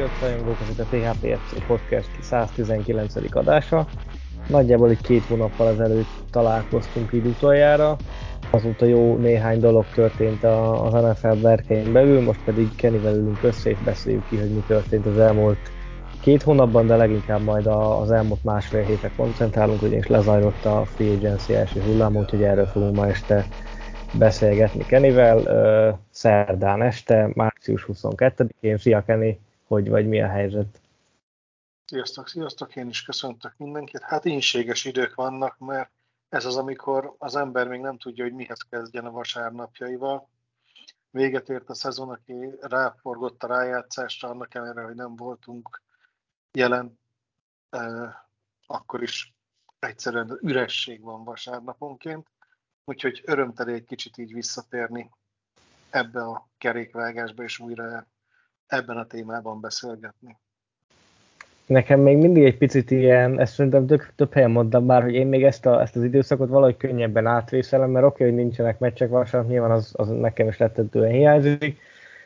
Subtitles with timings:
[0.00, 3.14] Sziasztok, rajongók, ez itt a THPFC Podcast 119.
[3.30, 3.86] adása.
[4.48, 7.96] Nagyjából egy két hónappal ezelőtt találkoztunk így utoljára.
[8.50, 13.78] Azóta jó néhány dolog történt az NFL berkein belül, most pedig Kennyvel ülünk össze és
[13.84, 15.58] beszéljük ki, hogy mi történt az elmúlt
[16.20, 21.54] két hónapban, de leginkább majd az elmúlt másfél hétre koncentrálunk, ugyanis lezajlott a Free Agency
[21.54, 23.46] első hullám, úgyhogy erről fogunk ma este
[24.18, 26.00] beszélgetni Kenivel.
[26.10, 28.76] Szerdán este, március 22-én.
[28.76, 29.38] Szia Kenny,
[29.70, 30.80] hogy vagy mi a helyzet?
[31.84, 34.02] Sziasztok, sziasztok, én is köszöntök mindenkit.
[34.02, 35.90] Hát ínséges idők vannak, mert
[36.28, 40.28] ez az, amikor az ember még nem tudja, hogy mihez kezdjen a vasárnapjaival.
[41.10, 45.82] Véget ért a szezon, aki ráforgott a rájátszásra, annak ellenére, hogy nem voltunk
[46.52, 46.98] jelen,
[47.70, 48.14] eh,
[48.66, 49.34] akkor is
[49.78, 52.28] egyszerűen üresség van vasárnaponként
[52.90, 55.10] úgyhogy örömteli egy kicsit így visszatérni
[55.90, 58.06] ebbe a kerékvágásba, és újra
[58.70, 60.36] ebben a témában beszélgetni.
[61.66, 65.26] Nekem még mindig egy picit ilyen, ezt szerintem több, több helyen mondtam már, hogy én
[65.26, 69.08] még ezt, a, ezt az időszakot valahogy könnyebben átvészelem, mert oké, okay, hogy nincsenek meccsek
[69.08, 71.78] vasárnap, nyilván az, az nekem is rettentően hiányzik.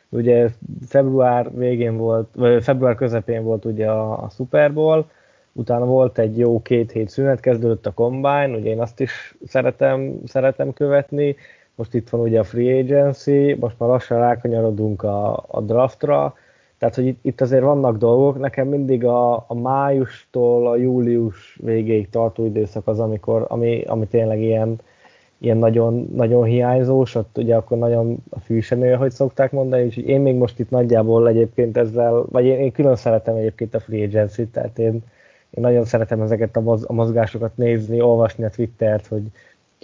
[0.09, 0.49] Ugye
[0.87, 5.09] február végén volt, vagy február közepén volt ugye a, a Super Bowl,
[5.51, 10.21] utána volt egy jó két hét szünet, kezdődött a Combine, ugye én azt is szeretem,
[10.25, 11.35] szeretem követni,
[11.75, 16.35] most itt van ugye a Free Agency, most már lassan rákanyarodunk a, a draftra,
[16.77, 22.09] tehát hogy itt, itt azért vannak dolgok, nekem mindig a, a májustól a július végéig
[22.09, 24.75] tartó időszak az, amikor, ami, ami tényleg ilyen,
[25.37, 30.21] ilyen nagyon, nagyon hiányzós, ott ugye akkor nagyon a fűsenő, hogy szokták mondani, úgyhogy én
[30.21, 34.47] még most itt nagyjából egyébként ezzel, vagy én, én külön szeretem egyébként a Free Agency,
[34.47, 34.93] tehát én,
[35.49, 39.23] én nagyon szeretem ezeket a, moz, a mozgásokat nézni, olvasni a Twittert, hogy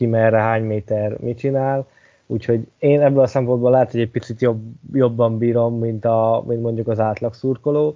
[0.01, 1.87] ki merre, hány méter mit csinál.
[2.27, 4.61] Úgyhogy én ebből a szempontból lehet, hogy egy picit jobb,
[4.93, 7.95] jobban bírom, mint, a, mint mondjuk az átlag szurkoló,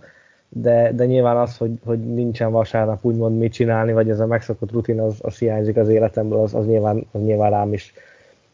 [0.50, 4.72] de, de nyilván az, hogy, hogy nincsen vasárnap úgymond mit csinálni, vagy ez a megszokott
[4.72, 7.94] rutin, az, az hiányzik az életemből, az, az, nyilván, az nyilván rám is,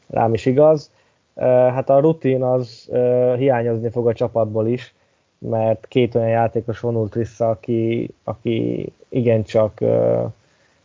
[0.07, 0.91] rám is igaz.
[1.35, 2.89] Hát a rutin az
[3.37, 4.93] hiányozni fog a csapatból is,
[5.37, 9.81] mert két olyan játékos vonult vissza, aki, aki igencsak,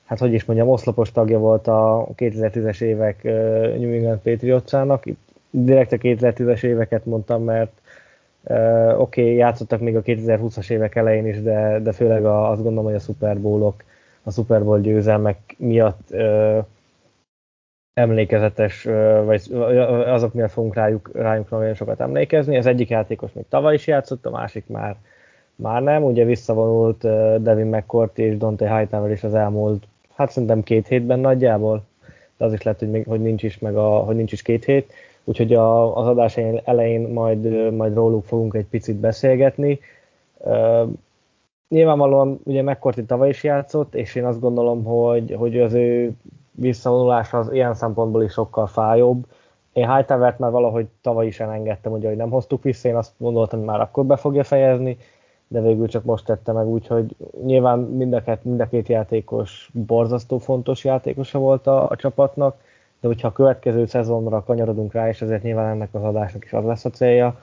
[0.06, 3.22] hát hogy is mondjam, oszlopos tagja volt a 2010-es évek
[3.78, 5.04] New England Patriotsának.
[5.50, 7.80] Direkt a 2010-es éveket mondtam, mert
[8.96, 12.84] oké, okay, játszottak még a 2020-as évek elején is, de, de főleg a, azt gondolom,
[12.84, 13.84] hogy a Super Bowl-ok,
[14.22, 16.14] a Super Bowl győzelmek miatt
[17.94, 18.84] emlékezetes,
[19.24, 19.42] vagy
[20.06, 22.56] azok miatt fogunk rájuk, rájuk nagyon sokat emlékezni.
[22.56, 24.96] Az egyik játékos még tavaly is játszott, a másik már,
[25.54, 26.04] már nem.
[26.04, 26.98] Ugye visszavonult
[27.42, 29.84] Devin McCourt és Dante Hightower is az elmúlt,
[30.16, 31.82] hát szerintem két hétben nagyjából,
[32.36, 34.64] de az is lehet, hogy, még, hogy, nincs, is meg a, hogy nincs is két
[34.64, 34.92] hét.
[35.24, 39.80] Úgyhogy a, az adás elején majd, majd róluk fogunk egy picit beszélgetni.
[40.38, 40.88] Uh,
[41.68, 46.12] nyilvánvalóan ugye McCourty tavaly is játszott, és én azt gondolom, hogy, hogy az ő
[46.50, 49.26] visszavonulás az ilyen szempontból is sokkal fájóbb.
[49.72, 53.58] Én Hightower-t már valahogy tavaly is elengedtem, ugye, hogy nem hoztuk vissza, én azt gondoltam,
[53.58, 54.98] hogy már akkor be fogja fejezni,
[55.48, 59.70] de végül csak most tette meg, úgyhogy nyilván mind a, két, mind a két játékos
[59.72, 62.60] borzasztó fontos játékosa volt a, a csapatnak,
[63.00, 66.64] de hogyha a következő szezonra kanyarodunk rá, és ezért nyilván ennek az adásnak is az
[66.64, 67.42] lesz a célja,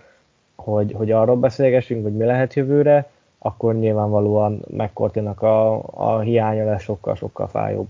[0.55, 6.81] hogy, hogy arról beszélgessünk, hogy mi lehet jövőre, akkor nyilvánvalóan McCourty-nak a, a hiánya lesz
[6.81, 7.87] sokkal-sokkal fájóbb.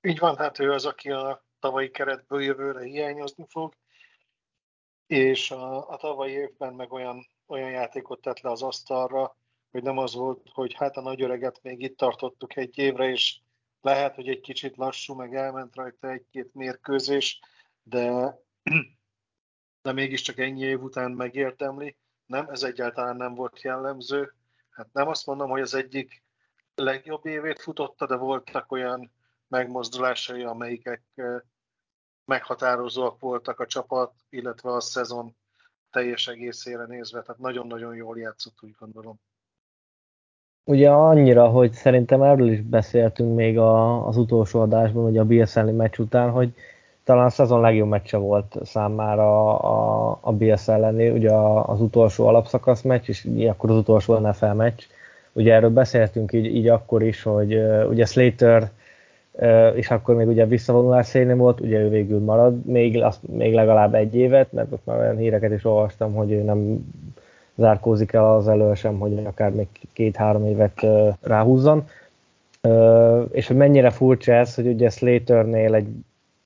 [0.00, 3.72] Így van, hát ő az, aki a tavalyi keretből jövőre hiányozni fog,
[5.06, 9.36] és a, a tavalyi évben meg olyan, olyan játékot tett le az asztalra,
[9.70, 13.40] hogy nem az volt, hogy hát a nagy öreget még itt tartottuk egy évre, és
[13.80, 17.40] lehet, hogy egy kicsit lassú, meg elment rajta egy-két mérkőzés,
[17.82, 18.36] de,
[19.82, 21.96] de mégiscsak ennyi év után megérdemli.
[22.26, 24.34] Nem, ez egyáltalán nem volt jellemző.
[24.70, 26.22] Hát nem azt mondom, hogy az egyik
[26.74, 29.12] legjobb évét futotta, de voltak olyan
[29.48, 31.02] megmozdulásai, amelyikek
[32.24, 35.36] meghatározóak voltak a csapat, illetve a szezon
[35.92, 39.20] teljes egészére nézve, tehát nagyon-nagyon jól játszott, úgy gondolom.
[40.64, 45.60] Ugye annyira, hogy szerintem erről is beszéltünk még a, az utolsó adásban, ugye a BSL
[45.60, 46.54] meccs után, hogy
[47.04, 52.82] talán a szezon legjobb meccse volt számára a, a BS elleni, ugye az utolsó alapszakasz
[52.82, 54.82] meccs, és akkor az utolsó NFL meccs.
[55.32, 57.54] Ugye erről beszéltünk így, így akkor is, hogy
[57.88, 58.70] ugye Slater
[59.74, 63.94] és akkor még ugye visszavonulás szélén volt, ugye ő végül marad, még, azt, még legalább
[63.94, 66.86] egy évet, mert ott már olyan híreket is olvastam, hogy ő nem
[67.54, 70.86] zárkózik el az elől sem, hogy akár még két-három évet
[71.20, 71.88] ráhúzzon.
[73.30, 75.86] És hogy mennyire furcsa ez, hogy ugye Slaternél egy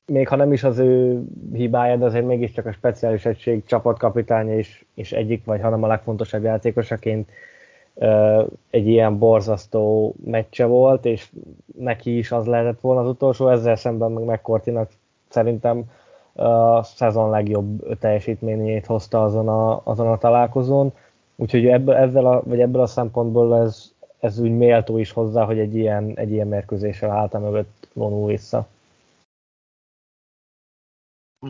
[0.06, 1.22] még ha nem is az ő
[1.52, 6.42] hibája, de azért mégiscsak a speciális egység csapatkapitánya is, és egyik, vagy hanem a legfontosabb
[6.42, 7.28] játékosaként
[8.70, 11.31] egy ilyen borzasztó meccse volt, és
[11.78, 14.90] neki is az lehetett volna az utolsó, ezzel szemben meg McCourtinak
[15.28, 15.84] szerintem
[16.32, 20.93] a szezon legjobb teljesítményét hozta azon a, azon a találkozón,
[21.37, 25.58] úgyhogy ebből, ezzel a, vagy ebből a szempontból ez, ez úgy méltó is hozzá, hogy
[25.58, 28.66] egy ilyen, egy ilyen mérkőzéssel által mögött vonul vissza.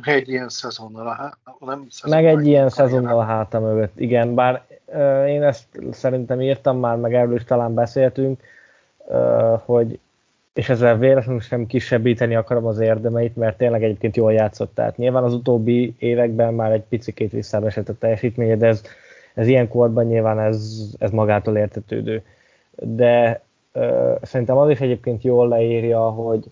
[0.05, 4.35] Egy ilyen szezonnal a hát, nem szezonnal, Meg egy ilyen szezonnal a háta mögött, igen,
[4.35, 8.41] bár uh, én ezt szerintem írtam már, meg erről is talán beszéltünk,
[9.07, 9.99] uh, hogy
[10.57, 14.75] és ezzel véletlenül sem kisebbíteni akarom az érdemeit, mert tényleg egyébként jól játszott.
[14.75, 18.83] Tehát nyilván az utóbbi években már egy picit visszaesett a teljesítménye, de ez,
[19.35, 22.23] ez ilyen korban nyilván ez, ez magától értetődő.
[22.75, 23.41] De
[23.73, 26.45] uh, szerintem az is egyébként jól leírja, hogy,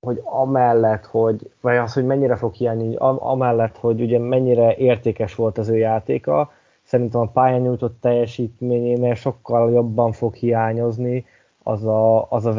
[0.00, 5.58] hogy amellett, hogy, vagy az, hogy mennyire fog hiányni, amellett, hogy ugye mennyire értékes volt
[5.58, 6.52] az ő játéka,
[6.82, 11.24] szerintem a pályán nyújtott teljesítményénél sokkal jobban fog hiányozni
[11.62, 12.52] az a, az a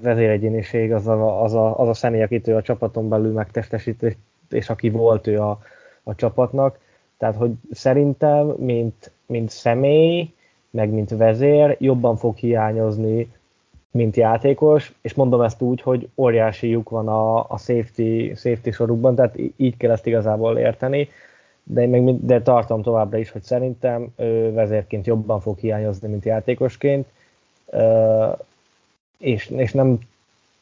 [0.00, 4.16] vezéregyéniség, az a, az, a, az a személy, akit ő a csapaton belül megtestesít,
[4.50, 5.58] és aki volt ő a,
[6.02, 6.78] a csapatnak.
[7.18, 10.34] Tehát, hogy szerintem, mint, mint személy,
[10.70, 13.32] meg mint vezér, jobban fog hiányozni
[13.96, 19.14] mint játékos, és mondom ezt úgy, hogy óriási lyuk van a, a safety, safety sorukban,
[19.14, 21.08] tehát így kell ezt igazából érteni,
[21.62, 27.06] de meg, de tartom továbbra is, hogy szerintem ő vezérként jobban fog hiányozni, mint játékosként,
[29.18, 29.98] és, és nem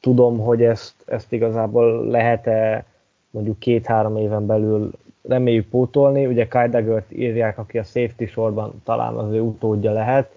[0.00, 2.84] tudom, hogy ezt, ezt igazából lehet-e
[3.30, 4.90] mondjuk két-három éven belül
[5.28, 6.26] reméljük pótolni.
[6.26, 6.68] Ugye Kai
[7.08, 10.30] írják, aki a safety sorban talán az ő utódja lehet,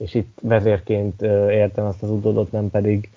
[0.00, 3.10] és itt vezérként értem ezt az utódot, nem pedig,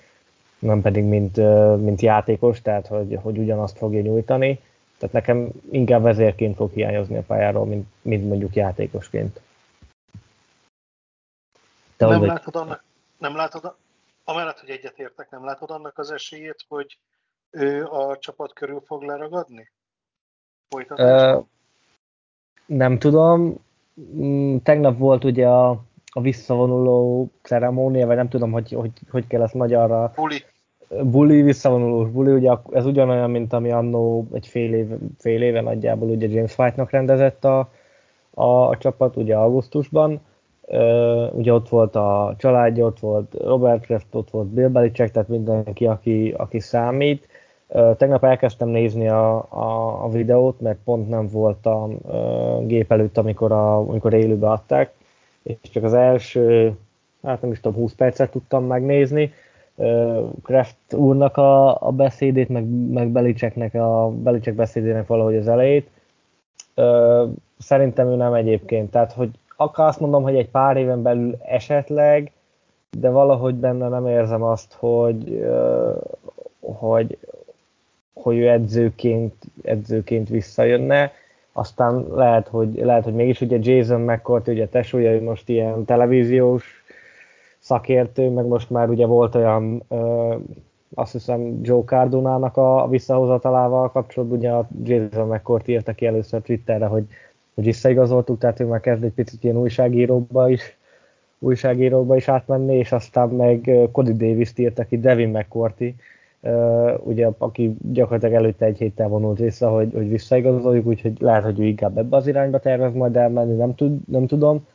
[0.58, 1.36] nem pedig mint,
[1.80, 4.60] mint játékos, tehát hogy, hogy ugyanazt fogja nyújtani.
[4.98, 9.40] Tehát nekem inkább vezérként fog hiányozni a pályáról, mint, mint mondjuk játékosként.
[11.96, 12.84] Te nem, látod annak,
[13.18, 13.74] nem látod,
[14.24, 16.98] amellett, hogy egyetértek, nem látod annak az esélyét, hogy
[17.50, 19.70] ő a csapat körül fog leragadni?
[20.88, 21.44] Uh,
[22.66, 23.54] nem tudom.
[24.00, 25.82] Mm, tegnap volt ugye a
[26.16, 30.12] a visszavonuló ceremónia, vagy nem tudom, hogy, hogy, hogy kell ezt magyarra.
[30.16, 30.36] Buli.
[31.02, 34.86] Buli, visszavonulós buli, ugye ez ugyanolyan, mint ami annó egy fél, év,
[35.18, 37.70] fél éve nagyjából ugye James White-nak rendezett a,
[38.30, 40.20] a, a csapat, ugye augusztusban.
[40.66, 45.28] Uh, ugye ott volt a családja, ott volt Robert Kraft, ott volt Bill Belichick, tehát
[45.28, 47.28] mindenki, aki, aki számít.
[47.68, 53.18] Uh, tegnap elkezdtem nézni a, a, a videót, mert pont nem voltam uh, gép előtt,
[53.18, 54.92] amikor, a, amikor élőbe adták
[55.44, 56.76] és csak az első,
[57.22, 59.32] hát nem is tudom, 20 percet tudtam megnézni.
[60.42, 65.90] Kraft úrnak a, a beszédét, meg, meg Belicseknek a Belicek beszédének valahogy az elejét.
[67.58, 72.32] Szerintem ő nem egyébként, tehát hogy akár azt mondom, hogy egy pár éven belül esetleg,
[72.98, 75.46] de valahogy benne nem érzem azt, hogy,
[76.60, 77.18] hogy,
[78.12, 81.12] hogy ő edzőként, edzőként visszajönne
[81.56, 86.84] aztán lehet, hogy, lehet, hogy mégis ugye Jason McCourt, ugye tesója, ő most ilyen televíziós
[87.58, 90.34] szakértő, meg most már ugye volt olyan, ö,
[90.94, 96.86] azt hiszem Joe Cardonának a visszahozatalával kapcsolatban, ugye a Jason McCourt írta ki először Twitterre,
[96.86, 97.04] hogy,
[97.54, 100.76] hogy visszaigazoltuk, tehát ő már kezd egy picit ilyen újságíróba is,
[101.38, 105.94] újságíróba is átmenni, és aztán meg Cody Davis-t írta ki, Devin McCourty,
[106.98, 111.64] ugye, aki gyakorlatilag előtte egy héttel vonult vissza, hogy, hogy visszaigazoljuk, úgyhogy lehet, hogy ő
[111.64, 114.66] inkább ebbe az irányba tervez majd elmenni, nem, tud, nem tudom.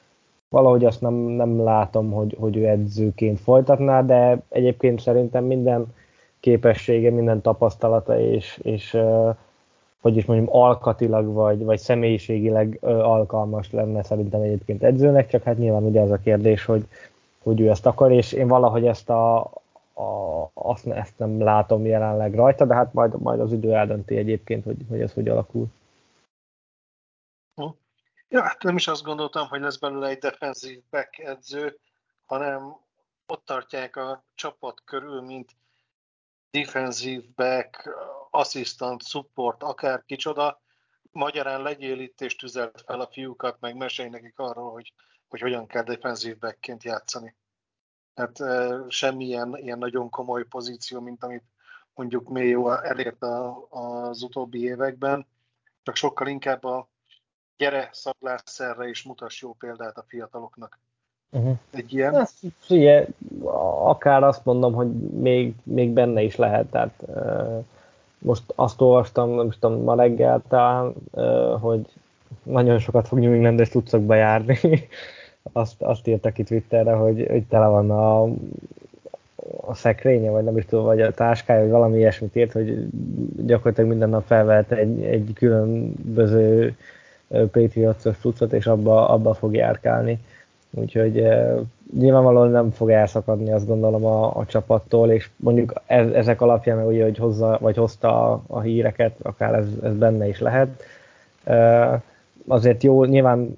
[0.49, 5.85] Valahogy azt nem, nem látom, hogy, hogy ő edzőként folytatná, de egyébként szerintem minden
[6.39, 8.97] képessége, minden tapasztalata és, és
[10.01, 15.83] hogy is mondjam, alkatilag vagy, vagy személyiségileg alkalmas lenne szerintem egyébként edzőnek, csak hát nyilván
[15.83, 16.85] ugye az a kérdés, hogy,
[17.43, 19.51] hogy ő ezt akar, és én valahogy ezt a,
[19.99, 24.63] a, azt, ezt nem látom jelenleg rajta, de hát majd, majd az idő eldönti egyébként,
[24.63, 25.67] hogy, hogy ez hogy alakul.
[27.55, 27.67] Hm.
[28.27, 31.79] Ja, hát nem is azt gondoltam, hogy lesz belőle egy defenzív back edző,
[32.25, 32.75] hanem
[33.27, 35.55] ott tartják a csapat körül, mint
[36.51, 37.89] defensív back,
[38.29, 40.61] asszisztant, support, akár kicsoda,
[41.11, 44.93] magyarán legyél itt és tüzelt fel a fiúkat, meg mesélj nekik arról, hogy,
[45.27, 47.35] hogy hogyan kell defensív backként játszani.
[48.19, 51.43] Tehát semmilyen ilyen nagyon komoly pozíció, mint amit
[51.95, 55.25] mondjuk Mayo elért a, az utóbbi években,
[55.83, 56.87] csak sokkal inkább a
[57.57, 60.79] gyere, szaklász erre és mutass jó példát a fiataloknak.
[61.31, 61.57] Uh-huh.
[61.71, 62.15] Egy ilyen?
[62.15, 63.05] Ezt, figyelj,
[63.83, 67.65] akár azt mondom, hogy még, még benne is lehet, tehát uh,
[68.17, 71.85] most azt olvastam, nem tudom, ma reggel talán, uh, hogy
[72.43, 74.59] nagyon sokat fog New England-es tudszokba járni.
[75.51, 78.23] azt, azt írtak itt Twitterre, hogy, hogy tele van a,
[79.65, 82.87] a szekrénye, vagy nem is tudom, vagy a táskája, vagy valami ilyesmit írt, hogy
[83.45, 86.75] gyakorlatilag minden nap felvett egy, egy különböző
[87.27, 90.19] Patriots-os tucat, és abba, abba fog járkálni.
[90.71, 91.55] Úgyhogy e,
[91.97, 97.03] nyilvánvalóan nem fog elszakadni, azt gondolom a, a csapattól, és mondjuk ez, ezek alapján, ugye,
[97.03, 100.83] hogy hozza, vagy hozta a, a híreket, akár ez, ez benne is lehet.
[102.47, 103.55] Azért jó, nyilván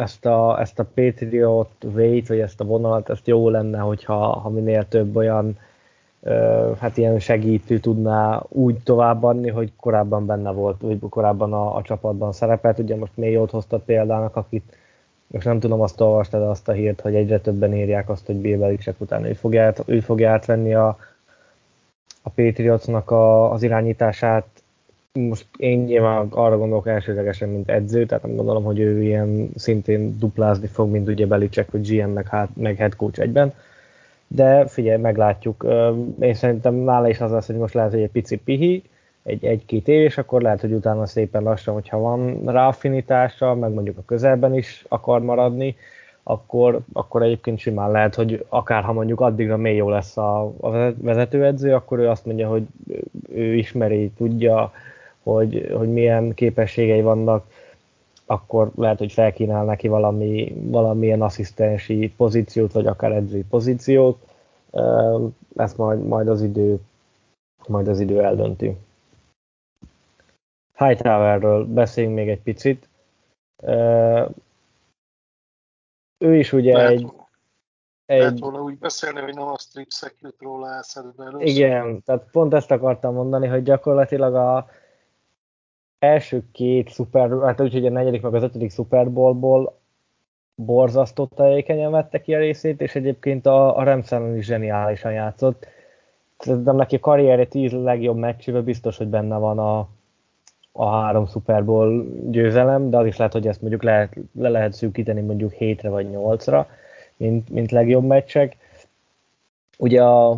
[0.00, 4.48] ezt a, ezt a Patriot Wait, vagy ezt a vonalat, ezt jó lenne, hogyha ha
[4.48, 5.58] minél több olyan
[6.78, 12.32] hát ilyen segítő tudná úgy továbbadni, hogy korábban benne volt, vagy korábban a, a csapatban
[12.32, 12.78] szerepelt.
[12.78, 14.76] Ugye most jót hozta példának, akit
[15.26, 19.00] most nem tudom, azt olvastad azt a hírt, hogy egyre többen írják azt, hogy Belichick
[19.00, 20.96] után ő fogja, ő fogja átvenni a,
[22.22, 24.46] a Patriotsnak a, az irányítását.
[25.12, 30.18] Most én nyilván arra gondolok elsőlegesen, mint edző, tehát nem gondolom, hogy ő ilyen szintén
[30.18, 33.54] duplázni fog, mint ugye Belichick, vagy GM, meg, hát, meg head coach egyben
[34.34, 35.66] de figyelj, meglátjuk.
[36.20, 38.82] Én szerintem nála is az lesz, hogy most lehet, hogy egy pici pihi,
[39.22, 43.72] egy, egy-két év, és akkor lehet, hogy utána szépen lassan, hogyha van rá affinitása, meg
[43.72, 45.76] mondjuk a közelben is akar maradni,
[46.22, 50.92] akkor, akkor egyébként simán lehet, hogy akár ha mondjuk addigra mély jó lesz a, a
[50.96, 52.66] vezetőedző, akkor ő azt mondja, hogy
[53.32, 54.72] ő ismeri, tudja,
[55.22, 57.46] hogy, hogy milyen képességei vannak,
[58.26, 64.26] akkor lehet, hogy felkínál neki valami, valamilyen asszisztensi pozíciót, vagy akár edzői pozíciót.
[65.56, 66.80] Ezt majd, majd az idő
[67.66, 68.76] majd az idő eldönti.
[70.74, 72.88] Hightowerről beszéljünk még egy picit.
[76.18, 77.12] Ő is ugye lehet, egy...
[78.06, 78.42] Lehet egy...
[78.42, 81.46] úgy beszélni, hogy nem a strip secret róla eszedbe először.
[81.46, 84.68] Igen, tehát pont ezt akartam mondani, hogy gyakorlatilag a,
[86.00, 89.78] első két szuper, hát úgyhogy a negyedik meg az ötödik Super Bowlból
[90.54, 95.66] borzasztó tevékenyen vette ki a részét, és egyébként a, a Rams is zseniálisan játszott.
[96.38, 99.88] Szerintem neki a karrierje tíz legjobb meccsében biztos, hogy benne van a,
[100.72, 104.72] a három Super Bowl győzelem, de az is lehet, hogy ezt mondjuk lehet, le lehet
[104.72, 106.68] szűkíteni mondjuk hétre vagy nyolcra,
[107.16, 108.56] mint, mint legjobb meccsek.
[109.78, 110.30] Ugye a,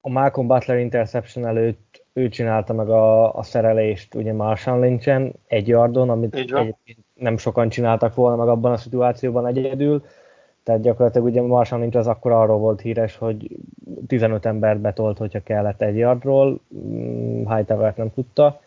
[0.00, 1.87] a Malcolm Butler interception előtt
[2.18, 7.68] ő csinálta meg a, a szerelést ugye Marshall Lynchen egy yardon, amit egyébként nem sokan
[7.68, 10.04] csináltak volna meg abban a szituációban egyedül.
[10.62, 13.56] Tehát gyakorlatilag ugye Marshall Lynch az akkor arról volt híres, hogy
[14.06, 18.60] 15 ember betolt, hogyha kellett egy yardról, mm, Hightower nem tudta.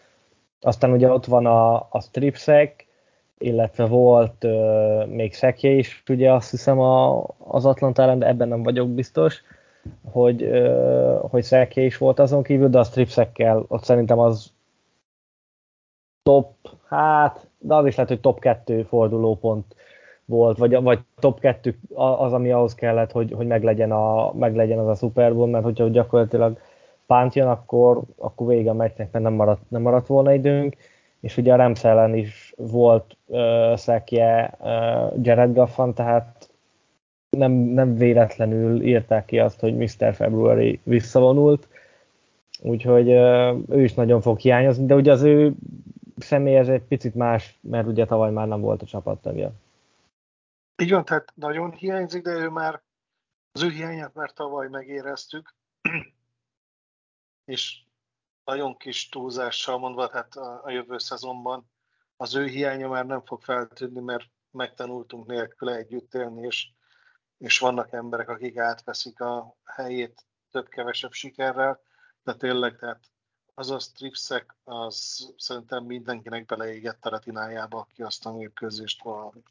[0.62, 2.86] Aztán ugye ott van a, a strip sack,
[3.38, 8.64] illetve volt uh, még szekje is, ugye azt hiszem a, az Atlanta de ebben nem
[8.64, 9.44] vagyok biztos
[10.12, 10.50] hogy,
[11.30, 14.54] hogy Szeké is volt azon kívül, de a stripszekkel ott szerintem az
[16.24, 16.54] top,
[16.88, 19.76] hát, de az is lehet, hogy top 2 fordulópont
[20.26, 24.88] volt, vagy, vagy top 2 az, ami ahhoz kellett, hogy, hogy meglegyen, a, meglegyen az
[24.88, 26.58] a Super Bowl, mert hogyha gyakorlatilag
[27.06, 30.76] pánt jön, akkor, akkor vége a meccsnek, mert nem maradt, nem maradt volna időnk,
[31.20, 36.51] és ugye a Rams ellen is volt uh, szekje uh, Jared Gaffan, tehát
[37.38, 40.14] nem, nem véletlenül írták ki azt, hogy Mr.
[40.16, 41.68] February visszavonult,
[42.62, 43.10] úgyhogy
[43.70, 45.54] ő is nagyon fog hiányozni, de ugye az ő
[46.18, 49.52] személy ez egy picit más, mert ugye tavaly már nem volt a csapattagja.
[50.82, 52.82] Így van, tehát nagyon hiányzik, de ő már
[53.52, 55.56] az ő hiányát már tavaly megéreztük,
[57.46, 57.84] és
[58.44, 61.70] nagyon kis túlzással mondva, tehát a, a jövő szezonban
[62.18, 66.68] az ő hiánya már nem fog feltűnni, mert megtanultunk nélküle együtt élni, és
[67.42, 71.80] és vannak emberek, akik átveszik a helyét több-kevesebb sikerrel,
[72.24, 73.00] de tényleg, tehát
[73.54, 79.44] az a stripszek, az szerintem mindenkinek beleégett a retinájába, aki azt a mérkőzést valami.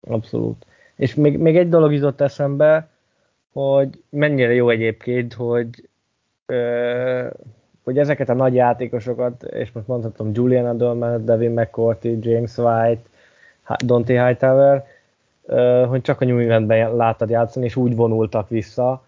[0.00, 0.66] Abszolút.
[0.94, 2.90] És még, még egy dolog jutott eszembe,
[3.52, 5.88] hogy mennyire jó egyébként, hogy
[6.46, 7.28] ö,
[7.82, 13.02] hogy ezeket a nagy játékosokat, és most mondhatom Julian Adelman, Devin McCourty, James White,
[13.84, 14.86] Dante Hightower,
[15.88, 19.02] hogy csak a New Englandben láttad játszani, és úgy vonultak vissza,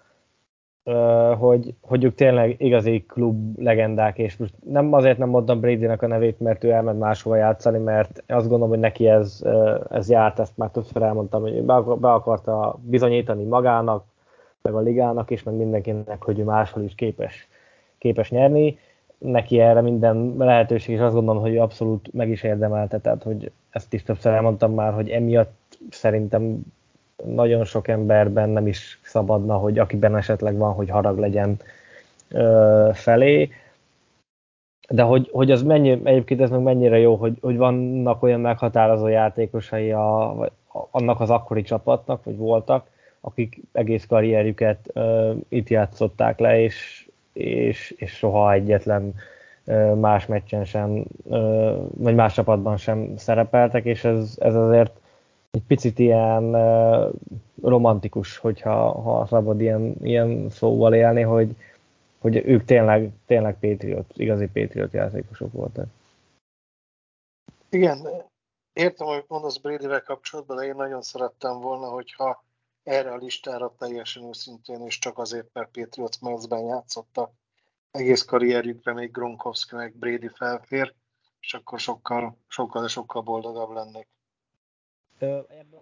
[1.39, 6.07] hogy, hogy ők tényleg igazi klub legendák, és most nem azért nem mondtam brady a
[6.07, 9.43] nevét, mert ő elment máshova játszani, mert azt gondolom, hogy neki ez,
[9.91, 11.63] ez járt, ezt már többször elmondtam, hogy
[11.99, 14.05] be akarta bizonyítani magának,
[14.63, 17.49] meg a ligának is, meg mindenkinek, hogy ő máshol is képes,
[17.99, 18.79] képes nyerni.
[19.19, 23.93] Neki erre minden lehetőség, és azt gondolom, hogy abszolút meg is érdemelte, tehát hogy ezt
[23.93, 25.53] is többször elmondtam már, hogy emiatt
[25.91, 26.61] szerintem
[27.25, 31.57] nagyon sok emberben nem is szabadna, hogy akiben esetleg van, hogy harag legyen
[32.29, 33.51] ö, felé.
[34.89, 39.07] De hogy, hogy az mennyi, egyébként ez meg mennyire jó, hogy, hogy vannak olyan meghatározó
[39.07, 40.51] játékosai a, a,
[40.91, 42.87] annak az akkori csapatnak, vagy voltak,
[43.21, 49.15] akik egész karrierjüket ö, itt játszották le, és, és, és soha egyetlen
[49.65, 55.00] ö, más meccsen sem, ö, vagy más csapatban sem szerepeltek, és ez, ez azért
[55.51, 56.53] egy picit ilyen
[57.63, 61.57] romantikus, hogyha ha szabad ilyen, ilyen szóval élni, hogy,
[62.19, 65.87] hogy ők tényleg, tényleg Patriot, igazi Patriot játékosok voltak.
[67.69, 68.09] Igen,
[68.73, 72.45] értem, hogy mondasz Brady-vel kapcsolatban, de én nagyon szerettem volna, hogyha
[72.83, 77.33] erre a listára teljesen őszintén, és csak azért, mert Patriots mezben játszottak,
[77.91, 80.95] egész karrierjükre még Gronkowski meg Brady felfér,
[81.41, 84.09] és akkor sokkal, sokkal, sokkal boldogabb lennék.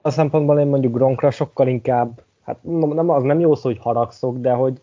[0.00, 4.38] A szempontból én mondjuk Gronkra sokkal inkább, hát nem, az nem jó szó, hogy haragszok,
[4.38, 4.80] de hogy,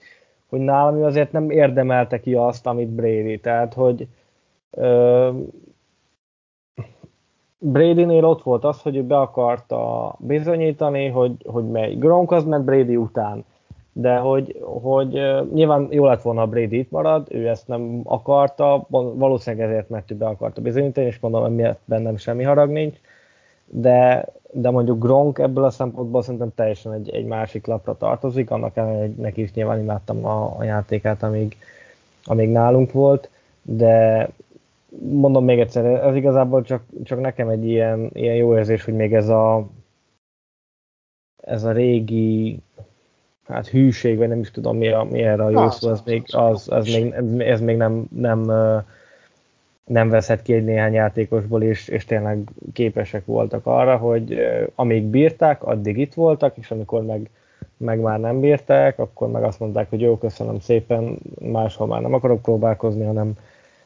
[0.50, 3.39] hogy nálam azért nem érdemelte ki azt, amit Brady.
[3.39, 4.07] Tehát, hogy
[4.71, 5.29] ö,
[7.57, 11.93] Brady-nél ott volt az, hogy ő be akarta bizonyítani, hogy, hogy mely.
[11.93, 13.45] Gronk az ment Brady után.
[13.93, 15.12] De hogy, hogy
[15.53, 20.12] nyilván jó lett volna, a Brady itt marad, ő ezt nem akarta, valószínűleg ezért, mert
[20.12, 22.97] ő be akarta bizonyítani, és mondom, emiatt bennem semmi harag nincs
[23.65, 24.25] de,
[24.57, 29.12] de mondjuk Gronk ebből a szempontból szerintem teljesen egy, egy másik lapra tartozik, annak ellenére,
[29.17, 31.57] neki is nyilván imádtam a, a játékát, amíg,
[32.24, 33.29] amíg nálunk volt,
[33.62, 34.29] de
[35.00, 39.13] mondom még egyszer, ez igazából csak, csak nekem egy ilyen, ilyen jó érzés, hogy még
[39.13, 39.67] ez a
[41.36, 42.60] ez a régi
[43.43, 46.23] hát hűség, vagy nem is tudom mi, a, mi erre a jó szó, az még,
[46.32, 48.51] az, az még, ez még nem, nem
[49.86, 52.38] nem veszett ki egy néhány játékosból, és, és tényleg
[52.74, 54.39] képesek voltak arra, hogy
[54.76, 57.30] amíg bírták, addig itt voltak, és amikor meg,
[57.78, 62.13] meg már nem bírták, akkor meg azt mondták, hogy jó, köszönöm szépen, máshol már nem
[62.13, 63.34] akarok próbálkozni, hanem,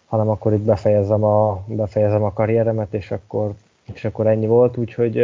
[0.06, 3.54] hanem akkor itt befejezem a, befejezem a karrieremet, és akkor,
[3.94, 5.24] és akkor ennyi volt, úgyhogy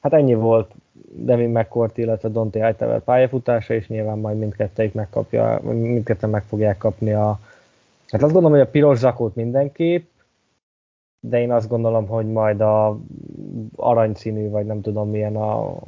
[0.00, 0.70] hát ennyi volt
[1.12, 7.12] Demi McCourt, illetve Dante Hightower pályafutása, és nyilván majd mindkettőjük megkapja, mindketten meg fogják kapni
[7.12, 7.40] a,
[8.10, 10.08] Hát azt gondolom, hogy a piros zakót mindenképp,
[11.20, 12.98] de én azt gondolom, hogy majd a
[13.76, 15.78] aranyszínű, vagy nem tudom milyen a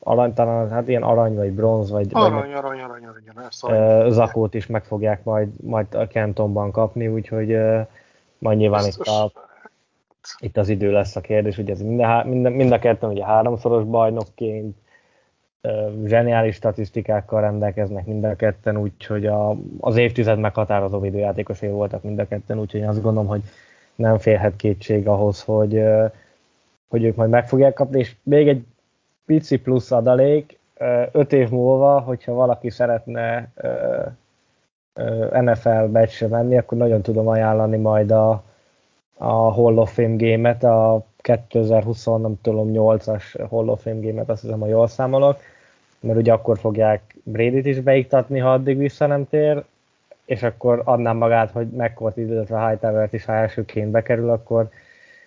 [0.00, 3.28] arany, talán hát ilyen arany, vagy bronz, vagy, arany, vagy arany, arany, arany,
[3.62, 4.10] arany, arany.
[4.10, 7.56] zakót is meg fogják majd, majd a Kentonban kapni, úgyhogy
[8.38, 9.32] majd nyilván itt, a,
[10.38, 13.84] itt az idő lesz a kérdés, hogy ez mind, mind, mind a ketten ugye háromszoros
[13.84, 14.76] bajnokként
[16.04, 22.28] zseniális statisztikákkal rendelkeznek mind a ketten, úgyhogy a, az évtized meghatározó videójátékosai voltak mind a
[22.28, 23.42] ketten, úgyhogy azt gondolom, hogy
[23.94, 25.82] nem férhet kétség ahhoz, hogy,
[26.88, 28.64] hogy ők majd meg fogják kapni, és még egy
[29.26, 30.58] pici plusz adalék,
[31.12, 33.48] öt év múlva, hogyha valaki szeretne
[35.30, 38.42] NFL meccsre menni, akkor nagyon tudom ajánlani majd a,
[39.16, 44.42] a Hall of Fame game-et, a 2020, nem tudom, 8-as Hall of Fame game-et, azt
[44.42, 45.38] hiszem, ha jól számolok,
[46.04, 49.64] mert ugye akkor fogják Brady-t is beiktatni, ha addig vissza nem tér,
[50.24, 54.68] és akkor adnám magát, hogy McCourt, illetve Hightower-t is, ha elsőként bekerül, akkor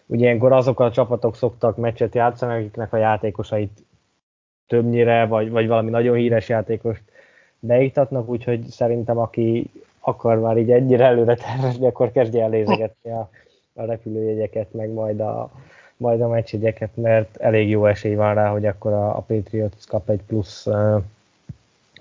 [0.05, 3.83] ugye ilyenkor azok a csapatok szoktak meccset játszani, akiknek a játékosait
[4.67, 7.01] többnyire, vagy, vagy valami nagyon híres játékost
[7.59, 13.29] beiktatnak, úgyhogy szerintem aki akar már így ennyire előre tervezni, akkor kezdje el nézegetni a,
[13.73, 15.51] a repülőjegyeket, meg majd a,
[15.97, 20.09] majd a meccsjegyeket, mert elég jó esély van rá, hogy akkor a, a Patriots kap
[20.09, 20.67] egy plusz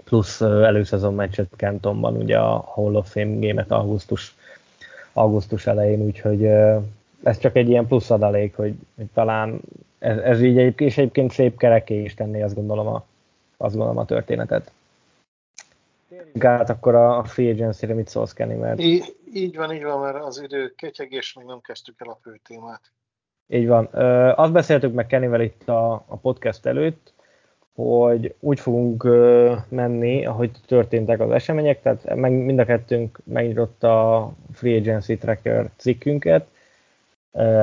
[0.07, 4.35] plusz előszezon meccset Kentonban, ugye a Hall of Fame gémet augusztus,
[5.13, 6.45] augusztus elején, úgyhogy
[7.23, 9.61] ez csak egy ilyen plusz adalék, hogy, hogy talán
[9.99, 13.07] ez, ez így egy, és egyébként szép kereké is tenni, azt gondolom a,
[13.57, 14.71] azt gondolom a történetet.
[16.09, 18.79] Térjünk akkor a free agency-re, mit szólsz, Kenny, mert...
[18.79, 22.19] Így, így van, így van, mert az idő ketyeg, és még nem kezdtük el a
[22.23, 22.81] fő témát.
[23.49, 23.85] Így van.
[24.35, 27.13] Azt beszéltük meg Kennyvel itt a, a podcast előtt,
[27.75, 29.09] hogy úgy fogunk
[29.69, 35.71] menni, ahogy történtek az események, tehát meg, mind a kettőnk megnyitott a Free Agency Tracker
[35.77, 36.47] cikkünket,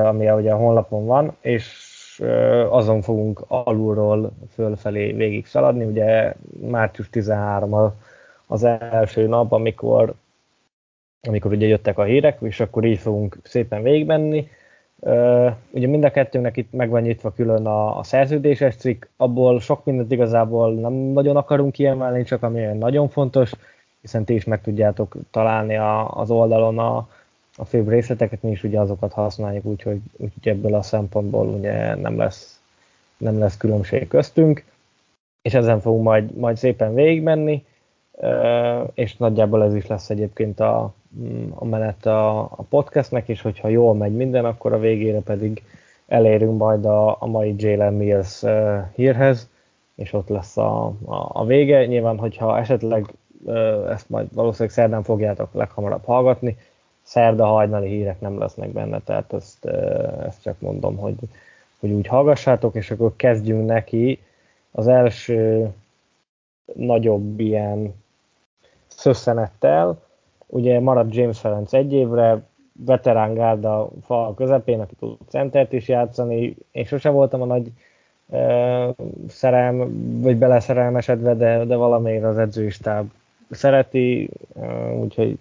[0.04, 1.92] ami ugye a honlapon van, és
[2.70, 5.84] azon fogunk alulról fölfelé végig szaladni.
[5.84, 7.92] Ugye március 13 az
[8.48, 10.14] az első nap, amikor,
[11.22, 14.48] amikor ugye jöttek a hírek, és akkor így fogunk szépen végigmenni.
[15.70, 19.86] Ugye mind a kettőnek itt meg van nyitva külön a, a szerződéses cikk, abból sok
[19.86, 23.52] mindent igazából nem nagyon akarunk kiemelni, csak ami nagyon fontos,
[24.02, 27.08] hiszen ti is meg tudjátok találni a, az oldalon a,
[27.56, 32.18] a főbb részleteket, mi is ugye azokat használjuk, úgyhogy, úgyhogy ebből a szempontból ugye nem
[32.18, 32.62] lesz,
[33.18, 34.66] nem lesz különbség köztünk,
[35.42, 37.66] és ezen fogunk majd, majd szépen végigmenni,
[38.94, 40.94] és nagyjából ez is lesz egyébként a,
[41.50, 45.64] a menet a, a podcastnek, és hogyha jól megy minden, akkor a végére pedig
[46.08, 48.44] elérünk majd a, a mai Jalen Mills
[48.96, 49.50] hírhez,
[49.96, 51.86] és ott lesz a, a, a vége.
[51.86, 53.14] Nyilván, hogyha esetleg
[53.90, 56.58] ezt majd valószínűleg szerdán fogjátok leghamarabb hallgatni,
[57.02, 59.66] szerda hajnali hírek nem lesznek benne, tehát ezt,
[60.26, 61.16] ezt csak mondom, hogy,
[61.80, 64.20] hogy úgy hallgassátok, és akkor kezdjünk neki.
[64.72, 65.70] Az első
[66.74, 67.94] nagyobb ilyen
[68.88, 70.02] szösszenettel,
[70.48, 72.42] ugye marad James Ferenc egy évre,
[72.86, 76.56] veterán gárda fal közepén, aki tud centert is játszani.
[76.72, 77.72] Én sose voltam a nagy
[78.26, 78.96] uh,
[79.28, 79.78] szerelm,
[80.22, 83.12] vagy beleszerelmesedve, de, de valamiért az edzőistáb
[83.50, 85.38] szereti, uh, úgyhogy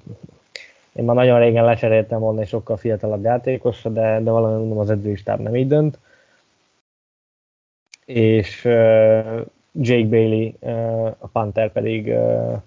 [0.92, 4.90] én már nagyon régen lecseréltem volna egy sokkal fiatalabb játékosra, de, de valami mondom az
[4.90, 5.98] edzőistáb nem így dönt.
[8.04, 9.40] És uh,
[9.72, 12.60] Jake Bailey, uh, a Panther pedig uh,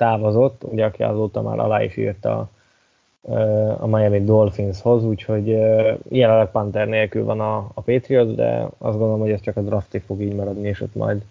[0.00, 2.48] távozott, ugye aki azóta már alá is írta
[3.78, 5.46] a Miami Dolphinshoz, úgyhogy
[6.08, 10.02] jelenleg Panther nélkül van a, a Patriot, de azt gondolom, hogy ez csak a draftig
[10.06, 11.22] fog így maradni, és ott majd,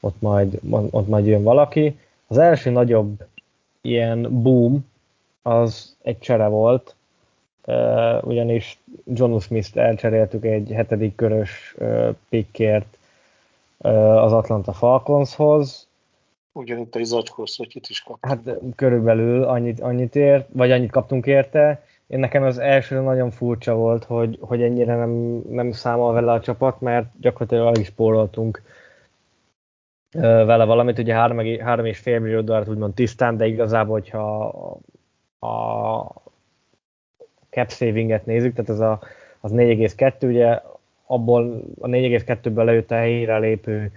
[0.00, 1.98] ott majd, ott majd jön valaki.
[2.26, 3.26] Az első nagyobb
[3.80, 4.86] ilyen boom
[5.42, 6.94] az egy csere volt,
[8.20, 11.76] ugyanis John Smith-t elcseréltük egy hetedik körös
[12.28, 12.98] pickért
[13.78, 15.86] az Atlanta Falconshoz.
[16.56, 18.32] Ugyanitt egy zacskósz, hogy itt is kaptunk.
[18.32, 21.84] Hát körülbelül annyit, annyit ért, vagy annyit kaptunk érte.
[22.06, 25.10] Én nekem az első nagyon furcsa volt, hogy, hogy ennyire nem,
[25.48, 28.62] nem számol vele a csapat, mert gyakorlatilag alig spóroltunk
[30.20, 34.46] vele valamit, ugye 3,5 millió dollárt úgymond tisztán, de igazából, hogyha
[35.38, 36.22] a
[37.50, 39.00] cap savinget nézzük, tehát az, a,
[39.40, 40.60] az 4,2, ugye
[41.06, 43.92] abból a 4,2-ből lejött a helyére lépő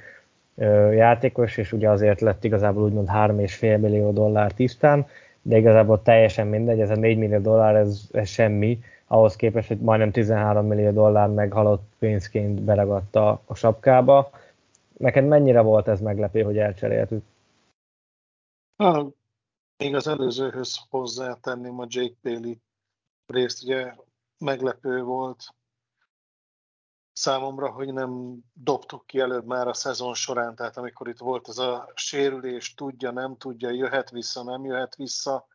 [0.92, 5.08] játékos, és ugye azért lett igazából úgymond 3,5 millió dollár tisztán,
[5.42, 9.80] de igazából teljesen mindegy, ez a 4 millió dollár, ez, ez semmi, ahhoz képest, hogy
[9.80, 14.30] majdnem 13 millió dollár meg halott pénzként beragadta a sapkába.
[14.98, 17.24] Neked mennyire volt ez meglepő, hogy elcseréltük?
[19.78, 22.54] Még az előzőhöz hozzátenném a Jake Bailey
[23.26, 23.94] részt, ugye
[24.38, 25.54] meglepő volt
[27.18, 31.58] számomra, hogy nem dobtuk ki előbb már a szezon során, tehát amikor itt volt ez
[31.58, 35.48] a sérülés, tudja, nem tudja, jöhet vissza, nem jöhet vissza,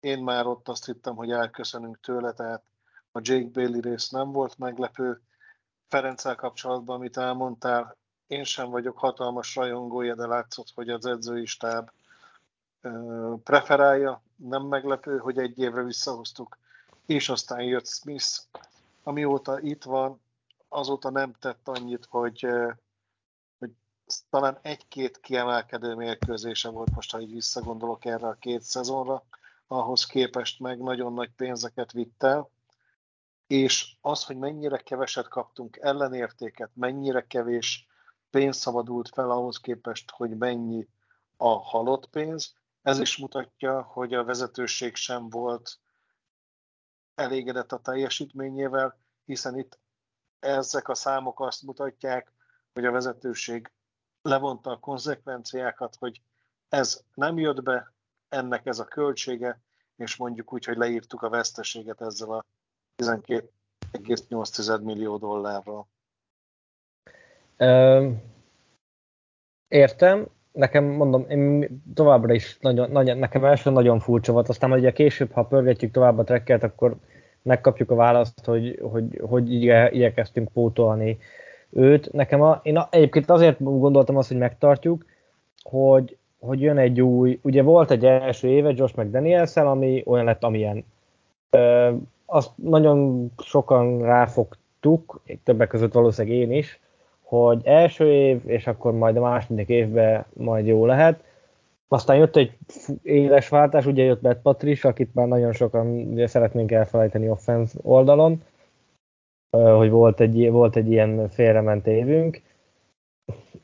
[0.00, 2.62] én már ott azt hittem, hogy elköszönünk tőle, tehát
[3.12, 5.22] a Jake Bailey rész nem volt meglepő.
[5.88, 7.96] Ferenccel kapcsolatban, amit elmondtál,
[8.26, 11.90] én sem vagyok hatalmas rajongója, de látszott, hogy az edzői stáb
[13.44, 16.58] preferálja, nem meglepő, hogy egy évre visszahoztuk,
[17.06, 18.38] és aztán jött Smith,
[19.02, 20.20] amióta itt van,
[20.72, 22.46] azóta nem tett annyit, hogy,
[23.58, 23.70] hogy
[24.30, 29.24] talán egy-két kiemelkedő mérkőzése volt, most ha így visszagondolok erre a két szezonra,
[29.66, 32.50] ahhoz képest meg nagyon nagy pénzeket vitt el,
[33.46, 37.86] és az, hogy mennyire keveset kaptunk ellenértéket, mennyire kevés
[38.30, 40.88] pénz szabadult fel ahhoz képest, hogy mennyi
[41.36, 45.78] a halott pénz, ez is mutatja, hogy a vezetőség sem volt
[47.14, 49.78] elégedett a teljesítményével, hiszen itt
[50.40, 52.32] ezek a számok azt mutatják,
[52.72, 53.70] hogy a vezetőség
[54.22, 56.20] levonta a konzekvenciákat, hogy
[56.68, 57.92] ez nem jött be,
[58.28, 59.60] ennek ez a költsége,
[59.96, 62.44] és mondjuk úgy, hogy leírtuk a veszteséget ezzel a
[62.96, 65.88] 12,8 millió dollárral.
[69.68, 74.92] Értem, nekem mondom, én továbbra is nagyon, nagyon, nekem első nagyon furcsa volt, aztán ugye
[74.92, 76.96] később, ha pörgetjük tovább a trekkert, akkor
[77.42, 81.18] megkapjuk a választ, hogy hogy, hogy igyekeztünk pótolni
[81.70, 82.12] őt.
[82.12, 85.04] Nekem a, én egyébként azért gondoltam azt, hogy megtartjuk,
[85.62, 90.42] hogy, hogy jön egy új, ugye volt egy első éve Josh mcdaniels ami olyan lett,
[90.42, 90.84] amilyen.
[91.50, 91.90] Ö,
[92.26, 96.80] azt nagyon sokan ráfogtuk, többek között valószínűleg én is,
[97.22, 101.22] hogy első év, és akkor majd a második évben majd jó lehet.
[101.92, 102.58] Aztán jött egy
[103.02, 108.42] éles váltás, ugye jött Beth Patris, akit már nagyon sokan ugye szeretnénk elfelejteni offense oldalon,
[109.50, 112.42] hogy volt egy, volt egy ilyen félrement évünk,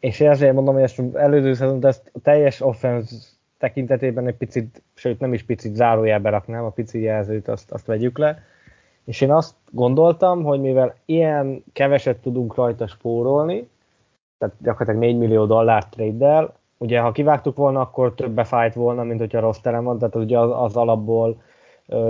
[0.00, 3.16] és ezért mondom, hogy ezt előző szezon, ezt a teljes offense
[3.58, 8.18] tekintetében egy picit, sőt nem is picit zárójelbe raknám, a pici jelzőt azt, azt vegyük
[8.18, 8.42] le.
[9.04, 13.68] És én azt gondoltam, hogy mivel ilyen keveset tudunk rajta spórolni,
[14.38, 19.20] tehát gyakorlatilag 4 millió dollár trade ugye ha kivágtuk volna, akkor többe fájt volna, mint
[19.20, 21.42] hogyha rossz terem van, tehát ugye az, az alapból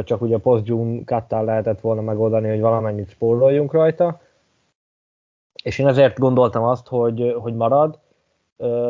[0.05, 4.21] csak ugye a post-June lehetett volna megoldani, hogy valamennyit spóroljunk rajta.
[5.63, 7.99] És én ezért gondoltam azt, hogy, hogy marad,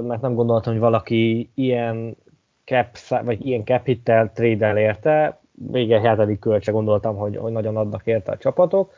[0.02, 2.16] mert nem gondoltam, hogy valaki ilyen
[2.64, 8.06] cap, vagy ilyen cap hittel trade érte, vége hetedik kölcse gondoltam, hogy, hogy nagyon adnak
[8.06, 8.92] érte a csapatok,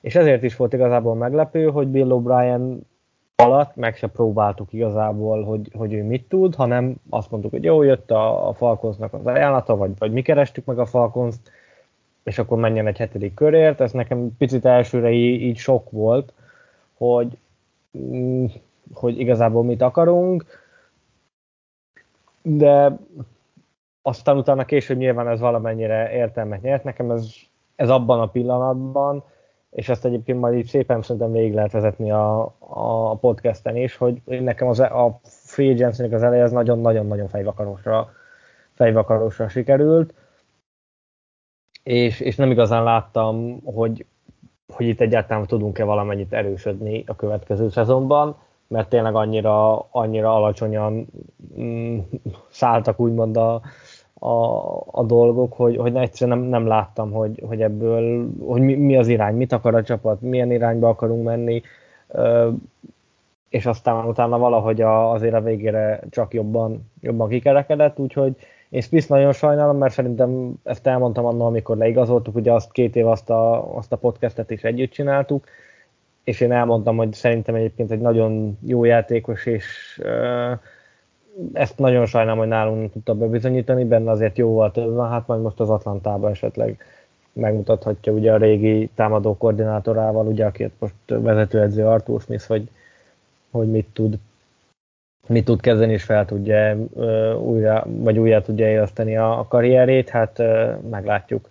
[0.00, 2.78] és ezért is volt igazából meglepő, hogy Bill O'Brien
[3.36, 7.82] alatt meg se próbáltuk igazából, hogy, hogy ő mit tud, hanem azt mondtuk, hogy jó,
[7.82, 11.36] jött a, a Falconsnak az ajánlata, vagy, vagy mi kerestük meg a falcons
[12.24, 13.80] és akkor menjen egy hetedik körért.
[13.80, 16.32] Ez nekem picit elsőre így, így sok volt,
[16.96, 17.38] hogy,
[17.98, 18.44] mm,
[18.94, 20.44] hogy igazából mit akarunk,
[22.42, 22.98] de
[24.02, 26.84] aztán utána később nyilván ez valamennyire értelmet nyert.
[26.84, 27.32] Nekem ez,
[27.76, 29.24] ez abban a pillanatban,
[29.74, 34.22] és ezt egyébként majd így szépen szerintem végig lehet vezetni a, a podcasten is, hogy
[34.24, 38.12] nekem az, a Free agency az eleje az nagyon-nagyon-nagyon fejvakarósra,
[38.72, 40.14] fejvakarósra sikerült,
[41.82, 44.06] és, és nem igazán láttam, hogy,
[44.72, 51.06] hogy itt egyáltalán tudunk-e valamennyit erősödni a következő szezonban, mert tényleg annyira, annyira alacsonyan
[51.58, 51.98] mm,
[52.48, 53.62] szálltak úgymond a,
[54.24, 58.96] a, a dolgok, hogy, hogy egyszerűen nem, nem láttam, hogy, hogy ebből, hogy mi, mi
[58.96, 61.62] az irány, mit akar a csapat, milyen irányba akarunk menni,
[63.48, 68.36] és aztán utána valahogy a, azért a végére csak jobban, jobban kikerekedett, úgyhogy
[68.68, 73.06] én Smith nagyon sajnálom, mert szerintem ezt elmondtam annól, amikor leigazoltuk, ugye azt két év
[73.06, 75.46] azt a, azt a podcastet is együtt csináltuk,
[76.22, 80.00] és én elmondtam, hogy szerintem egyébként egy nagyon jó játékos, és
[81.52, 85.40] ezt nagyon sajnálom, hogy nálunk nem tudta bebizonyítani, benne azért jóval több van, hát majd
[85.40, 86.84] most az Atlantában esetleg
[87.32, 92.68] megmutathatja ugye a régi támadó koordinátorával, ugye akit most vezetőedző Arthur Smith, hogy,
[93.50, 94.18] hogy mit tud
[95.26, 96.76] mit tud kezdeni, és fel tudja
[97.36, 100.38] újra, vagy újra tudja éleszteni a, a karrierét, hát
[100.90, 101.50] meglátjuk,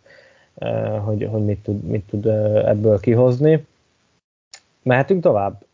[1.04, 2.26] hogy, hogy mit, tud, mit tud
[2.66, 3.66] ebből kihozni.
[4.84, 5.66] Mehetünk tovább?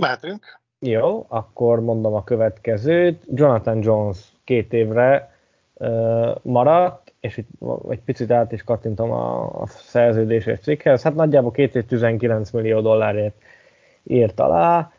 [0.00, 0.61] Mehetünk.
[0.84, 3.24] Jó, akkor mondom a következőt.
[3.34, 5.30] Jonathan Jones két évre
[5.74, 7.48] uh, maradt, és itt
[7.88, 11.02] egy picit át is kattintom a, a szerződéses cikkhez.
[11.02, 13.34] Hát nagyjából két év 19 millió dollárért
[14.02, 14.92] írt alá.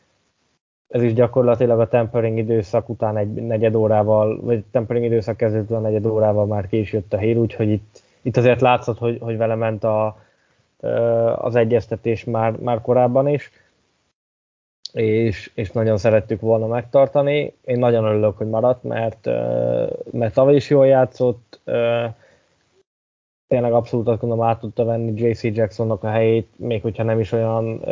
[0.87, 6.05] Ez is gyakorlatilag a tempering időszak után egy negyed órával, vagy tempering időszak a negyed
[6.05, 9.55] órával már ki is jött a hír, úgyhogy itt, itt azért látszott, hogy, hogy vele
[9.55, 10.17] ment a,
[11.35, 13.51] az egyeztetés már, már korábban is
[14.93, 17.53] és, és nagyon szerettük volna megtartani.
[17.65, 19.25] Én nagyon örülök, hogy maradt, mert,
[20.11, 21.61] mert tavaly is jól játszott,
[23.47, 27.31] tényleg abszolút azt gondolom át tudta venni JC Jacksonnak a helyét, még hogyha nem is
[27.31, 27.85] olyan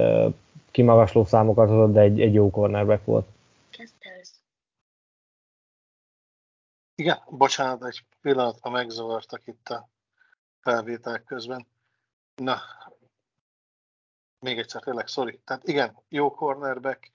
[0.72, 3.26] kimagasló számokat hozott, de egy, egy jó cornerback volt.
[6.96, 9.90] Igen, bocsánat, egy pillanatra megzavartak itt a
[10.60, 11.68] felvétel közben.
[12.36, 12.58] Na,
[14.42, 15.42] még egyszer tényleg, sorry.
[15.46, 17.12] Tehát igen, jó cornerback,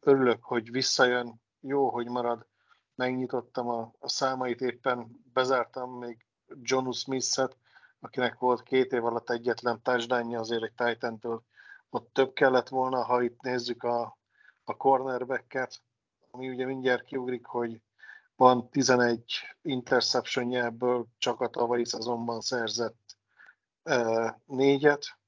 [0.00, 2.46] örülök, hogy visszajön, jó, hogy marad.
[2.94, 6.26] Megnyitottam a, a számait, éppen bezártam még
[6.62, 7.56] John Smith-et,
[8.00, 11.44] akinek volt két év alatt egyetlen touchdown azért egy titan
[11.90, 14.18] ott több kellett volna, ha itt nézzük a,
[14.64, 15.82] a cornerbacket,
[16.30, 17.80] ami ugye mindjárt kiugrik, hogy
[18.36, 19.22] van 11
[19.62, 23.16] interception ebből csak a tavalyi szezonban szerzett
[23.82, 25.18] e, négyet,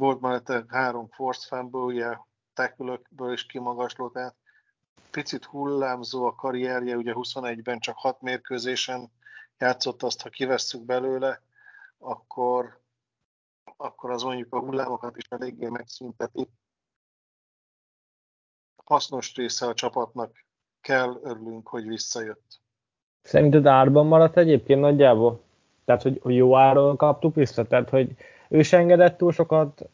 [0.00, 2.16] volt mellette három force fumble, ugye
[2.54, 2.98] tackle
[3.32, 4.34] is kimagasló, tehát
[5.10, 9.10] picit hullámzó a karrierje, ugye 21-ben csak 6 mérkőzésen
[9.58, 11.42] játszott azt, ha kivesszük belőle,
[11.98, 12.80] akkor,
[13.76, 16.48] akkor az mondjuk a hullámokat is eléggé megszünteti.
[18.84, 20.44] Hasznos része a csapatnak,
[20.80, 22.60] kell, örülünk, hogy visszajött.
[23.22, 25.42] Szerinted árban maradt egyébként nagyjából?
[25.84, 27.66] Tehát, hogy jó áron kaptuk vissza?
[27.66, 28.16] Tehát, hogy
[28.50, 29.90] ő se engedett túl sokat,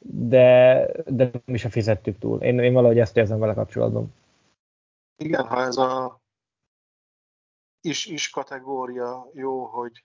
[0.00, 2.42] de, de mi sem fizettük túl.
[2.42, 4.14] Én, én valahogy ezt érzem vele kapcsolatban.
[5.16, 6.20] Igen, ha ez a
[7.80, 10.04] is, is kategória jó, hogy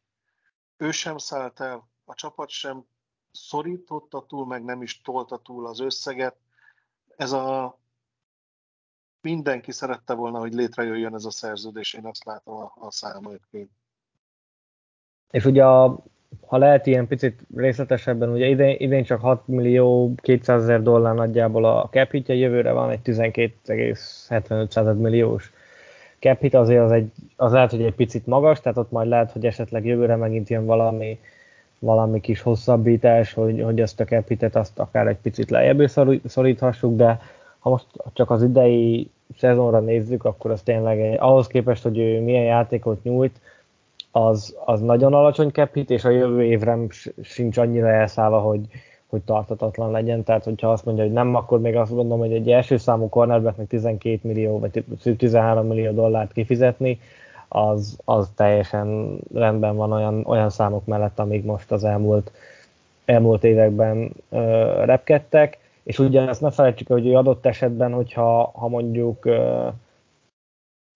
[0.77, 2.85] ő sem szállt el, a csapat sem
[3.31, 6.35] szorította túl, meg nem is tolta túl az összeget.
[7.15, 7.77] Ez a
[9.21, 13.71] mindenki szerette volna, hogy létrejöjjön ez a szerződés, én azt látom a, a számaiként.
[15.31, 16.03] És ugye a
[16.45, 21.65] ha lehet ilyen picit részletesebben, ugye idén, idén csak 6 millió 200 ezer dollár nagyjából
[21.65, 25.51] a cap hitje, jövőre van egy 12,75 milliós
[26.19, 29.31] cap hit, azért az, egy, az lehet, hogy egy picit magas, tehát ott majd lehet,
[29.31, 31.19] hogy esetleg jövőre megint jön valami,
[31.79, 35.89] valami kis hosszabbítás, hogy, hogy ezt a cap hitet azt akár egy picit lejjebb
[36.25, 37.19] szoríthassuk, de
[37.59, 42.43] ha most csak az idei szezonra nézzük, akkor az tényleg ahhoz képest, hogy ő milyen
[42.43, 43.39] játékot nyújt,
[44.15, 46.77] az, az nagyon alacsony capit, és a jövő évre
[47.21, 48.61] sincs annyira elszállva, hogy,
[49.07, 50.23] hogy tartatatlan legyen.
[50.23, 53.67] Tehát, hogyha azt mondja, hogy nem, akkor még azt gondolom, hogy egy első számú cornerbacknek
[53.67, 54.83] 12 millió, vagy
[55.17, 56.99] 13 millió dollárt kifizetni,
[57.47, 62.31] az, az teljesen rendben van olyan, olyan számok mellett, amíg most az elmúlt,
[63.05, 64.39] elmúlt években ö,
[64.85, 65.57] repkedtek.
[65.83, 69.67] És ugye ezt ne felejtsük, hogy adott esetben, hogyha ha mondjuk ö,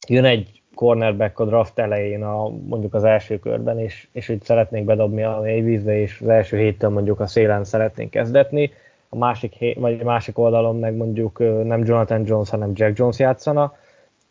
[0.07, 4.85] jön egy cornerback a draft elején, a, mondjuk az első körben, és, és hogy szeretnénk
[4.85, 8.71] bedobni a mélyvízbe, és az első héttől mondjuk a szélen szeretnénk kezdetni,
[9.09, 13.19] a másik, hét, vagy a másik oldalon meg mondjuk nem Jonathan Jones, hanem Jack Jones
[13.19, 13.75] játszana,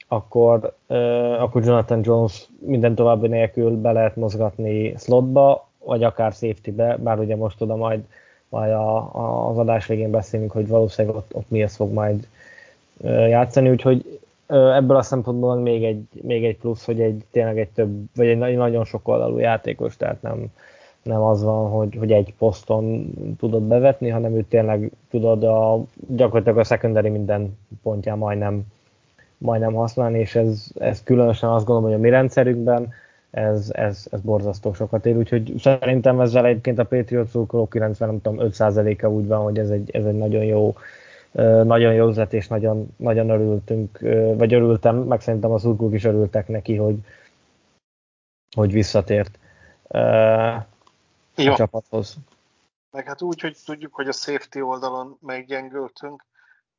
[0.08, 0.72] akkor,
[1.38, 7.36] akkor Jonathan Jones minden további nélkül be lehet mozgatni slotba, vagy akár safety-be, bár ugye
[7.36, 8.00] most oda majd,
[8.48, 12.26] majd a, a, az adás végén beszélünk, hogy valószínűleg ott, ott mi ezt fog majd
[13.28, 18.04] játszani, úgyhogy ebből a szempontból még egy, még egy plusz, hogy egy tényleg egy több,
[18.14, 20.46] vagy egy nagyon sok oldalú játékos, tehát nem,
[21.02, 26.58] nem az van, hogy, hogy egy poszton tudod bevetni, hanem ő tényleg tudod a, gyakorlatilag
[26.58, 28.62] a secondary minden pontján majdnem,
[29.38, 32.92] majdnem használni, és ez, ez különösen azt gondolom, hogy a mi rendszerünkben
[33.30, 39.26] ez, ez, ez borzasztó sokat ér, úgyhogy szerintem ezzel egyébként a Patriot szurkoló 95%-a úgy
[39.26, 40.74] van, hogy ez egy, ez egy nagyon jó
[41.64, 43.98] nagyon jó üzlet, és nagyon, nagyon örültünk,
[44.36, 46.96] vagy örültem, meg szerintem az szurkolók is örültek neki, hogy,
[48.56, 49.38] hogy visszatért
[49.88, 50.66] a
[51.34, 52.16] csapathoz.
[52.90, 56.24] Meg hát úgy, hogy tudjuk, hogy a safety oldalon meggyengültünk,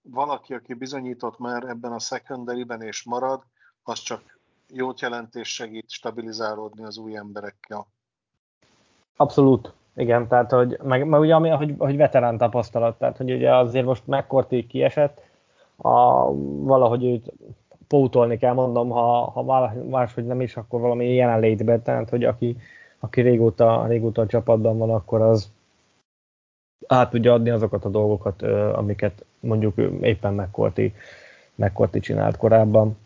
[0.02, 3.44] valaki, aki bizonyított már ebben a secondary-ben és marad,
[3.84, 7.88] az csak jót jelent és segít stabilizálódni az új emberekkel.
[9.16, 9.74] Abszolút.
[9.98, 13.86] Igen, tehát hogy, meg, meg ugye ami, hogy, hogy veterán tapasztalat, tehát hogy ugye azért
[13.86, 15.22] most megkorti kiesett,
[15.76, 16.26] a,
[16.64, 17.32] valahogy őt
[17.88, 22.58] pótolni kell, mondom, ha, ha máshogy nem is, akkor valami jelenlétben, tehát hogy aki,
[23.00, 25.52] aki régóta, régóta a csapatban van, akkor az
[26.88, 28.42] át tudja adni azokat a dolgokat,
[28.74, 30.94] amiket mondjuk éppen megkorti,
[31.56, 32.98] megkorti csinált korábban.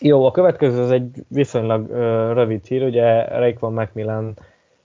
[0.00, 1.90] Jó, a következő az egy viszonylag
[2.32, 4.34] rövid hír, ugye Raekwon Macmillan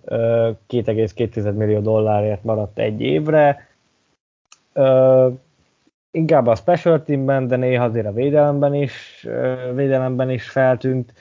[0.06, 3.68] 2,2 millió dollárért maradt egy évre.
[6.12, 9.28] Inkább a special teamben, de néha azért a védelemben is,
[9.74, 11.14] védelemben is feltűnt.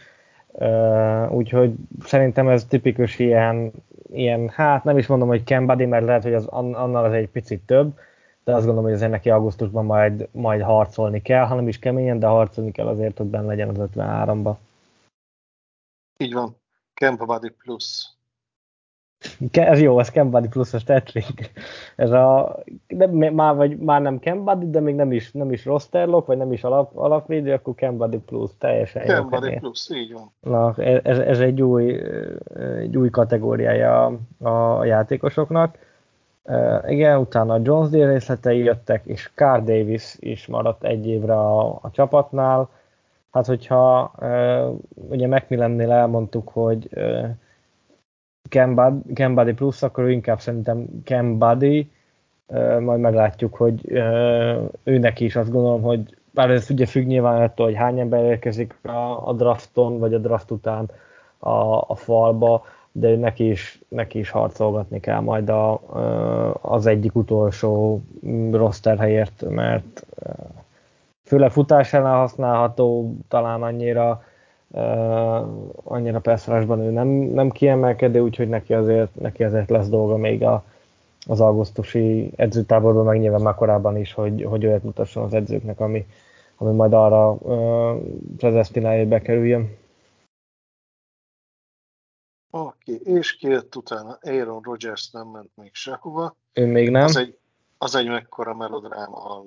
[1.30, 3.72] Úgyhogy szerintem ez tipikus ilyen,
[4.12, 7.28] ilyen, hát nem is mondom, hogy Ken Buddy, mert lehet, hogy az, annal az egy
[7.28, 7.98] picit több,
[8.44, 12.26] de azt gondolom, hogy azért neki augusztusban majd, majd harcolni kell, hanem is keményen, de
[12.26, 14.54] harcolni kell azért, hogy benne legyen az 53-ba.
[16.18, 16.56] Így van.
[16.94, 18.14] Kemba Buddy plusz.
[19.50, 21.38] Ez jó, ez Ken Buddy pluszos tettling.
[21.96, 25.64] Ez a, de már, vagy, már nem Ken Buddy, de még nem is, nem is
[25.64, 30.12] rosterlock, vagy nem is alap, alapvédő, akkor Ken Buddy plusz, teljesen Ken Buddy plusz, így
[30.12, 30.32] van.
[30.40, 32.02] Na, ez, ez egy, új,
[32.78, 34.04] egy új kategóriája
[34.38, 35.88] a, a játékosoknak.
[36.44, 41.34] Uh, igen, utána a Jones Deal részletei jöttek, és Carl Davis is maradt egy évre
[41.34, 42.68] a, a csapatnál.
[43.30, 44.78] Hát, hogyha uh,
[45.10, 47.28] ugye Macmillannél elmondtuk, hogy uh,
[49.34, 51.90] Buddy plusz, akkor inkább szerintem Cam Buddy,
[52.80, 53.92] majd meglátjuk, hogy
[54.82, 58.24] ő neki is azt gondolom, hogy bár ez ugye függ nyilván attól, hogy hány ember
[58.24, 58.74] érkezik
[59.24, 60.90] a, drafton, vagy a draft után
[61.38, 61.50] a,
[61.86, 65.80] a falba, de neki is, neki is harcolgatni kell majd a,
[66.60, 68.02] az egyik utolsó
[68.50, 70.06] roster helyért, mert
[71.24, 74.22] főleg futás ellen használható, talán annyira
[74.72, 80.42] Uh, annyira perszorásban ő nem, nem kiemelkedő, úgyhogy neki azért, neki azért lesz dolga még
[80.42, 80.64] a,
[81.26, 86.06] az augusztusi edzőtáborban, meg nyilván már korábban is, hogy, hogy olyat mutasson az edzőknek, ami,
[86.56, 88.00] ami majd arra uh,
[88.36, 89.78] predestinálja, hogy bekerüljön.
[92.50, 93.14] Oké, okay.
[93.14, 94.18] és ki jött utána?
[94.20, 96.36] Aaron Rodgers nem ment még sehova.
[96.52, 97.04] Ő még nem.
[97.04, 97.39] Az egy,
[97.82, 99.44] az egy mekkora melodráma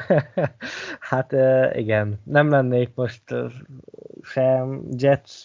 [1.10, 1.32] hát
[1.76, 3.22] igen, nem lennék most
[4.22, 5.42] sem Jets,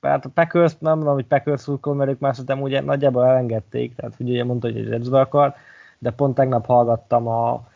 [0.00, 3.94] hát a Packers, nem mondom, hogy Packers szurkol, mert ők már szerintem ugye nagyjából elengedték,
[3.94, 5.54] tehát ugye mondta, hogy egy Jetsbe akar,
[5.98, 7.68] de pont tegnap hallgattam a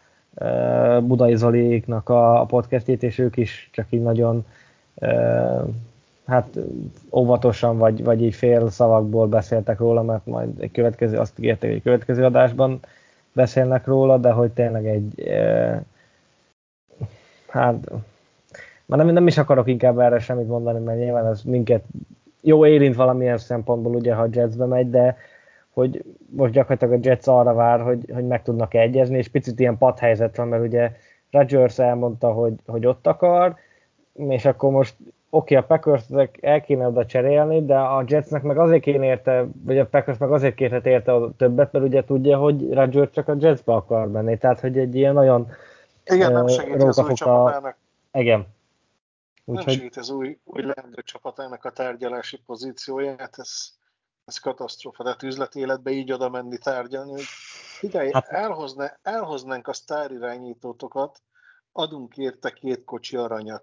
[1.01, 4.45] Budai Zoliéknak a podcastjét, és ők is csak így nagyon
[6.27, 6.59] hát
[7.13, 11.79] óvatosan, vagy, vagy így fél szavakból beszéltek róla, mert majd egy következő, azt ígérték, hogy
[11.79, 12.81] egy következő adásban
[13.33, 15.83] beszélnek róla, de hogy tényleg egy e,
[17.49, 17.91] hát
[18.87, 21.85] már nem, nem is akarok inkább erre semmit mondani, mert nyilván ez minket
[22.41, 25.17] jó érint valamilyen szempontból, ugye, ha a Jetsbe megy, de
[25.73, 29.79] hogy most gyakorlatilag a Jets arra vár, hogy, hogy meg tudnak egyezni, és picit ilyen
[29.79, 30.93] padhelyzet van, mert ugye
[31.31, 33.57] Rodgers elmondta, hogy, hogy ott akar,
[34.29, 34.95] és akkor most
[35.35, 39.47] oké, okay, a packers el kéne oda cserélni, de a Jetsnek meg azért kéne érte,
[39.65, 43.37] vagy a Packers meg azért kérhet érte többet, mert ugye tudja, hogy Rodgers csak a
[43.39, 45.51] Jetsbe akar menni, tehát hogy egy ilyen nagyon
[46.05, 47.77] Igen, nem segíti az új csapatának.
[48.13, 48.47] Igen.
[49.45, 49.67] Úgyhogy...
[49.67, 53.73] Nem segít az új, új leendő csapatának a tárgyalási pozícióját, ez,
[54.25, 57.27] ez katasztrófa, tehát üzleti életbe így oda menni tárgyalni, hogy
[57.79, 58.29] figyelj, hát...
[58.29, 61.23] elhozne, elhoznánk a sztárirányítótokat,
[61.73, 63.63] adunk érte két kocsi aranyat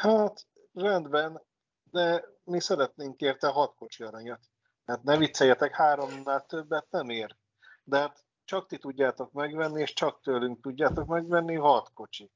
[0.00, 1.42] Hát rendben,
[1.90, 4.40] de mi szeretnénk érte hat kocsi aranyat.
[4.86, 7.36] Hát ne vicceljetek, háromnál többet nem ér.
[7.84, 12.30] De hát csak ti tudjátok megvenni, és csak tőlünk tudjátok megvenni hat kocsi.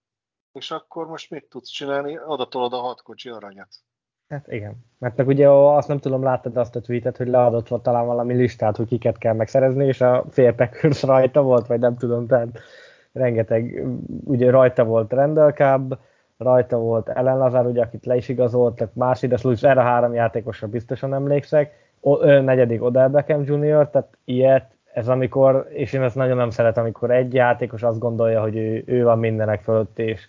[0.52, 2.16] És akkor most mit tudsz csinálni?
[2.16, 3.68] Adatolod a hat kocsi aranyat.
[4.28, 4.76] Hát igen.
[4.98, 8.34] Mert meg ugye azt nem tudom, láttad azt a tweetet, hogy leadott volt talán valami
[8.34, 12.58] listát, hogy kiket kell megszerezni, és a félpekőrs rajta volt, vagy nem tudom, tehát
[13.12, 13.86] rengeteg,
[14.24, 15.98] ugye rajta volt Randall Cobb,
[16.38, 20.68] rajta volt Ellen Lazar, ugye, akit le is igazoltak, más ide Lewis, erre három játékosra
[20.68, 26.14] biztosan emlékszek, o, ö, negyedik Odell Beckham Jr., tehát ilyet, ez amikor, és én ezt
[26.14, 30.28] nagyon nem szeretem, amikor egy játékos azt gondolja, hogy ő, ő van mindenek fölött, és,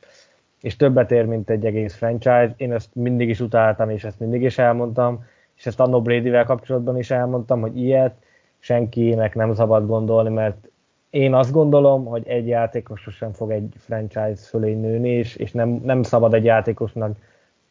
[0.62, 2.54] és többet ér, mint egy egész franchise.
[2.58, 5.24] Én ezt mindig is utáltam, és ezt mindig is elmondtam,
[5.56, 8.16] és ezt Anno Brady-vel kapcsolatban is elmondtam, hogy ilyet
[8.60, 10.70] senkinek nem szabad gondolni, mert
[11.16, 15.70] én azt gondolom, hogy egy játékos sem fog egy franchise fölé nőni, és, és nem,
[15.70, 17.18] nem szabad egy játékosnak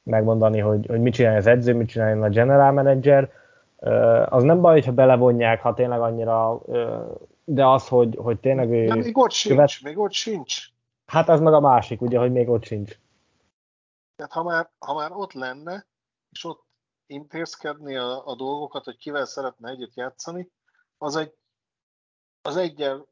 [0.03, 3.33] megmondani, hogy, hogy mit csinálja az edző, mit csinálja a general manager.
[4.29, 6.61] Az nem baj, hogyha belevonják, ha tényleg annyira,
[7.45, 8.87] de az, hogy, hogy tényleg ő...
[8.87, 9.71] De még ott sincs, követ...
[9.83, 10.67] még ott sincs.
[11.07, 12.99] Hát az meg a másik, ugye, hogy még ott sincs.
[14.17, 15.87] Tehát ha már, ha már ott lenne,
[16.31, 16.65] és ott
[17.07, 20.51] intézkedni a, a dolgokat, hogy kivel szeretne együtt játszani,
[20.99, 21.35] az egy
[22.47, 23.07] az egyel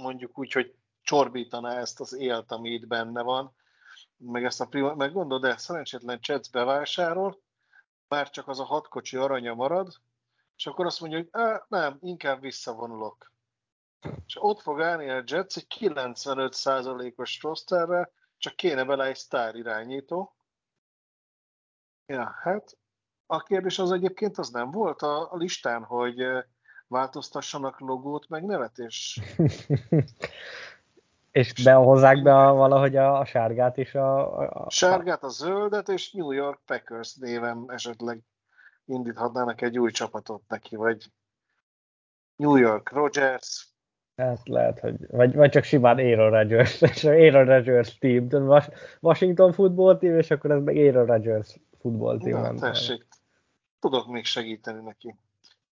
[0.00, 3.54] mondjuk úgy, hogy csorbítaná ezt az élt, ami itt benne van,
[4.16, 7.42] meg ezt a prima, meg gondolod, de szerencsétlen Csetsz bevásárol,
[8.08, 9.92] már csak az a hat kocsi aranya marad,
[10.56, 11.30] és akkor azt mondja, hogy
[11.68, 13.32] nem, inkább visszavonulok.
[14.26, 20.34] És ott fog állni a Jets egy 95%-os rosterre, csak kéne bele egy sztár irányító.
[22.06, 22.78] Ja, hát
[23.26, 26.20] a kérdés az egyébként az nem volt a, a listán, hogy
[26.90, 29.20] változtassanak logót, meg nevet, és...
[31.30, 34.70] és behozzák be a, valahogy a, a sárgát is a, a...
[34.70, 38.20] Sárgát, a zöldet, és New York Packers névem esetleg
[38.84, 41.10] indíthatnának egy új csapatot neki, vagy
[42.36, 43.68] New York Rogers.
[44.16, 48.28] Hát lehet, hogy, vagy, vagy csak simán Aaron Rodgers, és Aaron Rodgers team,
[49.00, 52.40] Washington football team, és akkor ez meg Aaron Rodgers football team.
[52.40, 53.06] Na, tessék,
[53.80, 55.14] tudok még segíteni neki.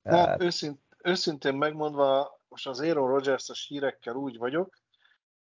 [0.05, 4.79] Hát, hát őszint, őszintén megmondva, most az Aaron Rodgers-es hírekkel úgy vagyok,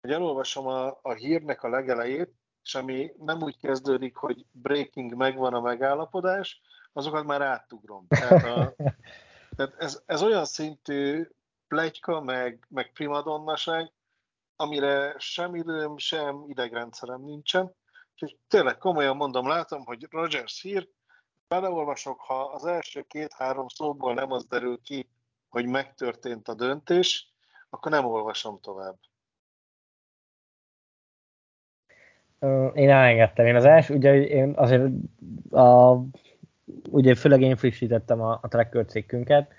[0.02, 2.34] hogy elolvasom a, a hírnek a legelejét,
[2.64, 6.62] és ami nem úgy kezdődik, hogy breaking megvan a megállapodás,
[6.94, 8.08] azokat már átugrom.
[8.08, 8.76] Tehát, a,
[9.56, 11.28] tehát ez, ez olyan szintű
[11.68, 13.92] plegyka, meg, meg primadonnaság,
[14.56, 17.76] amire sem időm, sem idegrendszerem nincsen.
[18.12, 20.90] Úgyhogy tényleg komolyan mondom, látom, hogy Rogers hír,
[21.48, 25.10] beleolvasok, ha az első két-három szóból nem az derül ki,
[25.52, 27.34] hogy megtörtént a döntés,
[27.70, 28.96] akkor nem olvasom tovább.
[32.74, 33.46] Én elengedtem.
[33.46, 34.84] Én az első, ugye én azért
[35.52, 35.98] a,
[36.90, 39.52] ugye főleg én frissítettem a, a tracker cikkünket,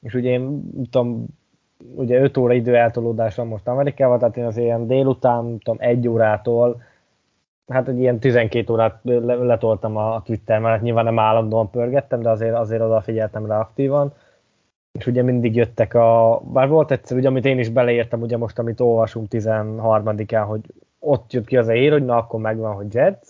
[0.00, 1.26] és ugye én tudom,
[1.78, 6.08] ugye 5 óra idő eltolódás van most Amerikában, tehát én az ilyen délután, tudom, egy
[6.08, 6.82] órától,
[7.68, 12.54] hát egy ilyen 12 órát letoltam a, Twitter mellett, nyilván nem állandóan pörgettem, de azért,
[12.54, 14.12] azért odafigyeltem rá aktívan,
[14.98, 18.58] és ugye mindig jöttek a, bár volt egyszer, ugye, amit én is beleértem, ugye most,
[18.58, 20.60] amit olvasunk 13-án, hogy
[20.98, 23.28] ott jött ki az a hír, hogy na akkor megvan, hogy Jets,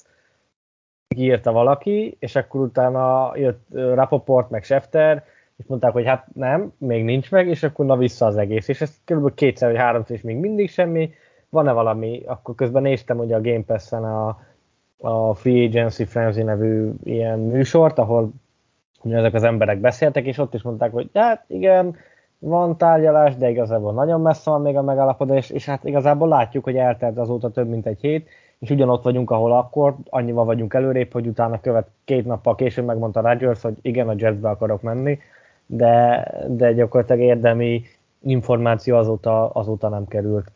[1.09, 5.25] kiírta valaki, és akkor utána jött Rapoport, meg Schefter,
[5.57, 8.69] és mondták, hogy hát nem, még nincs meg, és akkor na vissza az egész.
[8.69, 9.35] És ez kb.
[9.35, 11.11] kétszer vagy háromszor, és még mindig semmi.
[11.49, 12.23] Van-e valami?
[12.27, 14.41] Akkor közben néztem ugye a Game Pass-en a,
[14.99, 18.33] a Free Agency Frenzy nevű ilyen műsort, ahol
[19.03, 21.97] ezek az emberek beszéltek, és ott is mondták, hogy hát igen,
[22.39, 26.77] van tárgyalás, de igazából nagyon messze van még a megállapodás, és hát igazából látjuk, hogy
[26.77, 28.29] eltelt azóta több mint egy hét,
[28.59, 33.21] és ugyanott vagyunk, ahol akkor, annyival vagyunk előrébb, hogy utána követ két nappal később megmondta
[33.21, 35.19] Rodgers, hogy igen, a Jetsbe akarok menni,
[35.67, 37.83] de, de gyakorlatilag érdemi
[38.23, 40.53] információ azóta, azóta nem került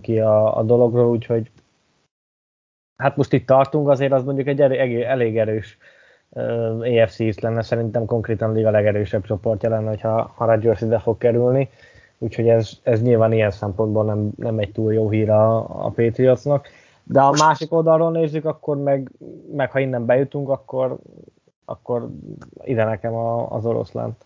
[0.00, 1.50] ki, a, a dologról, úgyhogy
[2.96, 5.78] hát most itt tartunk, azért az mondjuk egy elég, elég erős
[6.80, 11.18] AFC is lenne, szerintem konkrétan a liga legerősebb csoportja lenne, hogyha, ha Rodgers ide fog
[11.18, 11.70] kerülni,
[12.18, 16.68] úgyhogy ez, ez nyilván ilyen szempontból nem, nem egy túl jó hír a, a Patriotsnak.
[17.02, 19.10] De a másik oldalról nézzük, akkor meg,
[19.52, 20.98] meg ha innen bejutunk, akkor,
[21.64, 22.08] akkor
[22.64, 24.16] ide nekem a, az oroszlán.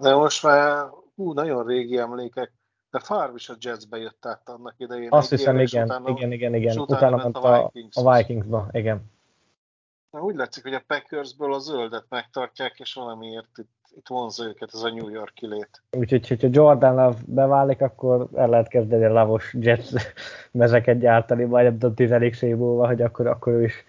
[0.00, 0.86] De most már
[1.16, 2.52] hú, nagyon régi emlékek,
[2.90, 5.08] de Favre is a Jetsbe jött át annak idején.
[5.10, 6.78] Azt hiszem, igen, utána, igen, igen, igen.
[6.78, 9.16] Utána, utána ment a, a Vikingsba, igen.
[10.10, 14.70] Na, úgy látszik, hogy a Packersből a zöldet megtartják, és valamiért itt, itt vonza őket
[14.72, 15.82] ez a New York kilét.
[15.90, 19.90] Úgyhogy, hogyha Jordan Love beválik, akkor el lehet kezdeni a lavos Jets
[20.50, 23.84] mezeket gyártani, majd tudom, tizedik múlva, hogy akkor, akkor ő is,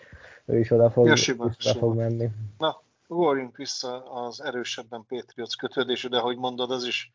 [0.46, 1.52] ő is oda fog, ja, sima.
[1.60, 2.30] fog menni.
[2.58, 7.12] Na, ugorjunk vissza az erősebben Patriots kötődésű, de ahogy mondod, az is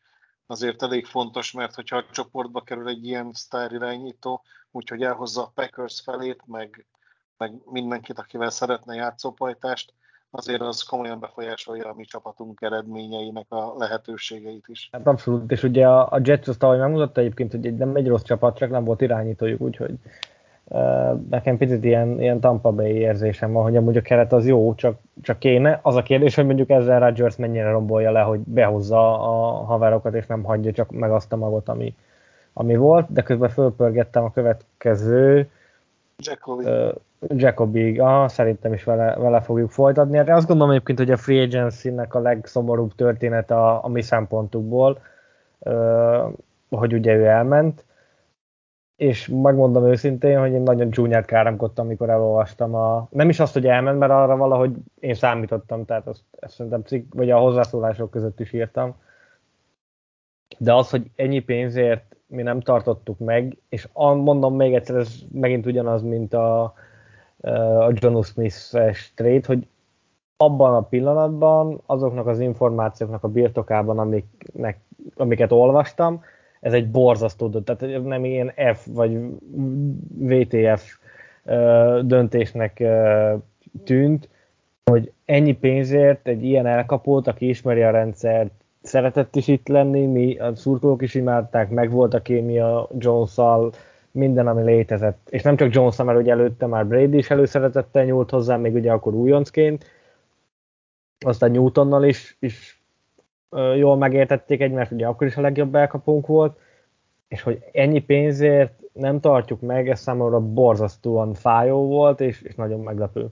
[0.47, 5.53] azért elég fontos, mert hogyha a csoportba kerül egy ilyen sztár irányító, úgyhogy elhozza a
[5.55, 6.87] Packers felét, meg,
[7.45, 9.93] meg mindenkit, akivel szeretne játszópajtást,
[10.31, 14.89] azért az komolyan befolyásolja a mi csapatunk eredményeinek a lehetőségeit is.
[14.93, 18.09] Hát abszolút, és ugye a, a Jets azt ahogy megmutatta egyébként, hogy egy, nem egy
[18.09, 19.99] rossz csapat, csak nem volt irányítójuk, úgyhogy
[21.31, 24.99] nekem picit ilyen, ilyen Tampa Bay érzésem van, hogy amúgy a keret az jó, csak,
[25.23, 25.81] csak kéne.
[25.83, 30.27] Az a kérdés, hogy mondjuk ezzel Rodgers mennyire rombolja le, hogy behozza a haverokat, és
[30.27, 31.95] nem hagyja csak meg azt a magot, ami,
[32.53, 35.51] ami volt, de közben fölpörgettem a következő
[36.17, 36.65] Jacobi.
[36.65, 36.95] Uh,
[37.29, 40.23] Jacobi, ah, szerintem is vele, vele fogjuk folytatni.
[40.23, 44.99] De azt gondolom egyébként, hogy a Free Agency-nek a legszomorúbb történet a, a mi szempontukból,
[46.71, 47.85] hogy ugye ő elment,
[48.97, 53.09] és megmondom őszintén, hogy én nagyon csúnyát káromkodtam, amikor elolvastam a...
[53.11, 57.15] Nem is azt, hogy elment, mert arra valahogy én számítottam, tehát azt, ezt szerintem cikk,
[57.15, 58.95] vagy a hozzászólások között is írtam.
[60.59, 65.67] De az, hogy ennyi pénzért mi nem tartottuk meg, és mondom még egyszer, ez megint
[65.67, 66.63] ugyanaz, mint a,
[67.81, 69.67] a John Smith-es trade, hogy
[70.37, 74.79] abban a pillanatban, azoknak az információknak a birtokában, amiknek,
[75.15, 76.23] amiket olvastam,
[76.61, 79.19] ez egy borzasztó dönt, tehát nem ilyen F vagy
[80.19, 80.99] VTF
[82.03, 82.83] döntésnek
[83.85, 84.29] tűnt,
[84.85, 90.39] hogy ennyi pénzért egy ilyen elkapót, aki ismeri a rendszert, szeretett is itt lenni, mi
[90.39, 93.37] a szurkolók is imádták, meg volt a kémia jones
[94.11, 95.29] minden, ami létezett.
[95.31, 98.93] És nem csak jones mert ugye előtte már Brady is előszeretettel nyúlt hozzá, még ugye
[98.93, 99.85] akkor újoncként,
[101.19, 102.83] aztán Newtonnal is, is
[103.77, 106.59] jól megértették egymást, ugye akkor is a legjobb elkapónk volt,
[107.29, 112.81] és hogy ennyi pénzért nem tartjuk meg, ez számomra borzasztóan fájó volt, és, és nagyon
[112.81, 113.29] meglepő.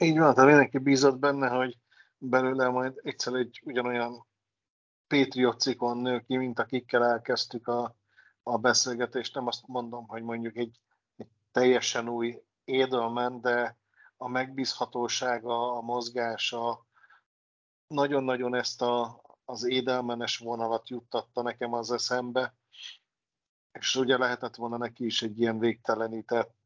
[0.00, 1.76] Így van, tehát mindenki bízott benne, hogy
[2.22, 4.26] belőle majd egyszer egy ugyanolyan
[5.06, 7.96] Patriot cikon nő ki, mint akikkel elkezdtük a,
[8.42, 9.34] a beszélgetést.
[9.34, 10.80] Nem azt mondom, hogy mondjuk egy,
[11.16, 13.76] egy teljesen új Edelman, de
[14.16, 16.86] a megbízhatósága, a mozgása,
[17.86, 22.54] nagyon-nagyon ezt a, az édelmenes vonalat juttatta nekem az eszembe,
[23.72, 26.62] és ugye lehetett volna neki is egy ilyen végtelenített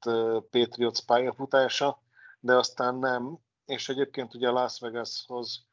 [0.51, 2.03] Patriots pályafutása,
[2.41, 5.67] de aztán nem, és egyébként ugye Las Vegashoz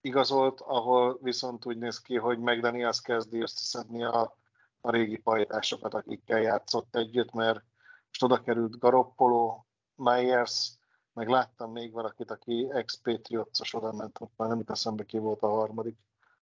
[0.00, 4.36] igazolt, ahol viszont úgy néz ki, hogy McDaniels kezdi összeszedni a,
[4.80, 7.62] a régi pajtásokat, akikkel játszott együtt, mert
[8.06, 10.72] most oda került Garoppolo, Myers,
[11.12, 15.96] meg láttam még valakit, aki ex-Patriots-os oda ment, már nem eszembe ki volt a harmadik.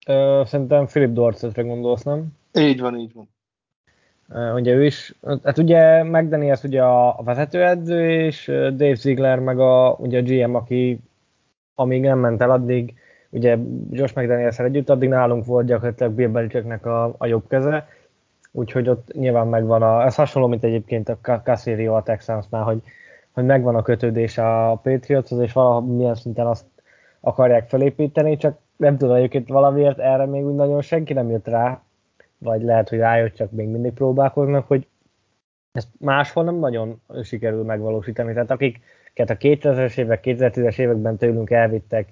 [0.07, 2.29] Ö, szerintem Philip Dorsetre gondolsz, nem?
[2.53, 3.29] Így van, így van.
[4.55, 10.19] Ugye ő is, hát ugye McDaniels ugye a vezetőedző, és Dave Ziegler meg a, ugye
[10.19, 11.01] a GM, aki
[11.75, 12.95] amíg nem ment el, addig
[13.31, 13.59] ugye
[13.91, 17.89] Josh mcdaniels együtt, addig nálunk volt gyakorlatilag Bill Belichicknek a, a jobb keze,
[18.53, 22.83] úgyhogy ott nyilván megvan a, ez hasonló, mint egyébként a Cassirio a Texansnál, hogy,
[23.33, 26.67] hogy megvan a kötődés a Patriotshoz, és valamilyen szinten azt
[27.21, 31.83] akarják felépíteni, csak nem tudom, egyébként valamiért erre még úgy nagyon senki nem jött rá,
[32.39, 34.87] vagy lehet, hogy rájött, csak még mindig próbálkoznak, hogy
[35.73, 38.33] ezt máshol nem nagyon sikerül megvalósítani.
[38.33, 42.09] Tehát akiket a 2000-es évek, 2010-es években tőlünk elvittek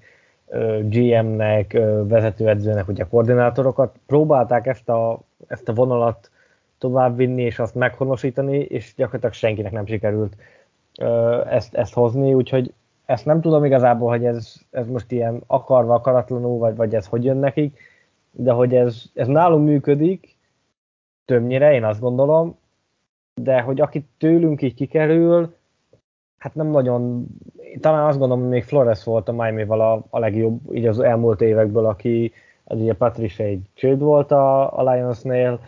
[0.83, 6.31] GM-nek, vezetőedzőnek, ugye koordinátorokat, próbálták ezt a, ezt a vonalat
[6.79, 10.37] továbbvinni és azt meghonosítani, és gyakorlatilag senkinek nem sikerült
[11.49, 12.73] ezt, ezt hozni, úgyhogy
[13.05, 17.25] ezt nem tudom igazából, hogy ez, ez most ilyen akarva, akaratlanul, vagy, vagy ez hogy
[17.25, 17.79] jön nekik,
[18.37, 20.37] de hogy ez, ez nálunk működik,
[21.25, 22.57] többnyire, én azt gondolom,
[23.35, 25.55] de hogy aki tőlünk így kikerül,
[26.39, 27.27] hát nem nagyon,
[27.81, 31.41] talán azt gondolom, hogy még Flores volt a miami a, a legjobb így az elmúlt
[31.41, 32.33] évekből, aki
[32.65, 35.61] az ugye Patricia egy csőd volt a, a Lionsnél,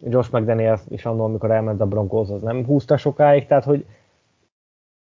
[0.00, 3.86] Josh McDaniel is annól, amikor elment a Broncos, az nem húzta sokáig, tehát hogy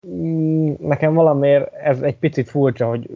[0.07, 3.11] mm, nekem valamiért ez egy picit furcsa, hogy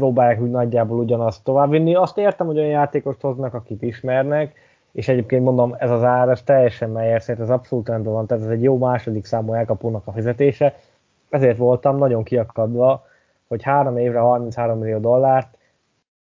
[0.00, 1.94] próbálják úgy nagyjából ugyanazt továbbvinni.
[1.94, 4.54] Azt értem, hogy olyan játékost hoznak, akit ismernek,
[4.92, 8.44] és egyébként mondom, ez az ár, ez teljesen Meyer szerint ez abszolút rendben van, tehát
[8.44, 10.74] ez egy jó második számú elkapónak a fizetése,
[11.30, 13.06] ezért voltam nagyon kiakadva,
[13.48, 15.58] hogy három évre 33 millió dollárt,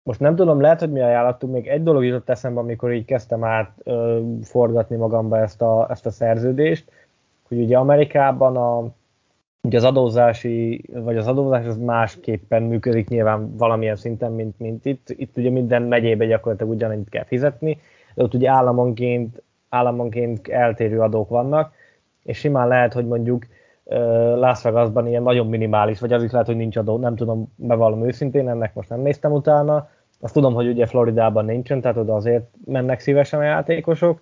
[0.04, 3.44] most nem tudom, lehet, hogy mi ajánlattunk, még egy dolog jutott eszembe, amikor így kezdtem
[3.44, 6.92] át ö, forgatni magamba ezt a, ezt a szerződést,
[7.48, 8.88] hogy ugye Amerikában a,
[9.68, 15.10] ugye az adózási, vagy az adózás az másképpen működik nyilván valamilyen szinten, mint, mint itt.
[15.10, 17.80] Itt ugye minden megyébe gyakorlatilag ugyanannyit kell fizetni,
[18.16, 21.74] de ott ugye államonként, államonként eltérő adók vannak,
[22.24, 23.46] és simán lehet, hogy mondjuk
[24.36, 28.08] Las Vegasban ilyen nagyon minimális, vagy az is lehet, hogy nincs adó, nem tudom, bevallom
[28.08, 29.90] őszintén, ennek most nem néztem utána.
[30.22, 34.22] Azt tudom, hogy ugye Floridában nincsen, tehát oda azért mennek szívesen a játékosok,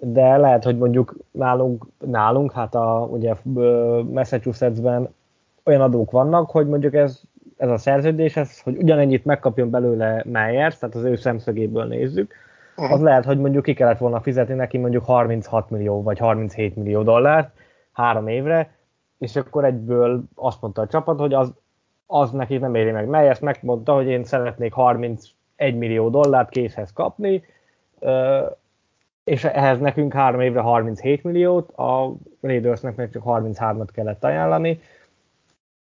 [0.00, 3.34] de lehet, hogy mondjuk nálunk, nálunk hát a, ugye
[4.10, 5.14] Massachusettsben
[5.64, 7.20] olyan adók vannak, hogy mondjuk ez,
[7.56, 12.32] ez a szerződés, ez, hogy ugyanennyit megkapjon belőle Meyers, tehát az ő szemszögéből nézzük,
[12.76, 12.94] uh-huh.
[12.94, 17.02] az lehet, hogy mondjuk ki kellett volna fizetni neki mondjuk 36 millió vagy 37 millió
[17.02, 17.50] dollárt
[17.92, 18.70] három évre,
[19.18, 21.52] és akkor egyből azt mondta a csapat, hogy az,
[22.06, 23.08] az neki nem éri meg.
[23.08, 27.42] Melyes megmondta, hogy én szeretnék 31 millió dollárt készhez kapni,
[29.30, 34.80] és ehhez nekünk három évre 37 milliót, a Raidersnek meg csak 33-at kellett ajánlani,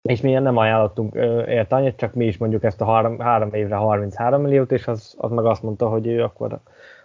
[0.01, 1.15] és mi nem ajánlottunk
[1.47, 5.15] ért annyit, csak mi is mondjuk ezt a három, három évre 33 milliót, és az,
[5.17, 6.59] az meg azt mondta, hogy ő akkor,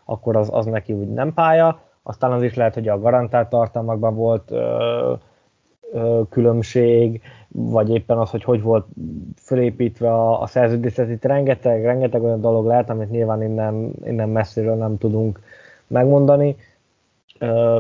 [0.05, 1.81] akkor az, az neki úgy nem pálya.
[2.03, 5.15] Aztán az is lehet, hogy a garantált tartalmakban volt ö,
[6.29, 8.87] különbség, vagy éppen az, hogy hogy volt
[9.37, 10.93] felépítve a, a szerződés.
[10.93, 15.41] Tehát itt rengeteg, rengeteg olyan dolog lehet, amit nyilván innen, innen messziről nem tudunk
[15.91, 16.57] megmondani,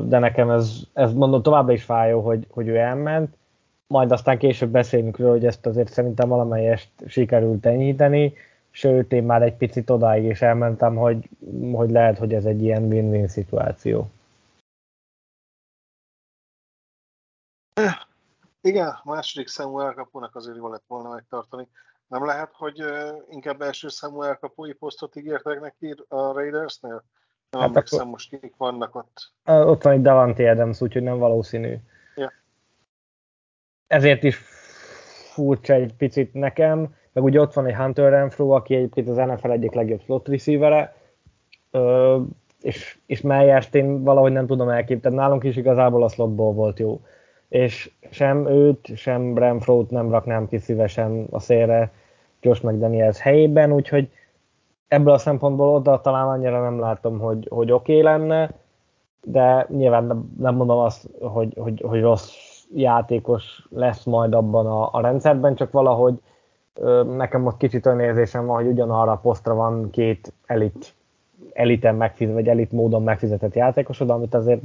[0.02, 3.36] de nekem ez, ez mondom továbbra is fájó, hogy, hogy ő elment,
[3.86, 8.32] majd aztán később beszélünk róla, hogy ezt azért szerintem valamelyest sikerült enyhíteni,
[8.70, 11.28] sőt, én már egy picit odáig is elmentem, hogy,
[11.72, 14.10] hogy lehet, hogy ez egy ilyen win-win szituáció.
[18.60, 21.68] Igen, a második számú elkapónak azért jól lett volna megtartani.
[22.06, 22.84] Nem lehet, hogy
[23.28, 27.04] inkább első számú elkapói posztot ígértek neki a Raidersnél?
[27.50, 28.06] Nem hát akkor...
[28.06, 29.32] most kik vannak ott.
[29.44, 31.76] Ott van egy Davante Adams, úgyhogy nem valószínű.
[32.16, 32.32] Ja.
[33.86, 34.36] Ezért is
[35.32, 39.50] furcsa egy picit nekem, meg ugye ott van egy Hunter Renfro, aki egyébként az NFL
[39.50, 40.94] egyik legjobb slot receivere,
[42.60, 45.16] és, és Meyers-t én valahogy nem tudom elképzelni.
[45.16, 47.00] Nálunk is igazából a slotból volt jó
[47.50, 51.92] és sem őt, sem Renfro-t nem raknám ki szívesen a szélre
[52.40, 54.10] Josh McDaniels helyében, úgyhogy
[54.90, 58.50] ebből a szempontból oda talán annyira nem látom, hogy, hogy oké okay lenne,
[59.22, 62.32] de nyilván nem, nem mondom azt, hogy, hogy, hogy rossz
[62.74, 66.20] játékos lesz majd abban a, a rendszerben, csak valahogy
[66.74, 70.94] ö, nekem most kicsit olyan érzésem van, hogy ugyanarra a posztra van két elit,
[71.52, 74.60] eliten megfizet, vagy elit módon megfizetett játékosod, amit azért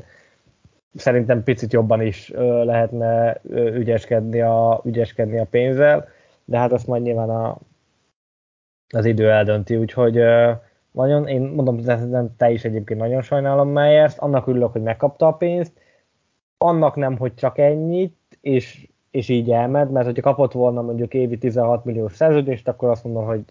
[0.95, 2.32] szerintem picit jobban is
[2.63, 6.07] lehetne ügyeskedni a, ügyeskedni a pénzzel,
[6.45, 7.57] de hát azt majd nyilván a,
[8.89, 10.19] az idő eldönti, úgyhogy
[10.91, 11.75] nagyon, én mondom,
[12.09, 15.71] nem te is egyébként nagyon sajnálom Meyers, annak örülök, hogy megkapta a pénzt,
[16.57, 21.38] annak nem, hogy csak ennyit, és, és így elmed, mert hogyha kapott volna mondjuk évi
[21.38, 23.43] 16 milliós szerződést, akkor azt mondom, hogy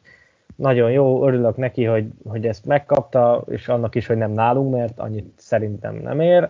[0.56, 4.98] nagyon jó, örülök neki, hogy, hogy ezt megkapta, és annak is, hogy nem nálunk, mert
[4.98, 6.48] annyit szerintem nem ér.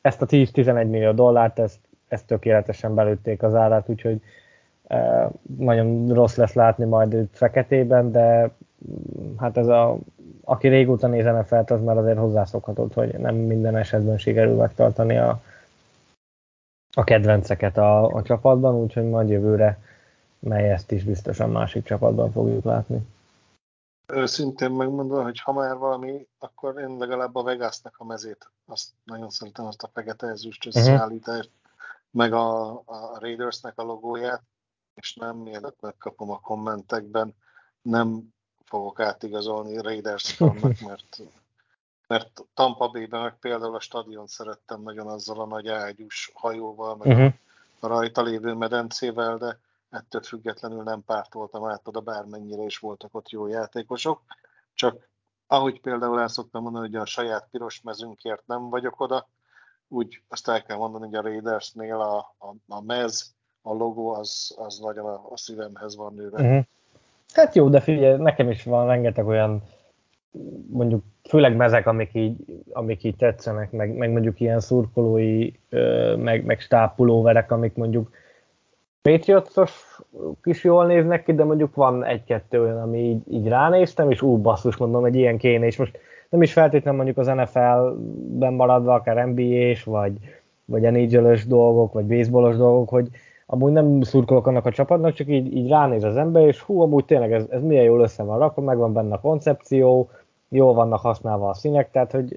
[0.00, 1.78] Ezt a 10-11 millió dollárt, ezt,
[2.08, 4.20] ezt tökéletesen belőtték az árát, úgyhogy
[5.56, 8.50] nagyon rossz lesz látni majd őt feketében, de
[8.90, 9.98] mm, hát ez a,
[10.44, 15.40] aki régóta néz NFL-t, az már azért hozzászokhatott, hogy nem minden esetben sikerül megtartani a,
[16.92, 19.78] a kedvenceket a, a csapatban, úgyhogy majd jövőre
[20.44, 23.06] mely ezt is biztosan másik csapatban fogjuk látni.
[24.06, 29.30] Őszintén megmondva, hogy ha már valami, akkor én legalább a Vegasnak a mezét, azt nagyon
[29.30, 30.78] szeretem azt a fekete ezüst mhm.
[30.78, 31.72] összeállítást, uh-huh.
[32.10, 34.42] meg a, a Raidersnek a logóját,
[34.94, 37.34] és nem mielőtt megkapom a kommentekben,
[37.82, 38.34] nem
[38.64, 41.18] fogok átigazolni Raiders fannak, mert,
[42.06, 47.06] mert Tampa Bay-ben meg például a stadion szerettem nagyon azzal a nagy ágyús hajóval, meg
[47.06, 47.32] uh-huh.
[47.80, 49.58] a rajta lévő medencével, de
[49.90, 54.22] ettől függetlenül nem pártoltam át oda, bármennyire is voltak ott jó játékosok,
[54.74, 55.08] csak
[55.46, 59.28] ahogy például el szoktam mondani, hogy a saját piros mezünkért nem vagyok oda,
[59.88, 63.33] úgy azt el kell mondani, hogy a Raidersnél a, a, a mez,
[63.66, 66.42] a logó az, az nagyon a, szívemhez van nőve.
[66.42, 66.64] Uh-huh.
[67.32, 69.62] Hát jó, de figyelj, nekem is van rengeteg olyan
[70.70, 72.36] mondjuk főleg mezek, amik így,
[72.72, 75.50] amik így tetszenek, meg, meg mondjuk ilyen szurkolói,
[76.16, 78.10] meg, meg stápulóverek, amik mondjuk
[79.02, 80.00] Patriotos
[80.44, 84.36] is jól néznek ki, de mondjuk van egy-kettő olyan, ami így, így ránéztem, és ú,
[84.36, 85.98] basszus, mondom, egy ilyen kéne, és most
[86.28, 90.12] nem is feltétlenül mondjuk az NFL-ben maradva, akár NBA-s, vagy,
[90.64, 93.08] vagy nhl dolgok, vagy baseballos dolgok, hogy
[93.46, 97.04] amúgy nem szurkolok annak a csapatnak, csak így, így ránéz az ember, és hú, amúgy
[97.04, 100.10] tényleg ez, ez milyen jól össze van rakva, megvan benne a koncepció,
[100.48, 102.36] jól vannak használva a színek, tehát hogy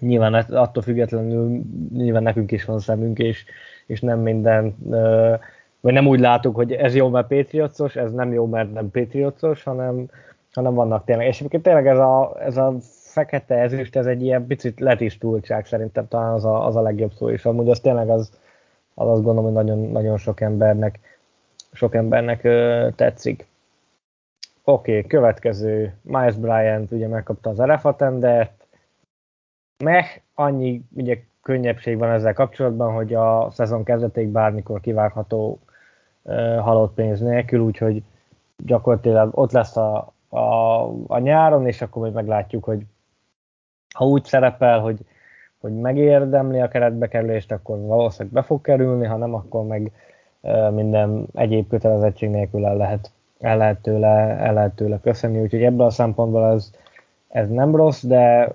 [0.00, 1.60] nyilván attól függetlenül
[1.92, 3.44] nyilván nekünk is van szemünk, és,
[3.86, 5.38] és nem minden, uh,
[5.80, 9.62] vagy nem úgy látunk, hogy ez jó, mert Patriotsos, ez nem jó, mert nem Patriotsos,
[9.62, 10.08] hanem,
[10.52, 11.26] hanem vannak tényleg.
[11.26, 16.08] És egyébként tényleg ez a, ez a fekete ezüst, ez egy ilyen picit letisztultság szerintem
[16.08, 18.30] talán az a, az a legjobb szó, és amúgy az tényleg az,
[18.98, 20.98] az azt gondolom, hogy nagyon, nagyon sok embernek,
[21.72, 23.46] sok embernek ö, tetszik.
[24.64, 28.66] Oké, okay, következő, Miles Bryant ugye megkapta az RFA tendert,
[29.84, 35.58] meh, annyi ugye könnyebbség van ezzel kapcsolatban, hogy a szezon kezdetéig bármikor kivárható
[36.22, 38.02] uh, halott pénz nélkül, úgyhogy
[38.56, 42.82] gyakorlatilag ott lesz a, a, a nyáron, és akkor majd meglátjuk, hogy
[43.94, 44.98] ha úgy szerepel, hogy,
[45.60, 49.92] hogy megérdemli a keretbe kerülést, akkor valószínűleg be fog kerülni, ha nem, akkor meg
[50.70, 55.86] minden egyéb kötelezettség nélkül el lehet el lehet tőle, el lehet tőle köszönni, úgyhogy ebből
[55.86, 56.70] a szempontból ez,
[57.28, 58.52] ez nem rossz, de,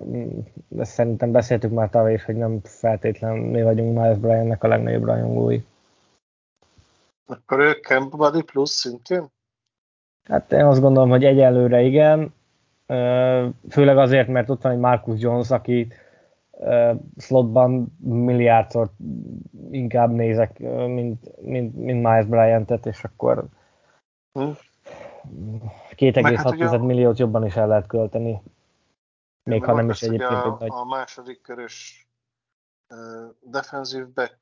[0.68, 5.04] de szerintem beszéltük már tavaly is, hogy nem feltétlenül mi vagyunk Miles Bryantnek a legnagyobb
[5.04, 5.60] rajongói.
[7.26, 9.26] Akkor ő Camp Body Plus szintén?
[10.24, 12.34] Hát én azt gondolom, hogy egyelőre igen,
[13.70, 15.88] főleg azért, mert ott van egy Marcus Jones, aki
[17.16, 18.90] slotban milliárdszor
[19.70, 23.44] inkább nézek, mint, mint, mint Miles Bryant-et, és akkor
[24.32, 24.50] hm.
[25.96, 28.42] 2,6 hát milliót jobban is el lehet költeni.
[29.42, 30.70] Még ha nem is egyébként a, egy nagy...
[30.70, 32.08] A második körös
[32.88, 34.38] uh, defensív back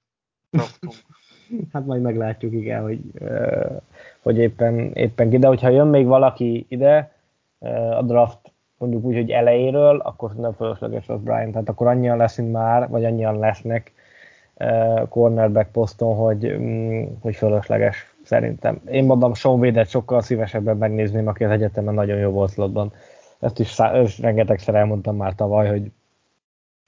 [1.73, 3.81] hát majd meglátjuk, igen, hogy, uh,
[4.23, 5.39] hogy éppen, éppen ki.
[5.39, 7.17] De hogyha jön még valaki ide
[7.59, 8.42] uh, a draft
[8.83, 11.51] mondjuk úgy, hogy elejéről, akkor nem fölösleges az Brian.
[11.51, 13.93] Tehát akkor annyian leszünk már, vagy annyian lesznek
[14.57, 18.81] uh, cornerback poszton, hogy, um, hogy fölösleges szerintem.
[18.91, 22.93] Én mondom, Sean Wade-et sokkal szívesebben megnézném, aki az egyetemen nagyon jó volt slotban.
[23.41, 25.91] Ezt is szá- rengetegszer elmondtam már tavaly, hogy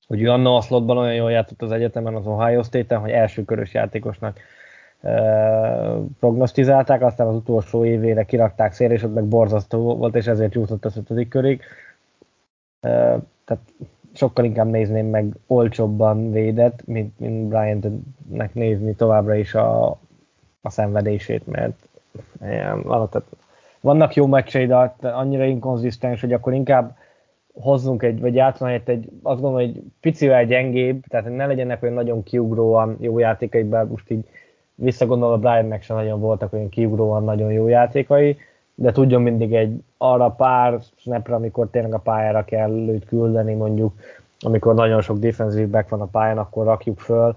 [0.07, 3.75] hogy anna a slotban olyan jól játszott az egyetemen az Ohio State-en, hogy első körös
[3.75, 4.39] játékosnak
[5.01, 5.13] e,
[6.21, 10.85] prognosztizálták, aztán az utolsó évére kirakták szélre, és ott meg borzasztó volt, és ezért jutott
[10.85, 11.63] az ötödik körig.
[13.45, 13.63] Tehát
[14.13, 19.89] sokkal inkább nézném meg olcsóbban védett, mint, mint Bryant-nek nézni továbbra is a,
[20.61, 21.89] a szenvedését, mert
[22.39, 23.25] tehát
[23.81, 26.97] vannak jó meccsei, de annyira inkonzisztens, hogy akkor inkább
[27.53, 31.95] hozzunk egy, vagy játszani egy, egy azt gondolom, hogy picivel gyengébb, tehát ne legyenek olyan
[31.95, 34.25] nagyon kiugróan jó játékai, bár most így
[34.75, 38.37] visszagondolva Briannek sem nagyon voltak olyan kiugróan nagyon jó játékai,
[38.75, 43.93] de tudjon mindig egy arra pár snapra, amikor tényleg a pályára kell őt küldeni, mondjuk
[44.39, 47.37] amikor nagyon sok defensive back van a pályán, akkor rakjuk föl,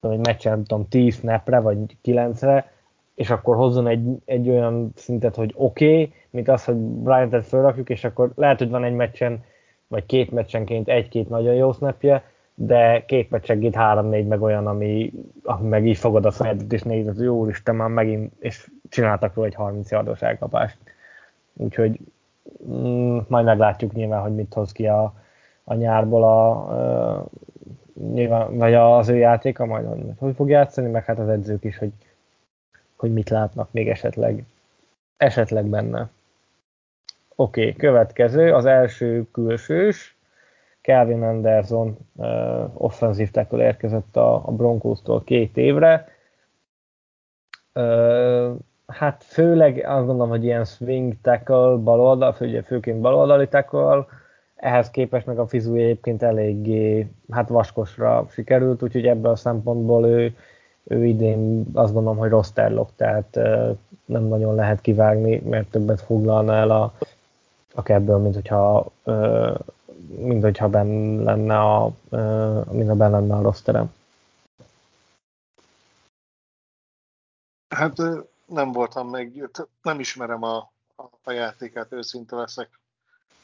[0.00, 2.72] egy meccsen, tudom, 10 snapre, vagy 9-re,
[3.14, 7.90] és akkor hozzon egy, egy olyan szintet, hogy oké, okay, mint az, hogy Bryant-et felrakjuk,
[7.90, 9.44] és akkor lehet, hogy van egy meccsen,
[9.86, 15.12] vagy két meccsenként egy-két nagyon jó snapje, de két meccsenként három-négy meg olyan, ami,
[15.42, 19.34] ami meg így fogod a fejedet, és nézed, hogy jó Isten, már megint, és csináltak
[19.34, 20.78] róla egy 30 yardos elkapást.
[21.52, 22.00] Úgyhogy
[22.68, 25.14] mm, majd meglátjuk nyilván, hogy mit hoz ki a,
[25.64, 26.50] a nyárból a,
[27.16, 27.26] a
[27.94, 31.78] nyilván, vagy az ő játéka majd hogy, hogy fog játszani, meg hát az edzők is,
[31.78, 31.92] hogy,
[32.96, 34.44] hogy mit látnak még esetleg,
[35.16, 36.10] esetleg benne.
[37.36, 40.16] Oké, okay, következő, az első külsős,
[40.80, 46.08] Calvin Anderson uh, offenzív tackle érkezett a, a Broncos-tól két évre.
[47.74, 48.54] Uh,
[48.86, 54.06] hát főleg azt gondolom, hogy ilyen swing tackle, baloldal, fő, főként baloldali tackle,
[54.56, 60.36] ehhez képest meg a fizu egyébként eléggé hát vaskosra sikerült, úgyhogy ebből a szempontból ő,
[60.84, 63.38] ő idén azt gondolom, hogy rossz terlok, tehát
[64.04, 66.94] nem nagyon lehet kivágni, mert többet foglalna el a,
[67.74, 68.86] a kebből, mint hogyha,
[70.18, 71.92] mint hogyha benne lenne a,
[72.70, 73.92] mint ha benne lenne a rossz terem.
[77.68, 77.92] Hát
[78.46, 79.50] nem voltam meg,
[79.82, 80.72] nem ismerem a,
[81.24, 82.68] a játékát, őszinte leszek.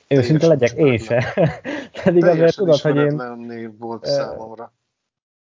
[0.09, 1.25] Őszinte legyek, én se.
[2.05, 3.77] Pedig azért tudod, hogy én...
[3.79, 4.73] volt számomra.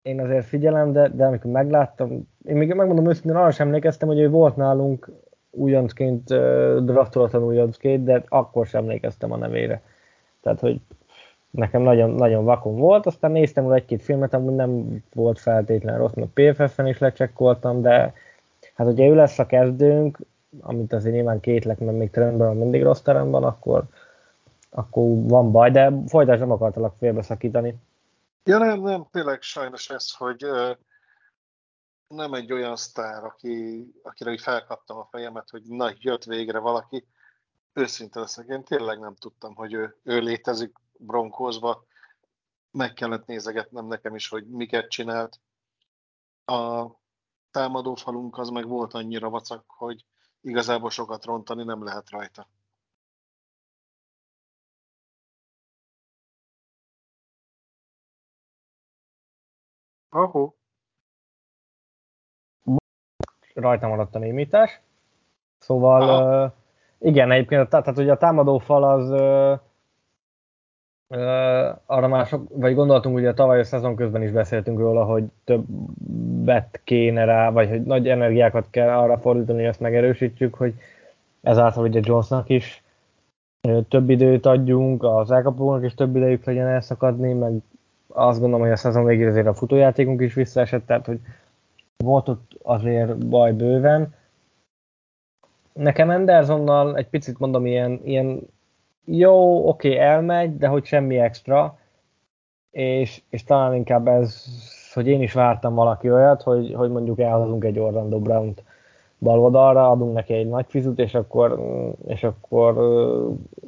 [0.03, 4.19] Én azért figyelem, de, de amikor megláttam, én még megmondom őszintén, arra sem emlékeztem, hogy
[4.19, 5.11] ő volt nálunk
[5.51, 6.25] újoncként,
[6.85, 9.83] draftolatlan újoncként, de akkor sem emlékeztem a nevére.
[10.43, 10.81] Tehát, hogy
[11.51, 16.55] nekem nagyon, nagyon vakon volt, aztán néztem egy-két filmet, amúgy nem volt feltétlenül rossz, mert
[16.55, 18.15] PFF-en is lecsekkoltam, de
[18.75, 20.19] hát hogyha ő lesz a kezdőnk,
[20.61, 23.85] amit azért nyilván kétlek, mert még trendben mindig rossz teremben, akkor,
[24.71, 27.75] akkor van baj, de folytás nem akartalak félbeszakítani.
[28.45, 30.45] Ja nem, nem, tényleg sajnos ez, hogy
[32.09, 37.07] nem egy olyan sztár, aki, akire így felkaptam a fejemet, hogy na, jött végre valaki.
[37.73, 41.85] Őszinte leszek, én tényleg nem tudtam, hogy ő, ő létezik bronkózva.
[42.71, 45.41] Meg kellett nézegetnem nekem is, hogy miket csinált.
[46.45, 46.87] A
[47.55, 50.05] támadó falunk az meg volt annyira vacak, hogy
[50.41, 52.49] igazából sokat rontani nem lehet rajta.
[60.09, 60.57] Ahó.
[63.55, 64.81] Rajta maradt a némítás.
[65.59, 66.03] Szóval,
[66.47, 66.53] uh,
[66.99, 69.61] igen, egyébként, tehát, tehát ugye a támadó fal az uh,
[71.87, 76.81] arra már sok, vagy gondoltunk, ugye tavaly a szezon közben is beszéltünk róla, hogy többet
[76.85, 80.75] kéne rá, vagy hogy nagy energiákat kell arra fordítani, hogy ezt megerősítsük, hogy
[81.41, 82.83] ezáltal ugye Jonesnak is
[83.89, 87.53] több időt adjunk, az elkapónak is több idejük legyen elszakadni, meg
[88.07, 91.21] azt gondolom, hogy a szezon végére azért a futójátékunk is visszaesett, tehát hogy
[91.97, 94.15] volt ott azért baj bőven.
[95.73, 98.41] Nekem Andersonnal egy picit mondom, ilyen, ilyen
[99.05, 101.79] jó, oké, elmegy, de hogy semmi extra,
[102.71, 104.45] és, és talán inkább ez,
[104.95, 108.63] hogy én is vártam valaki olyat, hogy, hogy mondjuk elhozunk egy Orlando Brown-t
[109.19, 111.61] bal adunk neki egy nagy fizut, és akkor,
[112.07, 112.75] és akkor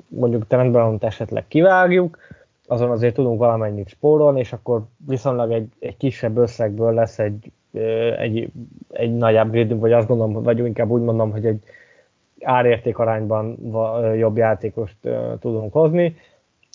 [0.08, 2.18] mondjuk Trent Brown-t esetleg kivágjuk,
[2.66, 7.52] azon azért tudunk valamennyit spórolni, és akkor viszonylag egy, egy kisebb összegből lesz egy,
[8.18, 8.50] egy,
[8.92, 11.62] egy nagy upgrade vagy azt gondolom, vagy inkább úgy mondom, hogy egy
[12.40, 13.58] árérték arányban
[14.16, 14.96] jobb játékost
[15.40, 16.16] tudunk hozni.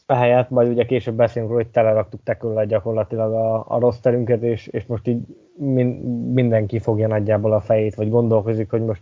[0.06, 4.86] Ehelyett majd ugye később beszélünk róla, hogy teleraktuk tekülle gyakorlatilag a, a rosterünket, és, és
[4.86, 5.22] most így
[5.56, 5.86] min,
[6.34, 9.02] mindenki fogja nagyjából a fejét, vagy gondolkozik, hogy most,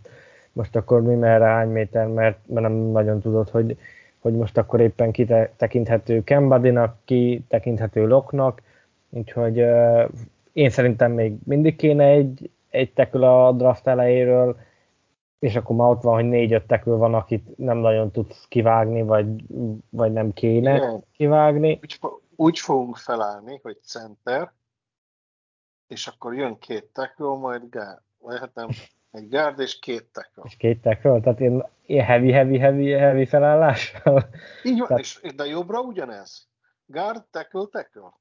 [0.52, 3.76] most akkor mi merre, hány méter, mert, mert nem nagyon tudod, hogy,
[4.18, 8.62] hogy most akkor éppen ki tekinthető Kembadinak, ki tekinthető Loknak,
[9.10, 10.08] úgyhogy uh,
[10.52, 14.56] én szerintem még mindig kéne egy, egy tekül a draft elejéről,
[15.40, 19.44] és akkor már ott van, hogy négy-öt tekül van, akit nem nagyon tudsz kivágni, vagy,
[19.90, 21.04] vagy nem kéne Igen.
[21.12, 21.78] kivágni.
[21.82, 21.98] Úgy,
[22.36, 24.52] úgy fogunk felállni, hogy center,
[25.86, 28.00] és akkor jön két tekül, majd gár.
[28.18, 28.68] Vagy hát nem,
[29.10, 30.44] egy gárd és két tekül.
[30.46, 31.20] És két tekül?
[31.20, 34.28] Tehát én, én heavy, heavy, heavy, heavy felállással?
[34.62, 35.02] Így van, Tehát...
[35.02, 36.48] és, de jobbra ugyanez.
[36.86, 38.12] Gárd, tekül, tekül.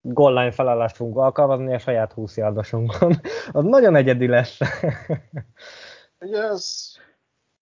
[0.00, 3.20] Golline felállást fogunk alkalmazni a saját 20 yardosunkon.
[3.52, 4.58] Az nagyon egyedi lesz.
[6.20, 6.92] Ugye ez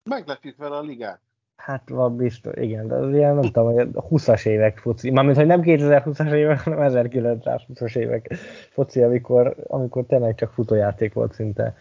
[0.04, 1.20] meglepjük vele a ligát.
[1.56, 5.46] Hát van biztos, igen, de az ilyen nem tudom, hogy 20-as évek foci, mármint, hogy
[5.46, 8.34] nem 2020-as évek, hanem 1920-as évek
[8.72, 11.76] foci, amikor, amikor tényleg csak futójáték volt szinte,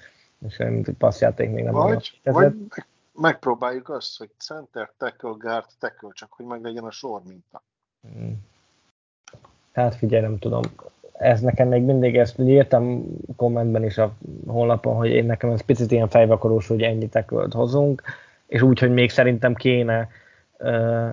[0.47, 2.21] és mint hogy passzjáték még nem vagy.
[2.23, 7.23] Vagy meg, megpróbáljuk azt, hogy center, tackle, guard, tackle, csak hogy meg legyen a sor
[7.27, 7.63] minta.
[8.01, 8.49] Hmm.
[9.73, 10.63] Hát figyelj, nem tudom
[11.21, 13.07] ez nekem még mindig, ezt írtam
[13.37, 14.13] kommentben is a
[14.47, 18.03] honlapon, hogy én nekem ez picit ilyen fejvakarós, hogy ennyi tekölt hozunk,
[18.47, 20.09] és úgy, hogy még szerintem kéne
[20.57, 21.07] ö,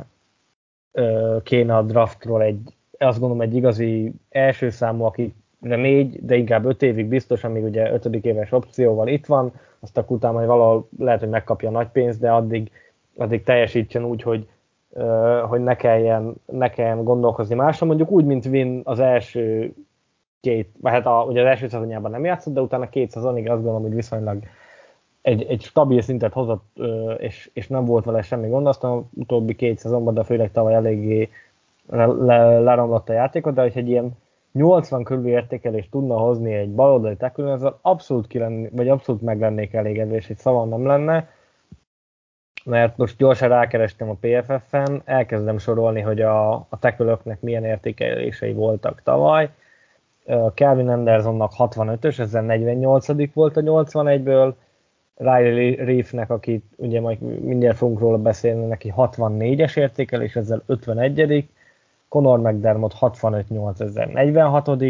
[0.91, 2.59] ö, kéne a draftról egy,
[2.97, 7.63] azt gondolom egy igazi első számú, aki de négy, de inkább öt évig biztos, amíg
[7.63, 11.87] ugye ötödik éves opcióval itt van, azt akkor utána majd valahol lehet, hogy megkapja nagy
[11.87, 12.71] pénzt, de addig,
[13.17, 14.47] addig teljesítsen úgy, hogy,
[15.47, 19.73] hogy ne kelljen, ne kelljen gondolkozni máson, mondjuk úgy, mint Vin az első
[20.47, 23.61] két, vagy hát a, ugye az első szezonjában nem játszott, de utána két szezonig azt
[23.61, 24.43] gondolom, hogy viszonylag
[25.21, 26.77] egy, egy stabil szintet hozott,
[27.17, 31.29] és, és nem volt vele semmi gond, aztán utóbbi két szezonban, de főleg tavaly eléggé
[31.89, 34.11] leromlott a játékot, de hogy egy ilyen
[34.51, 39.39] 80 körül értékelést tudna hozni egy baloldali tekülön, az abszolút, ki lenni, vagy abszolút meg
[39.39, 41.29] lennék elégedve, és egy szavam nem lenne,
[42.65, 49.49] mert most gyorsan rákerestem a PFF-en, elkezdem sorolni, hogy a, a milyen értékelései voltak tavaly,
[50.53, 54.53] Calvin Andersonnak 65-ös, ezzel 48 volt a 81-ből,
[55.15, 61.49] Riley Reefnek, akit ugye majd mindjárt fogunk róla beszélni, neki 64-es értékelés, ezzel 51
[62.09, 64.83] Conor McDermott 65-8, ezzel 46 uh,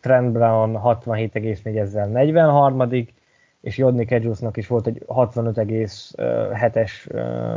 [0.00, 3.12] Trent Brown 67,4 ezzel 43
[3.62, 6.92] és Jodni Kedzsusznak is volt egy 65,7-es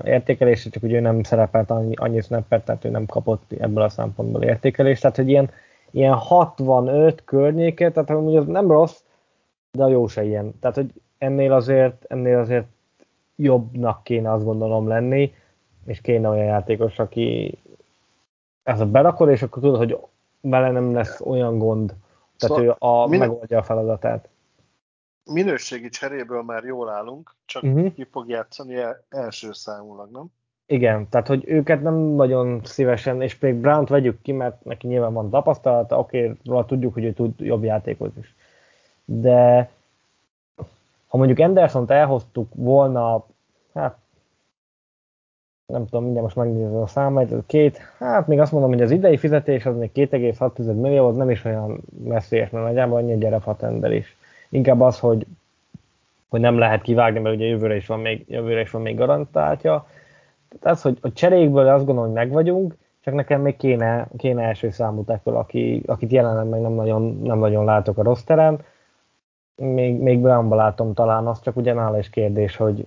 [0.06, 3.90] értékelés, csak ugye ő nem szerepelt annyi, annyi snappet, tehát ő nem kapott ebből a
[3.90, 5.50] szempontból értékelést, tehát hogy ilyen,
[5.92, 9.02] ilyen 65 környéket, tehát amúgy az nem rossz,
[9.72, 10.60] de a jó se ilyen.
[10.60, 12.66] Tehát, hogy ennél azért, ennél azért
[13.36, 15.34] jobbnak kéne azt gondolom lenni,
[15.86, 17.58] és kéne olyan játékos, aki
[18.64, 19.98] ez a berakod, és akkor tudod, hogy
[20.42, 21.88] vele nem lesz olyan gond,
[22.38, 24.30] tehát szóval ő a, min- megoldja a feladatát.
[25.26, 27.94] Minőségi cseréből már jól állunk, csak uh-huh.
[27.94, 28.76] ki fog játszani
[29.10, 30.26] első számulag, nem?
[30.66, 35.14] Igen, tehát hogy őket nem nagyon szívesen, és még Brown-t vegyük ki, mert neki nyilván
[35.14, 38.36] van tapasztalata, oké, róla tudjuk, hogy ő tud jobb játékot is.
[39.06, 39.70] De
[41.08, 43.26] ha mondjuk Anderson-t elhoztuk volna,
[43.74, 43.98] hát
[45.66, 49.18] nem tudom, mindjárt most megnézem a számait, két, hát még azt mondom, hogy az idei
[49.18, 53.92] fizetés az még 2,6 millió, az nem is olyan messzélyes, mert nagyjából annyi gyere fatender
[53.92, 54.18] is.
[54.56, 55.26] Inkább az, hogy,
[56.30, 59.88] hogy nem lehet kivágni, mert ugye jövőre is van még, jövőre is van még garantáltja.
[60.50, 64.42] Tehát az, hogy a cserékből azt gondolom, hogy meg vagyunk, csak nekem még kéne, kéne
[64.42, 68.60] első számú tackle, aki, akit jelenleg meg nem nagyon, nem nagyon látok a rosteren.
[69.56, 72.86] Még, még Brownba látom talán azt, csak ugye nála is kérdés, hogy,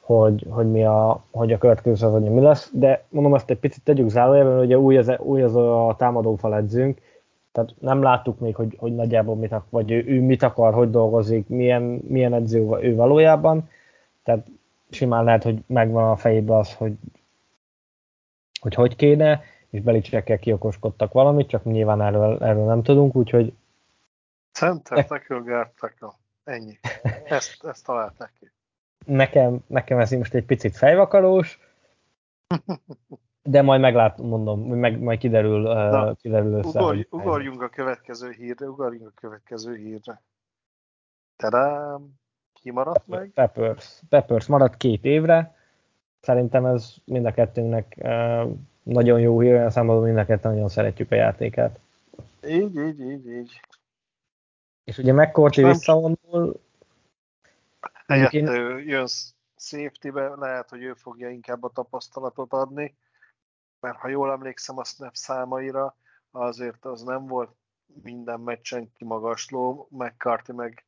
[0.00, 3.84] hogy, hogy, mi a, hogy a következő szezonja mi lesz, de mondom ezt egy picit
[3.84, 6.98] tegyük zárójelben, ugye új az, új az a támadófal edzünk,
[7.58, 11.48] tehát nem láttuk még, hogy, hogy nagyjából mit, vagy ő, ő mit akar, hogy dolgozik,
[11.48, 13.70] milyen, milyen edző ő valójában,
[14.22, 14.46] tehát
[14.90, 16.92] simán lehet, hogy megvan a fejében az, hogy
[18.60, 23.52] hogy, hogy kéne, és Belicsekkel kiokoskodtak valamit, csak nyilván erről, erről nem tudunk, úgyhogy...
[24.52, 26.12] Center, tackle, guard, tackle.
[26.44, 26.78] Ennyi.
[27.24, 28.50] Ezt, ezt talált neki.
[29.06, 31.58] Nekem, nekem ez most egy picit fejvakarós,
[33.42, 36.80] de majd meglátom, mondom, meg, majd kiderül, Na, kiderül össze.
[36.80, 40.22] Ugorj, ugorjunk a következő hírre, ugorjunk a következő hírre.
[41.36, 42.08] Tadám!
[42.52, 43.30] Ki maradt meg?
[43.34, 44.02] Peppers.
[44.08, 45.56] Peppers maradt két évre.
[46.20, 47.96] Szerintem ez mind a kettőnknek
[48.82, 51.78] nagyon jó hír, olyan számomra mind a kettőn nagyon szeretjük a játékát.
[52.46, 53.60] Így, így, így, így.
[54.84, 56.60] És ugye McCourty visszavonul,
[58.06, 58.46] Helyett én...
[58.86, 59.06] jön
[59.56, 62.94] safety-be, lehet, hogy ő fogja inkább a tapasztalatot adni,
[63.80, 65.96] mert ha jól emlékszem a snap számaira,
[66.30, 67.50] azért az nem volt
[68.02, 70.86] minden meccsen kimagasló, McCarthy meg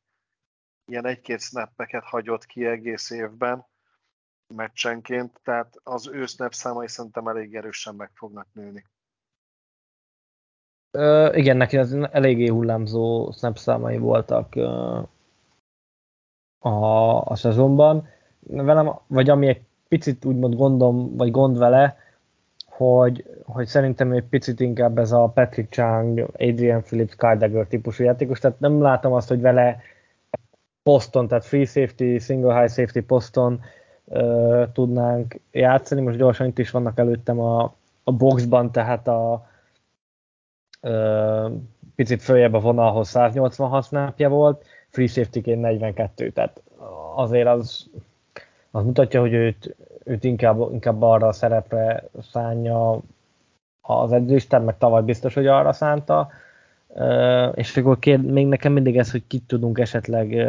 [0.85, 3.65] ilyen egy-két snappeket hagyott ki egész évben
[4.55, 8.85] meccsenként, tehát az ő snap számai szerintem elég erősen meg fognak nőni.
[10.91, 14.55] Ö, igen, neki az eléggé hullámzó snap számai voltak
[16.59, 18.07] a, a szezonban.
[18.39, 21.97] Velem, vagy ami egy picit úgymond gondom, vagy gond vele,
[22.81, 28.03] hogy, hogy szerintem egy picit inkább ez a Patrick Chang, Adrian Phillips, Kyle Dagger típusú
[28.03, 29.81] játékos, tehát nem látom azt, hogy vele
[30.83, 33.61] poszton, tehát free safety, single high safety poszton
[34.05, 36.01] uh, tudnánk játszani.
[36.01, 37.73] Most gyorsan itt is vannak előttem a,
[38.03, 39.47] a boxban, tehát a
[40.81, 41.51] uh,
[41.95, 46.61] picit följebb a vonalhoz 186 snapja volt, free safety-ként 42, tehát
[47.15, 47.89] azért az,
[48.71, 52.99] az mutatja, hogy őt, őt inkább, inkább arra a szerepre szánja
[53.81, 56.29] az edzőisten, meg tavaly biztos, hogy arra szánta,
[57.53, 60.47] és akkor kér, még nekem mindig ez, hogy kit tudunk esetleg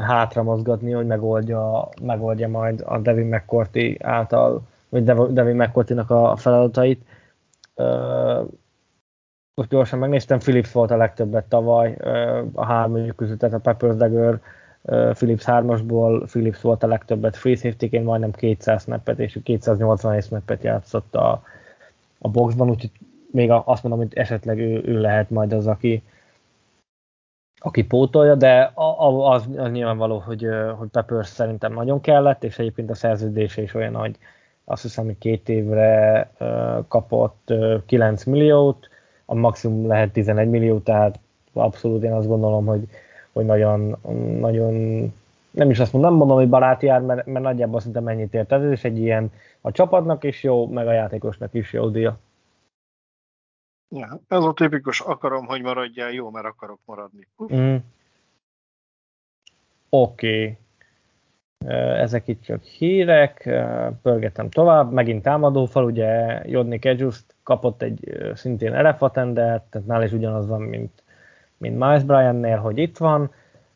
[0.00, 7.04] hátra mozgatni, hogy megoldja, megoldja majd a Devin McCourty által, vagy Devin McCourty-nak a feladatait.
[9.54, 11.96] Most gyorsan megnéztem, Philips volt a legtöbbet tavaly,
[12.52, 14.40] a három között, tehát a Peppers Dagger
[14.84, 21.14] Philips 3-asból, Philips volt a legtöbbet free safety majdnem 200 snappet, és 280 snappet játszott
[21.14, 21.42] a,
[22.18, 22.90] a boxban, úgyhogy
[23.30, 26.02] még azt mondom, hogy esetleg ő, ő lehet majd az, aki,
[27.58, 32.94] aki pótolja, de az, az nyilvánvaló, hogy, hogy Peppers szerintem nagyon kellett, és egyébként a
[32.94, 34.16] szerződése is olyan, hogy
[34.64, 36.30] azt hiszem, hogy két évre
[36.88, 37.52] kapott
[37.86, 38.88] 9 milliót,
[39.26, 41.18] a maximum lehet 11 millió, tehát
[41.52, 42.88] abszolút én azt gondolom, hogy,
[43.32, 43.96] hogy nagyon,
[44.40, 44.74] nagyon
[45.50, 48.52] nem is azt mondom, nem mondom, hogy baráti jár, mert, mert nagyjából szerintem mennyit ért
[48.52, 52.18] ez, és egy ilyen a csapatnak is jó, meg a játékosnak is jó dia.
[53.88, 57.26] Ja, ez a tipikus, akarom, hogy maradjál, jó, mert akarok maradni.
[57.54, 57.76] Mm.
[59.88, 60.42] Oké.
[60.42, 60.56] Okay.
[61.98, 63.50] Ezek itt csak hírek,
[64.02, 70.46] pörgetem tovább, megint támadófal, ugye Jodni Kedzsuszt kapott egy szintén elefatender, tehát nála is ugyanaz
[70.46, 71.02] van, mint,
[71.62, 73.30] mint Miles Bryan-nél, hogy itt van,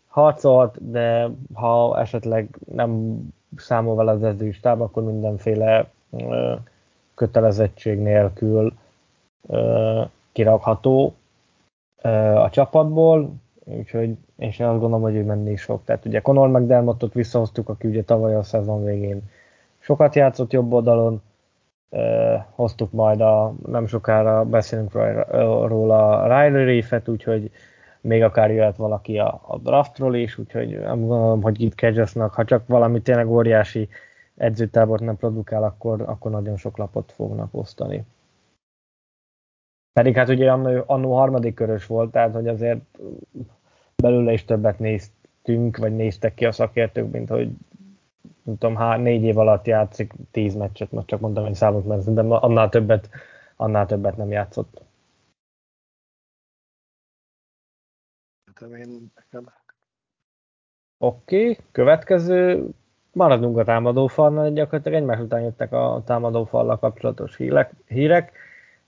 [0.09, 3.21] harcolt, de ha esetleg nem
[3.57, 6.55] számol vele az edzőstáb, akkor mindenféle ö,
[7.15, 8.73] kötelezettség nélkül
[9.49, 11.15] ö, kirakható
[12.03, 13.31] ö, a csapatból.
[13.65, 15.81] úgyhogy én azt gondolom, hogy ő menni is fog.
[15.85, 19.23] Tehát ugye Conor McDermottot visszahoztuk, aki ugye tavaly a szezon végén
[19.79, 21.23] sokat játszott jobb oldalon,
[22.51, 24.93] hoztuk majd a, nem sokára beszélünk
[25.67, 27.51] róla Riley Reefet, úgyhogy
[28.07, 32.45] még akár jöhet valaki a, a draftról is, úgyhogy nem gondolom, hogy itt Kedgesnak, ha
[32.45, 33.89] csak valami tényleg óriási
[34.37, 38.05] edzőtábort nem produkál, akkor, akkor nagyon sok lapot fognak osztani.
[39.93, 40.51] Pedig hát ugye
[40.87, 42.81] annó, harmadik körös volt, tehát hogy azért
[43.97, 47.51] belőle is többet néztünk, vagy néztek ki a szakértők, mint hogy
[48.43, 52.15] nem tudom, há, négy év alatt játszik tíz meccset, most csak mondtam, hogy számot, mert
[52.15, 53.09] de annál többet,
[53.57, 54.86] annál többet nem játszott.
[60.99, 62.69] Oké, okay, következő,
[63.13, 67.73] maradunk a támadófalnál, gyakorlatilag egymás után jöttek a támadófallal kapcsolatos hírek.
[67.87, 68.33] hírek.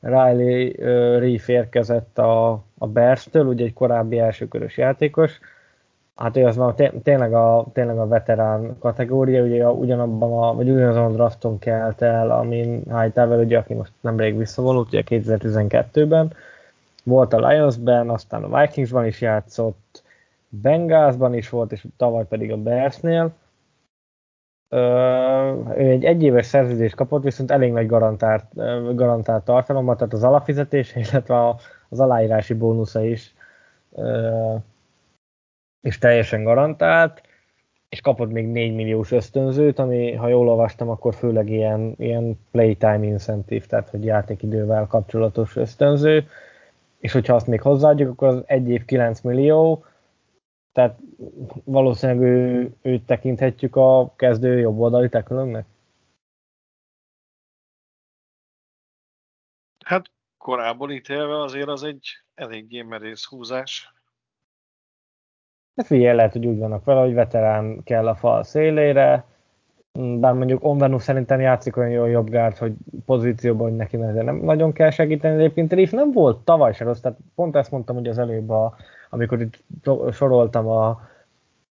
[0.00, 5.40] Riley uh, Reef érkezett a, a Bears-től, ugye egy korábbi elsőkörös játékos,
[6.18, 11.04] Hát ő az már tényleg a, tényleg a veterán kategória, ugye ugyanabban a, vagy ugyanazon
[11.04, 16.32] a drafton kelt el, amin Hightower, ugye, aki most nemrég visszavonult, ugye 2012-ben.
[17.08, 20.02] Volt a Lionsben, aztán a Vikingsban is játszott,
[20.48, 23.32] Bengalsban is volt, és tavaly pedig a Bearsnél.
[25.76, 28.44] Ő egy egyéves szerződést kapott, viszont elég nagy garantált,
[28.94, 31.56] garantált tartalommal, tehát az alapfizetése, illetve
[31.88, 33.34] az aláírási bónusza is
[35.80, 37.22] és teljesen garantált,
[37.88, 43.04] és kapott még 4 milliós ösztönzőt, ami, ha jól olvastam, akkor főleg ilyen, ilyen playtime
[43.04, 46.26] incentive, tehát hogy játékidővel kapcsolatos ösztönző,
[46.98, 49.84] és hogyha azt még hozzáadjuk, akkor az egy év 9 millió,
[50.72, 50.98] tehát
[51.64, 55.66] valószínűleg ő, őt tekinthetjük a kezdő jobb oldali tekülönknek?
[59.84, 63.92] Hát korábban ítélve azért az egy eléggé merész húzás.
[65.76, 69.24] Hát figyelj, lehet, hogy úgy vannak vele, hogy veterán kell a fal szélére,
[69.98, 72.74] bár mondjuk Onvenu szerintem játszik olyan jó jobbgárt, hogy
[73.06, 75.34] pozícióban, hogy neki nem nagyon kell segíteni.
[75.34, 78.76] Egyébként Riff nem volt tavaly se rossz, tehát pont ezt mondtam hogy az előbb, a,
[79.10, 79.62] amikor itt
[80.12, 80.88] soroltam a,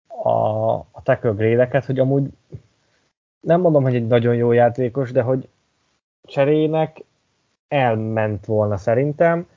[0.08, 2.30] a, a tackle grade hogy amúgy
[3.40, 5.50] nem mondom, hogy egy nagyon jó játékos, de hogy
[6.22, 7.04] cserének
[7.68, 9.48] elment volna szerintem,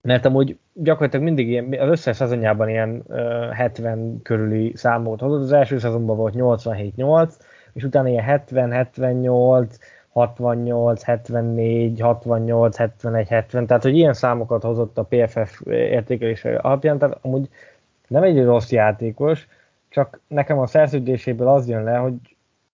[0.00, 5.42] mert amúgy gyakorlatilag mindig ilyen, az összes szezonjában ilyen uh, 70 körüli számot hozott.
[5.42, 7.32] Az első szezonban volt 87-8,
[7.72, 9.76] és utána ilyen 70, 78,
[10.08, 17.18] 68, 74, 68, 71, 70, tehát hogy ilyen számokat hozott a PFF értékelése alapján, tehát
[17.20, 17.48] amúgy
[18.08, 19.48] nem egy rossz játékos,
[19.88, 22.14] csak nekem a szerződéséből az jön le, hogy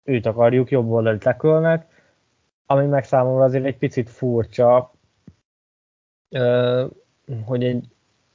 [0.03, 1.85] őt akarjuk jobb oldali tekölnek,
[2.65, 4.91] ami meg számomra azért egy picit furcsa,
[7.45, 7.85] hogy egy,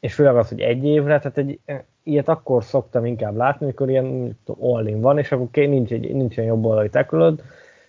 [0.01, 1.59] és főleg az, hogy egy évre, tehát egy,
[2.03, 6.47] ilyet akkor szoktam inkább látni, amikor ilyen all van, és akkor nincs, egy, nincs egy
[6.47, 7.43] jobb oldali tekülöd,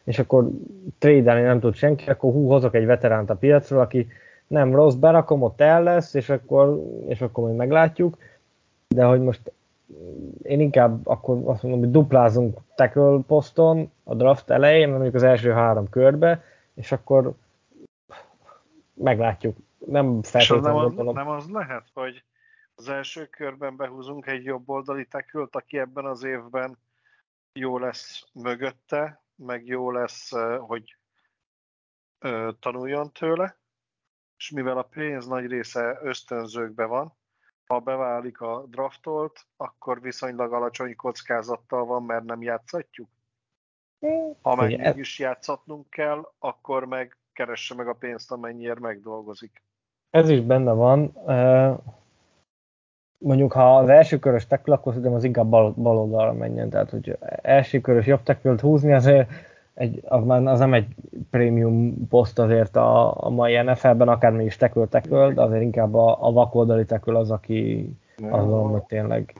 [0.03, 0.49] és akkor
[0.97, 4.07] trade nem tud senki, akkor hú, hozok egy veteránt a piacról, aki
[4.47, 8.17] nem rossz, berakom, ott el lesz, és akkor, és akkor majd meglátjuk,
[8.87, 9.51] de hogy most
[10.41, 15.51] én inkább akkor azt mondom, hogy duplázunk tackle poszton a draft elején, mondjuk az első
[15.51, 16.43] három körbe,
[16.73, 17.33] és akkor
[18.93, 22.23] meglátjuk nem feltétlenül nem az, nem az lehet, hogy
[22.75, 26.77] az első körben behúzunk egy jobb oldali tekült, aki ebben az évben
[27.53, 30.97] jó lesz mögötte, meg jó lesz, hogy
[32.59, 33.57] tanuljon tőle,
[34.37, 37.13] és mivel a pénz nagy része ösztönzőkbe van,
[37.65, 43.09] ha beválik a draftolt, akkor viszonylag alacsony kockázattal van, mert nem játszatjuk.
[44.41, 49.63] Ha meg mégis játszatnunk kell, akkor meg keresse meg a pénzt, amennyiért megdolgozik.
[50.13, 51.13] Ez is benne van.
[53.17, 56.69] Mondjuk, ha az első körös tackle, akkor szerintem az inkább bal, bal oldalra menjen.
[56.69, 59.29] Tehát, hogy első körös jobb tackle húzni, azért
[59.73, 60.87] egy, az, már, az nem egy
[61.29, 66.27] prémium poszt azért a, a mai NFL-ben, akármi is tackle tackle, de azért inkább a,
[66.27, 69.35] a vakoldali tackle az, aki az van, hogy tényleg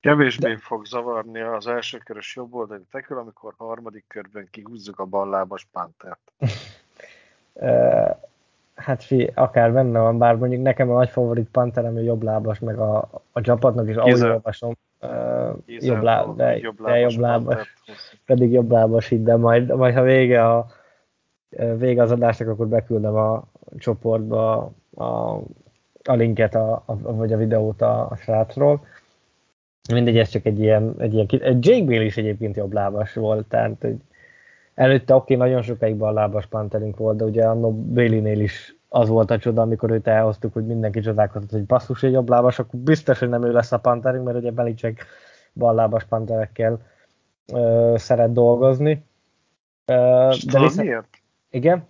[0.00, 0.58] Kevésbé de...
[0.58, 6.32] fog zavarni az első körös jobb oldali tekül, amikor harmadik körben kihúzzuk a ballábas pántert.
[8.74, 12.58] Hát fi, akár benne van, bár mondjuk nekem a nagy favorit Panterem, hogy jobb lábas,
[12.58, 17.20] meg a, a csapatnak is, ahogy olvasom, uh, jobb, láb, de, jobb lábas, de jobb
[17.20, 17.74] lábas,
[18.26, 20.66] pedig jobb lábas így, de majd, majd ha vége a
[21.76, 23.44] vége az adásnak, akkor beküldem a
[23.78, 25.36] csoportba a,
[26.04, 28.86] a linket, a, a, vagy a videót a, a srácról.
[29.92, 31.26] Mindegy, ez csak egy ilyen, egy ilyen
[31.60, 33.96] Jake Bill is egyébként jobb lábas volt, tehát hogy
[34.74, 39.30] Előtte oké, okay, nagyon sokáig ballábas panterünk volt, de ugye a Bailey-nél is az volt
[39.30, 43.28] a csoda, amikor őt elhoztuk, hogy mindenki csodálkozott, hogy basszus egy jobblábas, akkor biztos, hogy
[43.28, 45.06] nem ő lesz a panterünk, mert ugye Belicek
[45.52, 46.80] ballábas panterekkel
[47.52, 49.04] ö, szeret dolgozni.
[49.84, 49.94] Ö,
[50.28, 50.86] de tudod viszont...
[50.86, 51.22] miért?
[51.50, 51.86] Igen?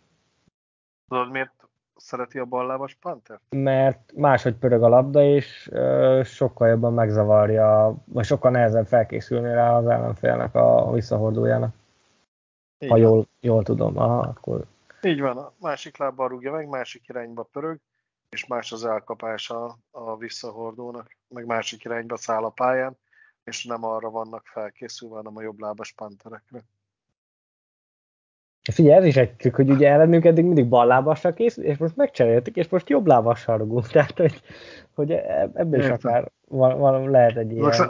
[1.09, 1.53] Tudod miért
[1.97, 3.39] szereti a ballábas Panther?
[3.51, 9.77] Mert máshogy pörög a labda, és ö, sokkal jobban megzavarja, vagy sokkal nehezebb felkészülni rá
[9.77, 11.75] az ellenfélnek a, a visszahordójának.
[12.83, 14.65] Így ha jól, jól tudom, aha, akkor...
[15.03, 17.79] Így van, a másik lábbal rúgja meg, másik irányba pörög,
[18.31, 22.97] és más az elkapása a visszahordónak, meg másik irányba száll a pályán,
[23.45, 26.63] és nem arra vannak felkészülve, hanem a jobblábas panterekre.
[28.73, 32.57] Figyelj, ez is egy trükk, hogy ugye ellenünk eddig mindig ballábassal kész, és most megcseréltük,
[32.57, 33.87] és most jobb lábassal rugunk.
[33.93, 34.43] Tehát, hogy,
[34.95, 37.89] hogy e- ebből is akár van, van, lehet egy ilyen...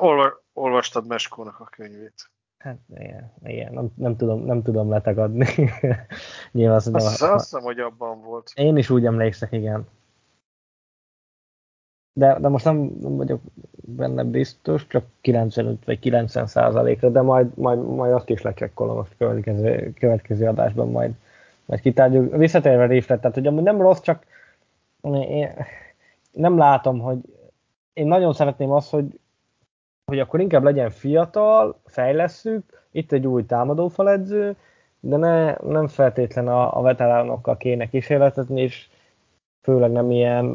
[0.52, 2.30] Olvastad Meskónak a könyvét.
[2.62, 5.46] Hát igen, igen nem, nem, tudom, nem tudom letagadni.
[6.52, 8.52] Nyilván azt, azt, a, azt hiszem, hogy abban volt.
[8.54, 9.86] Én is úgy emlékszek, igen.
[12.12, 13.40] De, de most nem, nem vagyok
[13.72, 19.06] benne biztos, csak 95 vagy 90 százalékra, de majd, majd, majd azt is lecsekkolom a
[19.18, 21.12] következő, következő adásban, majd,
[21.64, 22.36] majd kitárgyuk.
[22.36, 24.26] Visszatérve Riffre, tehát hogy amúgy nem rossz, csak
[25.02, 25.54] én
[26.32, 27.18] nem látom, hogy
[27.92, 29.20] én nagyon szeretném azt, hogy,
[30.12, 34.56] hogy akkor inkább legyen fiatal, fejlesszük, itt egy új támadófaledző,
[35.00, 38.88] de ne, nem feltétlen a, a veteránokkal kéne kísérletetni, és
[39.62, 40.52] főleg nem ilyen,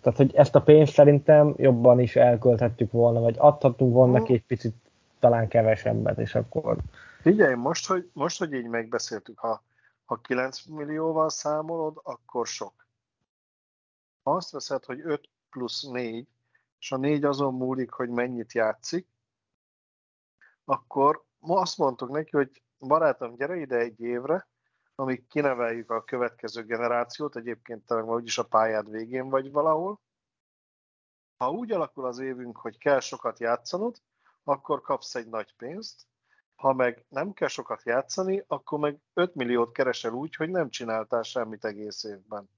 [0.00, 4.44] tehát hogy ezt a pénzt szerintem jobban is elkölthettük volna, vagy adhatunk volna neki egy
[4.46, 4.74] picit
[5.18, 6.76] talán kevesebbet, és akkor...
[7.20, 9.62] Figyelj, most, hogy, most, hogy így megbeszéltük, ha,
[10.04, 12.72] ha 9 millióval számolod, akkor sok.
[14.22, 16.26] Ha azt veszed, hogy 5 plusz 4,
[16.82, 19.08] és a 4 azon múlik, hogy mennyit játszik,
[20.64, 24.48] akkor ma azt mondtuk neki, hogy barátom, gyere ide egy évre,
[24.94, 30.00] amíg kineveljük a következő generációt, egyébként te meg is a pályád végén vagy valahol.
[31.36, 33.96] Ha úgy alakul az évünk, hogy kell sokat játszanod,
[34.44, 36.06] akkor kapsz egy nagy pénzt,
[36.54, 41.22] ha meg nem kell sokat játszani, akkor meg 5 milliót keresel úgy, hogy nem csináltál
[41.22, 42.50] semmit egész évben.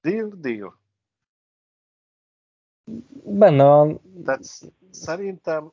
[0.00, 0.82] Deal, deal.
[3.24, 4.00] Benne van.
[4.24, 4.44] Tehát
[4.90, 5.72] szerintem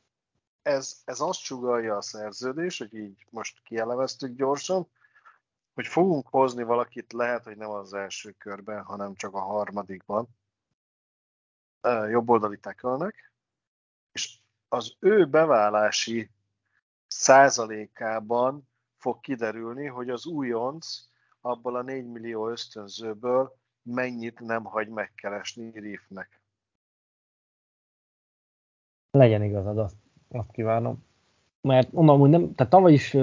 [0.62, 4.88] ez, ez azt sugalja a szerződés, hogy így most kieleveztük gyorsan,
[5.74, 10.28] hogy fogunk hozni valakit, lehet, hogy nem az első körben, hanem csak a harmadikban,
[12.10, 13.32] jobboldali tekölnek,
[14.12, 16.30] és az ő beválási
[17.08, 20.88] százalékában fog kiderülni, hogy az újonc
[21.42, 26.41] abból a 4 millió ösztönzőből mennyit nem hagy megkeresni Riffnek.
[29.12, 29.96] Legyen igazad, azt,
[30.32, 31.04] azt kívánom.
[31.62, 33.18] Mert hogy nem, tehát tavaly is,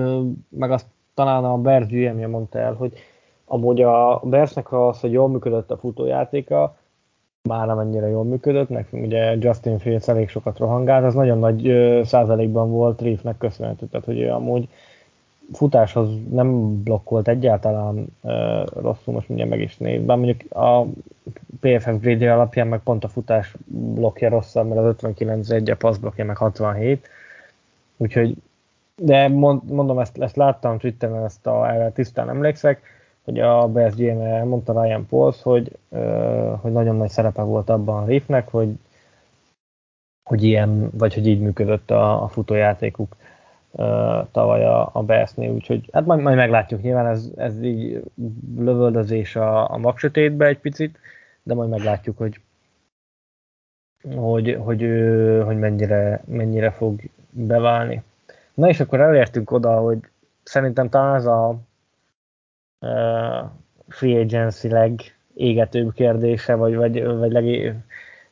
[0.48, 2.92] meg azt talán a Bears GM-je mondta el, hogy
[3.44, 6.76] amúgy a Bearsnek az, hogy jól működött a futójátéka,
[7.42, 11.72] már nem ennyire jól működött, meg ugye Justin Fields elég sokat rohangált, az nagyon nagy
[12.04, 14.68] százalékban volt Reefnek köszönhető, tehát hogy ő amúgy
[15.52, 20.84] futáshoz nem blokkolt egyáltalán ö, rosszul, most mindjárt meg is néz, mondjuk a
[21.60, 26.24] PFF GD alapján meg pont a futás blokkja rosszabb, mert az 59 egy a passzblokkja
[26.24, 27.08] meg 67,
[27.96, 28.36] úgyhogy
[29.00, 32.82] de mond, mondom, ezt, ezt láttam Twitteren, ezt a, erre tisztán emlékszek,
[33.24, 35.78] hogy a BSG-n mondta Ryan Pauls, hogy,
[36.60, 38.78] hogy nagyon nagy szerepe volt abban a Riffnek, hogy,
[40.30, 43.16] hogy ilyen, vagy hogy így működött a, a futójátékuk
[44.30, 48.02] tavaly a, a BS-nél, úgyhogy hát majd, majd meglátjuk, nyilván ez, ez így
[48.56, 50.98] lövöldözés a, a magsötétbe egy picit,
[51.42, 52.40] de majd meglátjuk, hogy
[54.16, 54.80] hogy, hogy,
[55.44, 57.00] hogy mennyire, mennyire fog
[57.30, 58.02] beválni.
[58.54, 59.98] Na és akkor elértünk oda, hogy
[60.42, 61.60] szerintem talán ez a
[62.80, 63.50] uh,
[63.88, 67.74] free agency legégetőbb kérdése, vagy, vagy, vagy leg,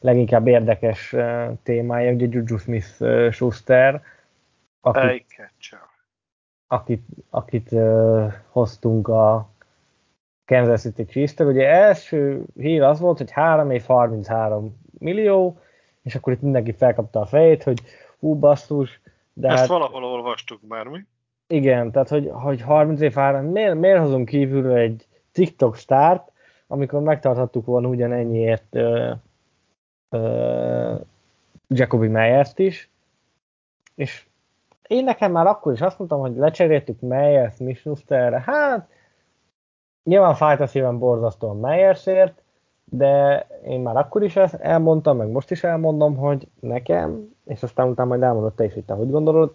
[0.00, 4.02] leginkább érdekes uh, témája, ugye Juju Smith-Schuster,
[4.86, 5.26] akit,
[6.66, 9.48] akit, akit uh, hoztunk a
[10.44, 15.58] Kansas City chiefs Ugye első hír az volt, hogy 3 év 33 millió,
[16.02, 17.80] és akkor itt mindenki felkapta a fejét, hogy
[18.18, 19.00] hú basszus,
[19.32, 21.04] de Ezt hát, valahol olvastuk már, mi?
[21.46, 26.32] Igen, tehát hogy, hogy 30 év ára, miért, miért hozunk kívülről egy TikTok start,
[26.66, 29.10] amikor megtarthattuk volna ugyanennyiért uh,
[30.10, 31.00] uh,
[31.68, 32.90] Jacobi Meyers-t is,
[33.94, 34.26] és
[34.88, 38.88] én nekem már akkor is azt mondtam, hogy lecseréltük Meyers Misnusterre, hát
[40.04, 42.42] nyilván fájt a szívem borzasztóan Meyersért,
[42.84, 47.88] de én már akkor is ezt elmondtam, meg most is elmondom, hogy nekem, és aztán
[47.88, 49.54] utána majd elmondod te is, hogy te hogy gondolod,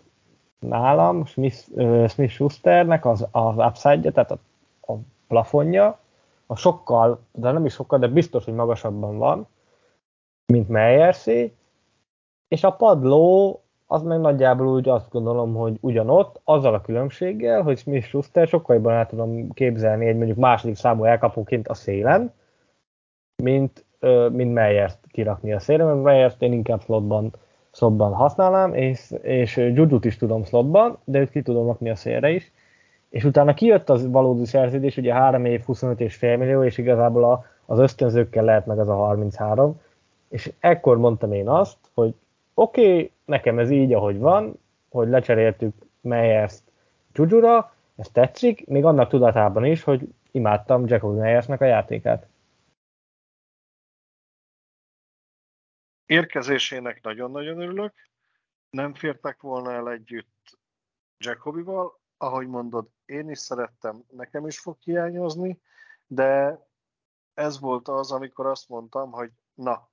[0.59, 4.37] nálam Smith, uh, Smith Schusternek az, az upside tehát a,
[4.93, 4.95] a
[5.27, 5.99] plafonja,
[6.45, 9.47] a sokkal, de nem is sokkal, de biztos, hogy magasabban van,
[10.45, 11.55] mint Meyerszé,
[12.47, 13.61] és a padló
[13.93, 18.75] az meg nagyjából úgy azt gondolom, hogy ugyanott, azzal a különbséggel, hogy Smith Schuster sokkal
[18.75, 22.33] jobban el tudom képzelni egy mondjuk második számú elkapóként a szélen,
[23.43, 23.85] mint,
[24.31, 27.33] mint Meyers kirakni a szélen, mert Meyers én inkább slotban,
[27.71, 32.29] slotban használnám, és, és Jujut is tudom slotban, de őt ki tudom rakni a szélre
[32.29, 32.51] is.
[33.09, 37.23] És utána kijött az valódi szerződés, ugye 3 év, 25 és fél millió, és igazából
[37.23, 39.79] a, az ösztönzőkkel lehet meg az a 33,
[40.29, 42.13] és ekkor mondtam én azt, hogy
[42.53, 44.59] oké, okay, nekem ez így, ahogy van,
[44.89, 46.63] hogy lecseréltük Meyers-t
[47.13, 52.27] Jujura, ez tetszik, még annak tudatában is, hogy imádtam Jacob Meyersnek a játékát.
[56.05, 57.93] Érkezésének nagyon-nagyon örülök.
[58.69, 60.59] Nem fértek volna el együtt
[61.17, 65.61] Jacobival, ahogy mondod, én is szerettem, nekem is fog hiányozni,
[66.07, 66.59] de
[67.33, 69.89] ez volt az, amikor azt mondtam, hogy na,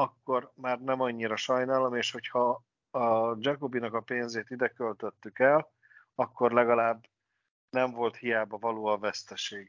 [0.00, 5.72] akkor már nem annyira sajnálom, és hogyha a Jacobinak a pénzét ide költöttük el,
[6.14, 7.06] akkor legalább
[7.70, 9.68] nem volt hiába való a veszteség.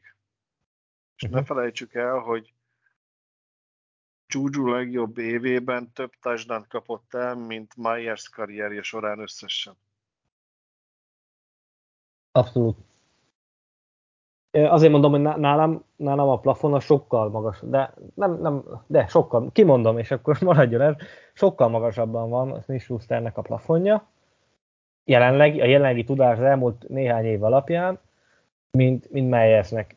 [1.16, 1.30] És uh-huh.
[1.30, 1.46] ne mhm.
[1.52, 2.54] felejtsük el, hogy
[4.26, 9.76] Juju legjobb évében több touchdown kapott el, mint Myers karrierje során összesen.
[12.32, 12.91] Abszolút.
[14.52, 19.50] Azért mondom, hogy nálam, nálam a plafon a sokkal magas, de nem, nem, de sokkal,
[19.52, 20.94] kimondom, és akkor maradjon ez,
[21.32, 24.06] sokkal magasabban van a Smith Schusternek a plafonja,
[25.04, 27.98] jelenleg, a jelenlegi tudás az elmúlt néhány év alapján,
[28.70, 29.96] mint, mint Meyersnek.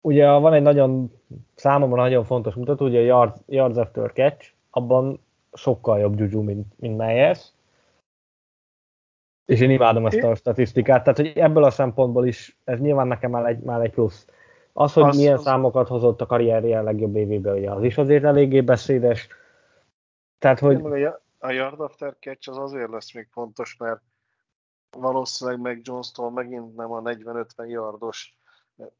[0.00, 1.12] Ugye van egy nagyon,
[1.54, 5.20] számomra nagyon fontos mutató, ugye a yards, yards after catch, abban
[5.52, 7.52] sokkal jobb Juju, mint, mint Meyers,
[9.44, 13.30] és én imádom ezt a statisztikát, tehát hogy ebből a szempontból is ez nyilván nekem
[13.30, 14.26] már egy, már egy plusz.
[14.72, 15.42] Az, hogy az, milyen az...
[15.42, 19.28] számokat hozott a karrierje legjobb évében, ugye az is azért eléggé beszédes.
[20.38, 21.04] Tehát, hogy...
[21.38, 24.00] A yard after catch az azért lesz még fontos, mert
[24.98, 28.38] valószínűleg meg Jones-tól megint nem a 40-50 yardos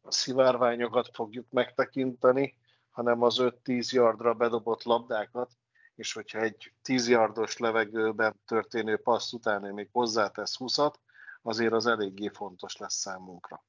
[0.09, 2.57] szivárványokat fogjuk megtekinteni,
[2.91, 5.51] hanem az 5-10 yardra bedobott labdákat,
[5.95, 10.95] és hogyha egy 10 yardos levegőben történő passz után még hozzátesz 20-at,
[11.43, 13.65] azért az eléggé fontos lesz számunkra.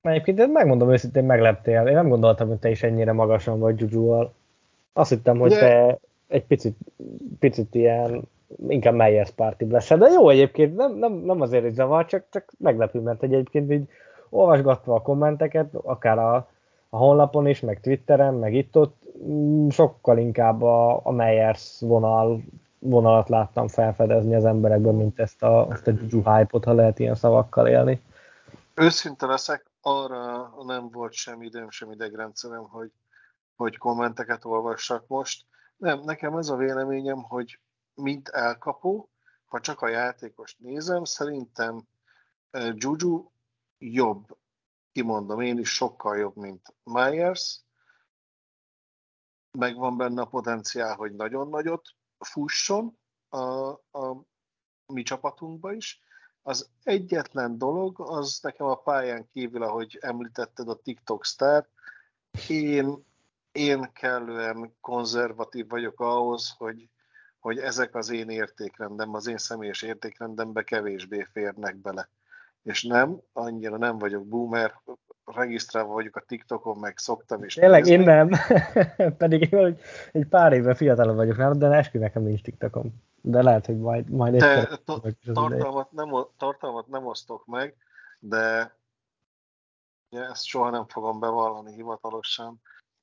[0.00, 1.86] Egyébként megmondom őszintén, megleptél.
[1.86, 4.34] Én nem gondoltam, hogy te is ennyire magasan vagy Juju-val.
[4.92, 5.58] Azt hittem, hogy De...
[5.58, 6.76] te egy picit,
[7.38, 8.28] picit ilyen
[8.68, 9.88] inkább Meyers párti lesz.
[9.88, 13.88] De jó egyébként, nem, nem, nem azért egy zavar, csak, csak meglepő, mert egyébként így
[14.30, 16.48] olvasgatva a kommenteket, akár a,
[16.88, 22.42] a honlapon is, meg Twitteren, meg itt-ott, mm, sokkal inkább a, a Meyers vonal,
[22.78, 27.14] vonalat láttam felfedezni az emberekben, mint ezt a, ezt a Juju hype-ot, ha lehet ilyen
[27.14, 28.02] szavakkal élni.
[28.74, 32.90] Őszinte leszek, arra nem volt sem időm, sem idegrendszerem, hogy,
[33.56, 35.44] hogy kommenteket olvassak most.
[35.76, 37.58] Nem, nekem ez a véleményem, hogy
[37.94, 39.08] mint elkapó,
[39.46, 41.82] ha csak a játékost nézem, szerintem
[42.74, 43.24] Juju
[43.78, 44.36] jobb,
[44.96, 47.60] kimondom, én is sokkal jobb, mint Myers.
[49.58, 52.98] Megvan benne a potenciál, hogy nagyon nagyot fusson
[53.28, 54.24] a, a
[54.86, 56.00] mi csapatunkba is.
[56.42, 61.68] Az egyetlen dolog, az nekem a pályán kívül, ahogy említetted a TikTok sztár,
[62.48, 63.04] én,
[63.52, 66.88] én kellően konzervatív vagyok ahhoz, hogy
[67.38, 72.08] hogy ezek az én értékrendem, az én személyes értékrendembe kevésbé férnek bele.
[72.66, 74.80] És nem, annyira nem vagyok boomer,
[75.24, 77.94] regisztrálva vagyok a TikTokon, meg szoktam is Tényleg, nézni.
[77.94, 78.30] én nem.
[79.18, 79.78] Pedig én
[80.12, 83.02] egy pár éve fiatalabb vagyok nálam, de eskü nekem nincs TikTokon.
[83.20, 84.78] De lehet, hogy majd, majd egyszer...
[85.32, 87.76] tartalmat, nem, tartalmat nem osztok meg,
[88.18, 88.76] de
[90.10, 92.60] ja, ezt soha nem fogom bevallani hivatalosan,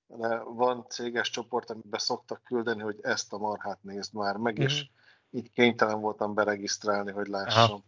[0.07, 4.64] de van céges csoport, amiben szoktak küldeni, hogy ezt a marhát nézd már meg, mm-hmm.
[4.64, 5.38] és mhm.
[5.40, 7.84] így kénytelen voltam beregisztrálni, hogy lássam.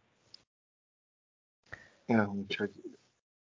[2.05, 2.71] Ja, úgyhogy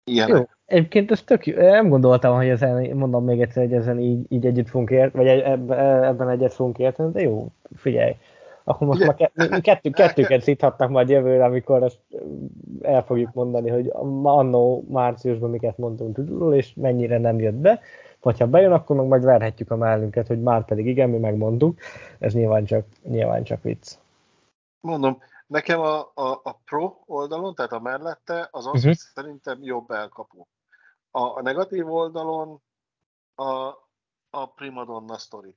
[0.04, 0.38] ilyenek.
[0.38, 1.58] Jó, egyébként ez tök jó.
[1.58, 5.28] Nem gondoltam, hogy ezen, mondom még egyszer, hogy ezen így, így együtt fogunk ért, vagy
[5.28, 8.16] ebben egyet fogunk érteni, de jó, figyelj.
[8.64, 9.16] Akkor most már
[9.62, 12.00] kettő, kettőket szíthatnak majd jövőre, amikor ezt
[12.82, 13.92] el fogjuk mondani, hogy
[14.24, 16.20] annó márciusban miket mondtunk
[16.54, 17.82] és mennyire nem jött be
[18.22, 21.80] vagy ha bejön, akkor meg majd verhetjük a mellünket, hogy már pedig igen, mi megmondtuk.
[22.20, 23.98] Ez nyilván csak, nyilván csak vicc.
[24.82, 25.18] Mondom,
[25.48, 28.94] nekem a, a, a pro oldalon, tehát a mellette, az az, uh-huh.
[28.94, 30.48] szerintem jobb elkapó.
[31.12, 32.62] A, a negatív oldalon
[33.36, 33.74] a,
[34.30, 35.56] a primadonna sztori.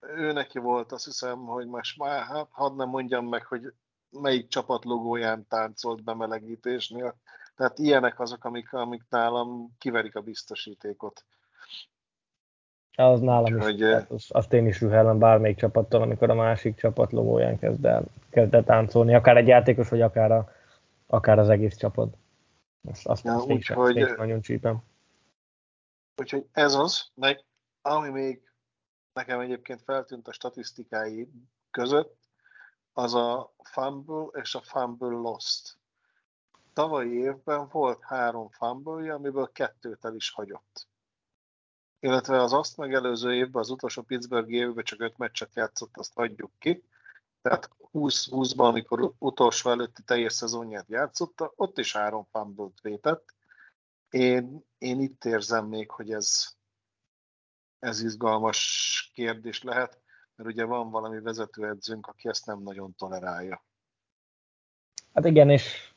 [0.00, 3.72] Ő neki volt, azt hiszem, hogy most már, hát hadd nem mondjam meg, hogy
[4.10, 7.16] melyik csapat logóján táncolt bemelegítésnél,
[7.54, 11.24] Tehát ilyenek azok, amik, amik nálam kiverik a biztosítékot.
[12.96, 17.12] Az nálam is, hogy, az, azt én is rühellem bármelyik csapattól, amikor a másik csapat
[17.12, 20.52] logóján kezd el, kezd el táncolni, akár egy játékos, vagy akár, a,
[21.06, 22.16] akár az egész csapat.
[22.88, 24.82] Azt, azt, ja, úgy, sem, hogy, nagyon csípem.
[26.16, 27.44] Úgyhogy ez az, meg
[27.82, 28.42] ami még
[29.12, 31.28] nekem egyébként feltűnt a statisztikái
[31.70, 32.18] között,
[32.92, 35.78] az a fumble és a fumble lost.
[36.72, 40.88] Tavalyi évben volt három fumble amiből kettőt el is hagyott.
[42.00, 46.52] Illetve az azt megelőző évben, az utolsó Pittsburgh évben csak öt meccset játszott, azt hagyjuk
[46.58, 46.84] ki.
[47.42, 53.34] Tehát 20-20-ban, amikor utolsó előtti teljes szezonját játszotta, ott is három fumble vétett.
[54.10, 56.46] Én, én itt érzem még, hogy ez,
[57.78, 60.00] ez izgalmas kérdés lehet,
[60.34, 63.64] mert ugye van valami vezetőedzőnk, aki ezt nem nagyon tolerálja.
[65.14, 65.89] Hát igen, és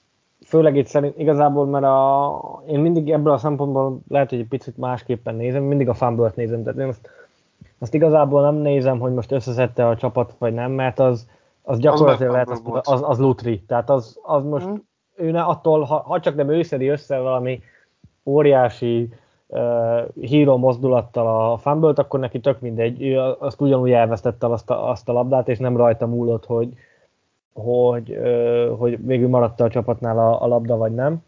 [0.45, 4.77] főleg itt szerint igazából, mert a, én mindig ebből a szempontból lehet, hogy egy picit
[4.77, 7.09] másképpen nézem, mindig a fumble nézem, tehát én azt,
[7.79, 11.27] azt igazából nem nézem, hogy most összeszedte a csapat, vagy nem, mert az,
[11.61, 14.73] az gyakorlatilag az lehet, az, az, az lutri, tehát az, az most mm.
[15.15, 17.61] ő ne attól, ha, ha csak nem ő szedi össze valami
[18.25, 19.09] óriási
[19.47, 24.89] uh, híró mozdulattal a fumble akkor neki tök mindegy, ő azt ugyanúgy elvesztette azt a,
[24.89, 26.73] azt a labdát, és nem rajta múlott, hogy,
[27.53, 28.17] hogy,
[28.77, 31.23] hogy végül maradt a csapatnál a, a labda, vagy nem.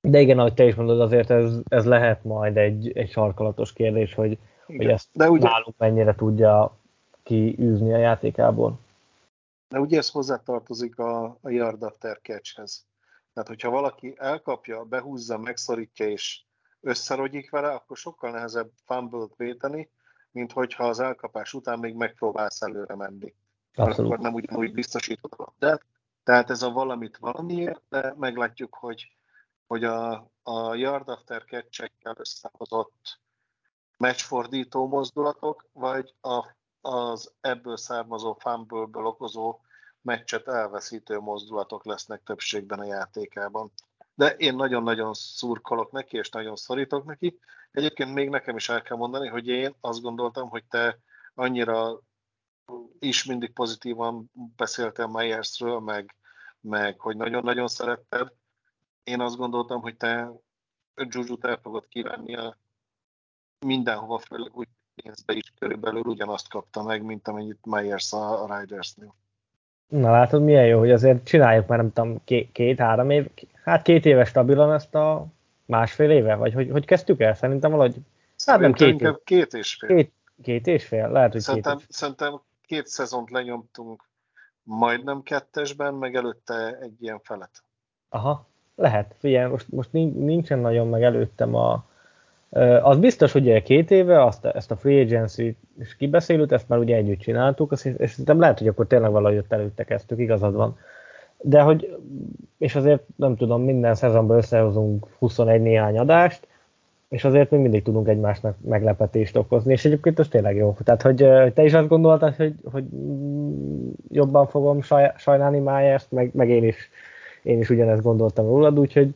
[0.00, 4.14] De igen, ahogy te is mondod, azért ez, ez lehet majd egy, egy sarkalatos kérdés,
[4.14, 6.76] hogy, hogy ezt De ugye, nálunk mennyire tudja
[7.22, 8.78] kiűzni a játékából.
[9.68, 12.86] De ugye ez hozzátartozik a, a yard after catchhez.
[13.32, 16.42] Tehát, hogyha valaki elkapja, behúzza, megszorítja és
[16.80, 19.90] összerogyik vele, akkor sokkal nehezebb fumble-t véteni,
[20.30, 23.34] mint hogyha az elkapás után még megpróbálsz előre menni.
[23.74, 24.12] Abszolút.
[24.12, 25.84] Akkor nem ugyanúgy biztosítod a labdát.
[26.24, 29.12] Tehát ez a valamit valamiért, de meglátjuk, hogy,
[29.66, 33.20] hogy a, a yard after catch-ekkel összehozott
[33.96, 36.46] meccsfordító mozdulatok, vagy a,
[36.80, 39.60] az ebből származó fumble-ből okozó
[40.00, 43.72] meccset elveszítő mozdulatok lesznek többségben a játékában.
[44.14, 47.38] De én nagyon-nagyon szurkolok neki, és nagyon szorítok neki.
[47.70, 50.98] Egyébként még nekem is el kell mondani, hogy én azt gondoltam, hogy te
[51.34, 52.00] annyira
[52.98, 56.14] is mindig pozitívan beszéltél Meyersről, meg,
[56.60, 58.32] meg hogy nagyon-nagyon szeretted.
[59.04, 60.30] Én azt gondoltam, hogy te
[60.94, 62.56] Juju-t el fogod kívánni a
[63.66, 69.14] mindenhova, főleg úgy pénzbe is körülbelül ugyanazt kapta meg, mint amennyit Myers a Ridersnél.
[69.88, 72.22] Na látod, milyen jó, hogy azért csináljuk már nem tudom,
[72.52, 73.30] két-három év,
[73.64, 75.26] hát két éves stabilan ezt a
[75.64, 77.34] másfél éve, vagy hogy, hogy kezdtük el?
[77.34, 77.94] Szerintem valahogy...
[78.44, 79.96] Hát nem két, két és fél.
[79.96, 80.12] Két,
[80.42, 81.08] két és fél?
[81.08, 82.40] Lehet, hogy szerintem, két Szerintem
[82.72, 84.08] két szezont lenyomtunk
[84.62, 87.50] majdnem kettesben, meg előtte egy ilyen felet.
[88.08, 89.14] Aha, lehet.
[89.18, 91.84] Figyelj, most, most nincsen nagyon meg előttem a,
[92.82, 96.78] az biztos, hogy ugye két éve azt, ezt a free agency is kibeszélült, ezt már
[96.78, 100.78] ugye együtt csináltuk, és szerintem lehet, hogy akkor tényleg valahogy ott előtte kezdtük, igazad van.
[101.38, 101.96] De hogy,
[102.58, 106.48] és azért nem tudom, minden szezonban összehozunk 21 néhány adást,
[107.12, 110.76] és azért még mindig tudunk egymásnak meglepetést okozni, és egyébként ez tényleg jó.
[110.84, 111.16] Tehát, hogy
[111.54, 112.84] te is azt gondoltad, hogy, hogy
[114.10, 114.80] jobban fogom
[115.16, 116.90] sajnálni Májest, meg, meg én is,
[117.42, 119.14] én is ugyanezt gondoltam rólad, úgyhogy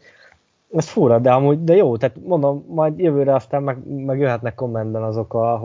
[0.72, 5.02] ez fura, de amúgy, de jó, tehát mondom, majd jövőre aztán meg, meg jöhetnek kommentben
[5.02, 5.64] azok a,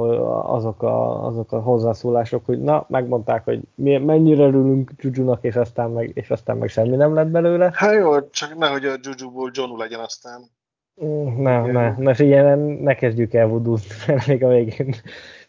[0.56, 5.90] azok, a, azok a hozzászólások, hogy na, megmondták, hogy mi, mennyire örülünk Jujunak, és aztán,
[5.90, 7.72] meg, és aztán meg semmi nem lett belőle.
[7.74, 10.41] Hát jó, csak nehogy a Jujuból Johnu legyen aztán.
[11.03, 13.47] Mm, ne, ne, ne, ne, ilyen, ne kezdjük el
[14.07, 14.95] mert még a végén,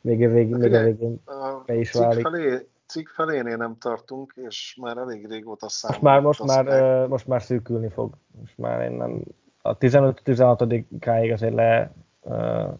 [0.01, 1.23] még a végén, még a végén
[1.66, 2.23] be is válik.
[2.27, 6.24] Felé, cikk felénél nem tartunk, és már elég régóta számolunk.
[6.24, 8.14] Most már, most már, most már szűkülni fog.
[8.40, 9.23] Most már én nem,
[9.62, 11.93] a 15-16-áig azért le,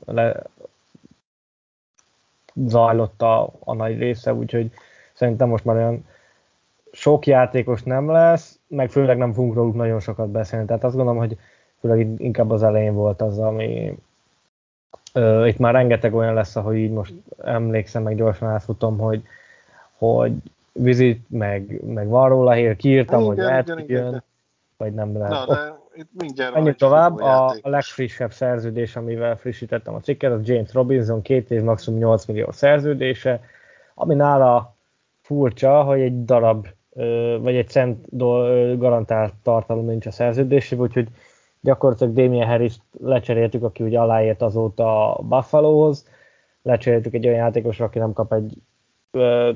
[0.05, 0.43] le
[2.55, 4.71] zajlott a, a nagy része, úgyhogy
[5.13, 6.07] szerintem most már olyan
[6.93, 10.67] sok játékos nem lesz, meg főleg nem fogunk róluk nagyon sokat beszélni.
[10.67, 11.39] Tehát azt gondolom, hogy
[11.83, 13.99] főleg inkább az elején volt az, ami
[15.15, 19.23] uh, itt már rengeteg olyan lesz, ahogy így most emlékszem, meg gyorsan átfutom, hogy,
[19.99, 20.33] hogy
[20.73, 24.23] vizit, meg, meg van róla hír, kiírtam, igen, hogy lehet, hogy jön,
[24.77, 25.47] vagy nem lehet.
[25.47, 30.49] Na, de itt mindjárt Ennyi tovább, a, a legfrissebb szerződés, amivel frissítettem a cikket, az
[30.49, 33.41] James Robinson, két év, maximum 8 millió szerződése,
[33.95, 34.75] ami nála
[35.21, 36.67] furcsa, hogy egy darab,
[37.41, 38.17] vagy egy cent
[38.79, 41.09] garantált tartalom nincs a szerződésében, úgyhogy
[41.63, 46.07] gyakorlatilag Damien harris lecseréltük, aki ugye aláért azóta a Buffalohoz,
[46.63, 48.57] lecseréltük egy olyan játékosra, aki nem kap egy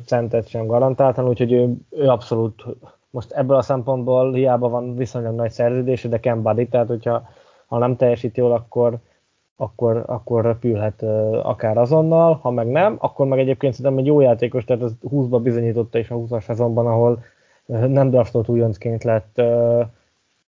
[0.05, 2.65] centet sem garantáltan, úgyhogy ő, ő abszolút
[3.11, 7.29] most ebből a szempontból hiába van viszonylag nagy szerződés, de Ken Buddy, tehát hogyha
[7.67, 8.99] ha nem teljesít jól, akkor,
[9.57, 14.21] akkor, akkor repülhet uh, akár azonnal, ha meg nem, akkor meg egyébként szerintem egy jó
[14.21, 17.25] játékos, tehát ez 20-ba bizonyította is a 20-as szezonban, ahol
[17.67, 19.85] nem draftolt újoncként lett uh,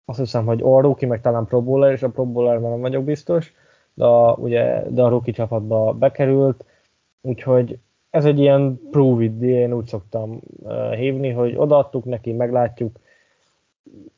[0.08, 3.04] azt hiszem, hogy a rookie, meg talán Pro Bowler, és a Pro bowler nem vagyok
[3.04, 3.52] biztos,
[3.94, 6.64] de a, ugye, de a rookie csapatba bekerült,
[7.20, 7.78] úgyhogy
[8.10, 12.96] ez egy ilyen prove it, én úgy szoktam uh, hívni, hogy odaadtuk neki, meglátjuk.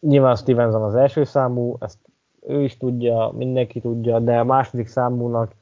[0.01, 1.99] Nyilván Stevenson az első számú, ezt
[2.47, 5.55] ő is tudja, mindenki tudja, de a második számúnak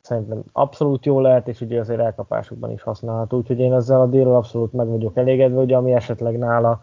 [0.00, 4.34] szerintem abszolút jó lehet, és ugye azért elkapásokban is használható, úgyhogy én ezzel a délről
[4.34, 6.80] abszolút meg vagyok elégedve, hogy ami esetleg nála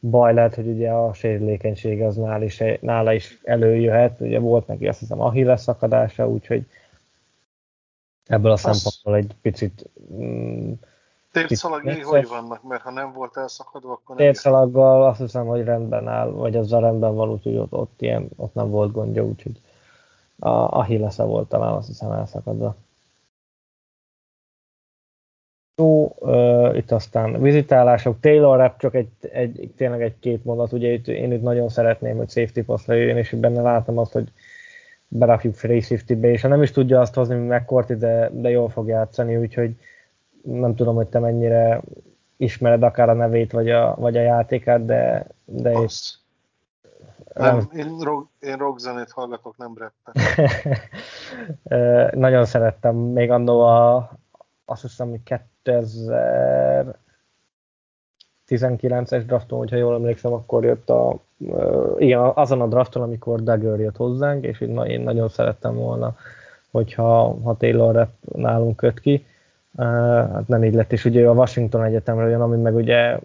[0.00, 4.88] baj lehet, hogy ugye a sérülékenység az nála is, nála is előjöhet, ugye volt neki
[4.88, 6.66] azt hiszem Achilles szakadása, úgyhogy
[8.26, 8.62] ebből a azt...
[8.62, 9.90] szempontból egy picit...
[10.12, 10.72] Mm,
[11.32, 12.62] Térszalagjai hogy vannak?
[12.62, 14.24] Mert ha nem volt elszakadva, akkor nem...
[14.24, 18.28] Térszalaggal azt hiszem, hogy rendben áll, vagy az a rendben van, úgyhogy ott, ott, ilyen,
[18.36, 19.60] ott nem volt gondja, úgyhogy
[20.38, 22.76] a achilles volt talán azt hiszem elszakadva.
[25.78, 31.08] Jó, uh, itt aztán vizitálások, Taylor Rap csak egy, egy, tényleg egy-két mondat, ugye itt,
[31.08, 34.32] én itt nagyon szeretném, hogy safety posztra jöjjön, és benne látom azt, hogy
[35.08, 38.68] berakjuk free safety-be, és ha nem is tudja azt hozni, mint McCourty, de, de jól
[38.68, 39.70] fog játszani, úgyhogy
[40.42, 41.80] nem tudom, hogy te mennyire
[42.36, 46.16] ismered akár a nevét, vagy a, vagy a játékát, de, de Azt.
[47.34, 50.16] Nem, én, rock, én rockzenét hallgatok, nem rappet.
[52.24, 54.10] Nagyon szerettem még annó a,
[54.64, 55.22] azt hiszem, hogy
[58.48, 61.18] 2019-es drafton, hogyha jól emlékszem, akkor jött a,
[61.98, 66.16] igen, azon a drafton, amikor Dagger jött hozzánk, és én, nagyon szerettem volna,
[66.70, 69.26] hogyha ha Taylor Rep nálunk köt ki.
[69.76, 73.18] Hát nem így lett, és ugye a Washington Egyetemről jön, ami meg ugye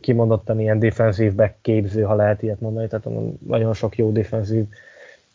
[0.00, 3.08] kimondottan ilyen defensív back képző, ha lehet ilyet mondani, tehát
[3.46, 4.64] nagyon sok jó defensív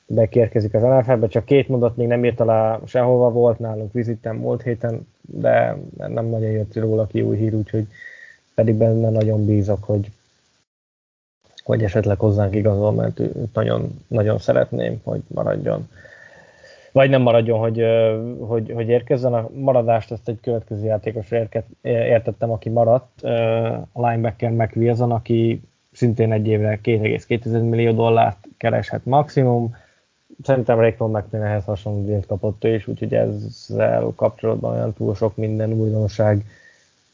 [0.08, 4.36] back érkezik az NFL-be, csak két mondat még nem írt alá sehova volt, nálunk vizitem
[4.36, 7.88] múlt héten, de nem nagyon jött róla ki új hír, úgyhogy
[8.56, 10.12] pedig benne nagyon bízok, hogy,
[11.64, 15.90] hogy esetleg hozzánk igazol, mert őt nagyon, nagyon szeretném, hogy maradjon.
[16.92, 17.86] Vagy nem maradjon, hogy,
[18.40, 19.34] hogy, hogy érkezzen.
[19.34, 21.48] A maradást ezt egy következő játékosra
[21.82, 23.22] értettem, aki maradt.
[23.92, 25.62] A linebacker McWilson, aki
[25.92, 29.76] szintén egy évre 2,2 millió dollárt kereshet maximum
[30.44, 35.36] szerintem Raycon McMillan ehhez hasonló díjat kapott ő is, úgyhogy ezzel kapcsolatban olyan túl sok
[35.36, 36.46] minden újdonság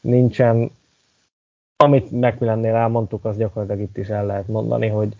[0.00, 0.70] nincsen.
[1.76, 5.16] Amit McMillannél elmondtuk, az gyakorlatilag itt is el lehet mondani, hogy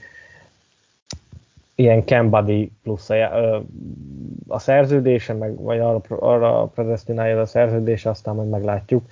[1.74, 3.56] ilyen Buddy plusz a,
[4.48, 9.04] a szerződése, meg, vagy arra, arra predestinálja a szerződése, aztán majd meglátjuk.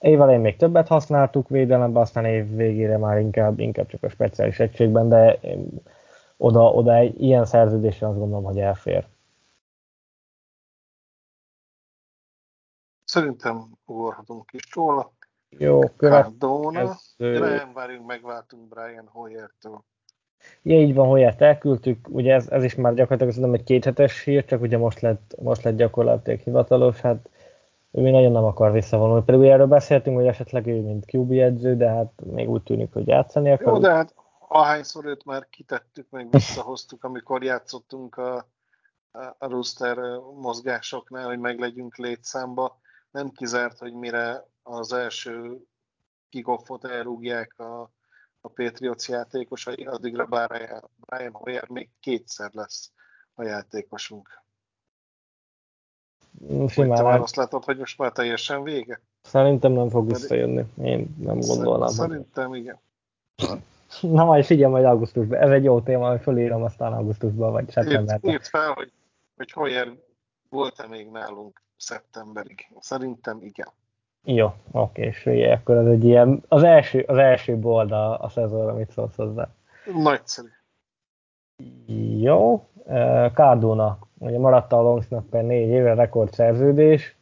[0.00, 5.08] Évelején még többet használtuk védelemben, aztán év végére már inkább, inkább csak a speciális egységben,
[5.08, 5.38] de
[6.42, 9.06] oda, oda egy ilyen szerződésre azt gondolom, hogy elfér.
[13.04, 15.12] Szerintem ugorhatunk is róla.
[15.48, 15.80] Jó.
[15.80, 16.96] Cardona.
[17.16, 19.84] Nem várjunk, megváltunk Brian Hoyer-től.
[20.62, 24.44] Ja, így van, Hoyert elküldtük, ugye ez, ez is már gyakorlatilag szerintem egy kéthetes hír,
[24.44, 27.30] csak ugye most lett, most lett gyakorlatilag hivatalos, hát
[27.90, 29.24] ő nagyon nem akar visszavonulni.
[29.24, 33.06] Pedig erről beszéltünk, hogy esetleg ő mint QB edző, de hát még úgy tűnik, hogy
[33.06, 33.72] játszani akar.
[33.72, 34.14] Jó, de hát
[34.52, 38.48] ahányszor őt már kitettük, meg visszahoztuk, amikor játszottunk a,
[39.38, 42.80] a rooster mozgásoknál, hogy meg legyünk létszámba,
[43.10, 45.58] nem kizárt, hogy mire az első
[46.28, 47.80] kikoffot elrúgják a,
[48.40, 52.92] a Patriots játékosai, addigra Brian, Brian Hoyer még kétszer lesz
[53.34, 54.42] a játékosunk.
[56.68, 56.96] Simán.
[56.96, 59.00] Te azt látod, hogy most már teljesen vége?
[59.22, 60.64] Szerintem nem fog visszajönni.
[60.82, 61.88] Én nem gondolnám.
[61.88, 62.80] Szerintem igen.
[64.00, 65.38] Na majd figyelj majd augusztusban.
[65.38, 68.32] Ez egy jó téma, hogy fölírom aztán augusztusban, vagy szeptemberben.
[68.32, 68.92] Írt fel, hogy,
[69.36, 69.88] hogy Hoyer
[70.48, 72.68] volt-e még nálunk szeptemberig.
[72.80, 73.68] Szerintem igen.
[74.24, 78.28] Jó, oké, és ugye akkor ez egy ilyen, az első, az első bold a, a
[78.28, 79.48] szezonra, amit szólsz hozzá.
[79.94, 80.48] Nagyszerű.
[82.20, 82.66] Jó,
[83.34, 87.16] Cardona, ugye maradt a long snapper négy évre rekordszerződés,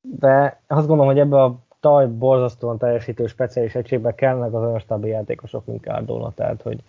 [0.00, 5.10] de azt gondolom, hogy ebbe a taj borzasztóan teljesítő speciális egységben kellnek az olyan stabil
[5.10, 6.82] játékosok, mint Cardona, tehát hogy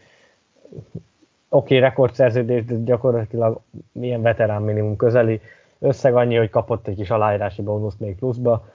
[1.49, 3.59] oké, okay, rekordszerződés, de gyakorlatilag
[3.91, 5.41] milyen veterán minimum közeli,
[5.79, 8.65] összeg annyi, hogy kapott egy kis aláírási bónuszt még pluszba,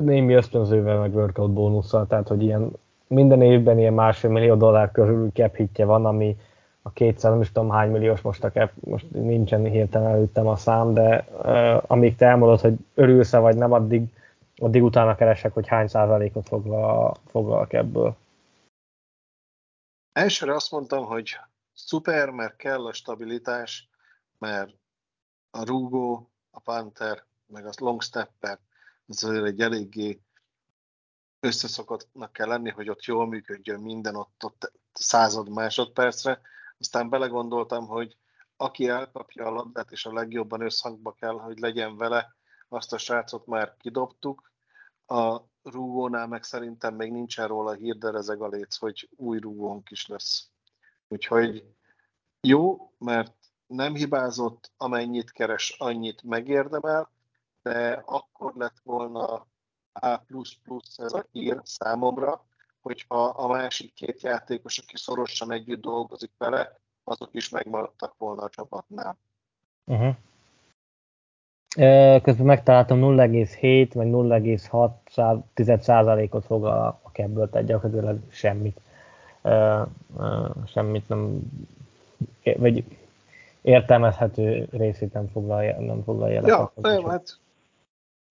[0.00, 2.70] némi ösztönzővel, meg workout bónusszal, tehát hogy ilyen
[3.06, 6.36] minden évben ilyen másfél millió dollár körül cap hitje van, ami
[6.82, 10.56] a 200, nem is tudom hány milliós most a cap, most nincsen hirtelen előttem a
[10.56, 14.08] szám, de uh, amíg te elmondod, hogy örülsz vagy nem, addig
[14.58, 18.16] addig utána keresek, hogy hány százalékot foglal, foglalok ebből.
[20.12, 21.36] elsőre azt mondtam, hogy
[21.74, 23.88] szuper, mert kell a stabilitás,
[24.38, 24.74] mert
[25.50, 28.58] a rúgó, a Panther, meg a long stepper,
[29.06, 30.20] az azért egy eléggé
[31.40, 36.40] összeszokottnak kell lenni, hogy ott jól működjön minden ott, ott század másodpercre.
[36.78, 38.16] Aztán belegondoltam, hogy
[38.56, 42.36] aki elkapja a labdát, és a legjobban összhangba kell, hogy legyen vele,
[42.68, 44.52] azt a srácot már kidobtuk.
[45.06, 49.90] A rúgónál meg szerintem még nincsen róla hír, de rezeg a léc, hogy új rúgónk
[49.90, 50.50] is lesz.
[51.08, 51.64] Úgyhogy
[52.40, 53.34] jó, mert
[53.66, 57.10] nem hibázott, amennyit keres, annyit megérdemel,
[57.62, 59.46] de akkor lett volna
[59.92, 60.22] A++
[60.96, 62.46] ez a hír számomra,
[62.80, 68.48] hogyha a másik két játékos, aki szorosan együtt dolgozik vele, azok is megmaradtak volna a
[68.48, 69.18] csapatnál.
[69.84, 70.16] Uh-huh.
[72.22, 78.80] Közben megtaláltam 0,7 vagy 0,6 százalékot fog a, a kebből, tehát gyakorlatilag semmit.
[80.66, 81.40] Semmit nem,
[82.56, 82.84] vagy
[83.62, 86.46] értelmezhető részét nem foglalja, nem foglalja le.
[86.46, 87.38] Ja, nem, hát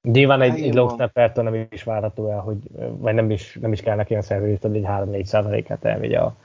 [0.02, 2.58] Nyilván egy, egy low snappertől nem is várható el, hogy,
[2.98, 6.36] vagy nem is, nem is kell neki a szerződést, hogy egy 3-4 százalékát elvigye a,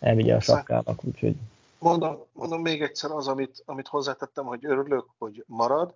[0.00, 1.36] elvigye a sapkának, úgyhogy...
[1.78, 5.94] Mondom, mondom még egyszer az, amit, amit hozzátettem, hogy örülök, hogy marad,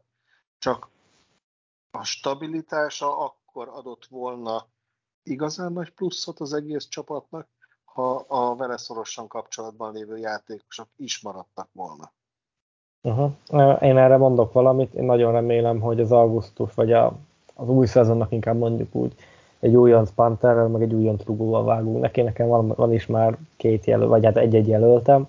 [0.63, 0.89] csak
[1.91, 4.67] a stabilitása akkor adott volna
[5.23, 7.47] igazán nagy pluszot az egész csapatnak,
[7.85, 12.13] ha a vele szorosan kapcsolatban lévő játékosok is maradtak volna.
[13.03, 13.83] Uh-huh.
[13.83, 17.13] Én erre mondok valamit, én nagyon remélem, hogy az augusztus, vagy a,
[17.55, 19.15] az új szezonnak inkább mondjuk úgy,
[19.61, 22.21] egy újonc Pantherrel, meg egy újonc rugóval vágunk neki.
[22.23, 25.29] Nekem van, van is már két jelölt, vagy hát egy-egy jelöltem,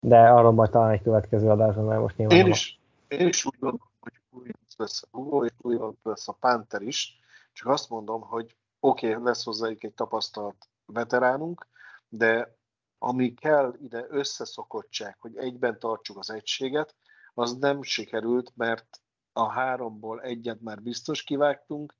[0.00, 2.38] de arról majd talán egy következő adásban, mert most nyilván...
[2.38, 6.32] Én is, én is úgy gondolom, hogy újonc lesz a rugó, és újonc lesz a
[6.32, 7.18] Panther is,
[7.52, 11.66] csak azt mondom, hogy oké, okay, lesz hozzájuk egy tapasztalt veteránunk,
[12.08, 12.56] de
[12.98, 16.94] ami kell ide összeszokottság, hogy egyben tartsuk az egységet,
[17.34, 19.02] az nem sikerült, mert
[19.32, 21.94] a háromból egyet már biztos kivágtunk,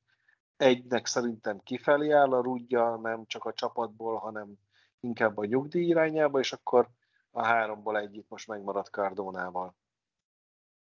[0.56, 4.54] egynek szerintem kifelé áll a rúdja, nem csak a csapatból, hanem
[5.00, 6.88] inkább a nyugdíj irányába, és akkor
[7.30, 9.74] a háromból egyik most megmaradt Cardónával.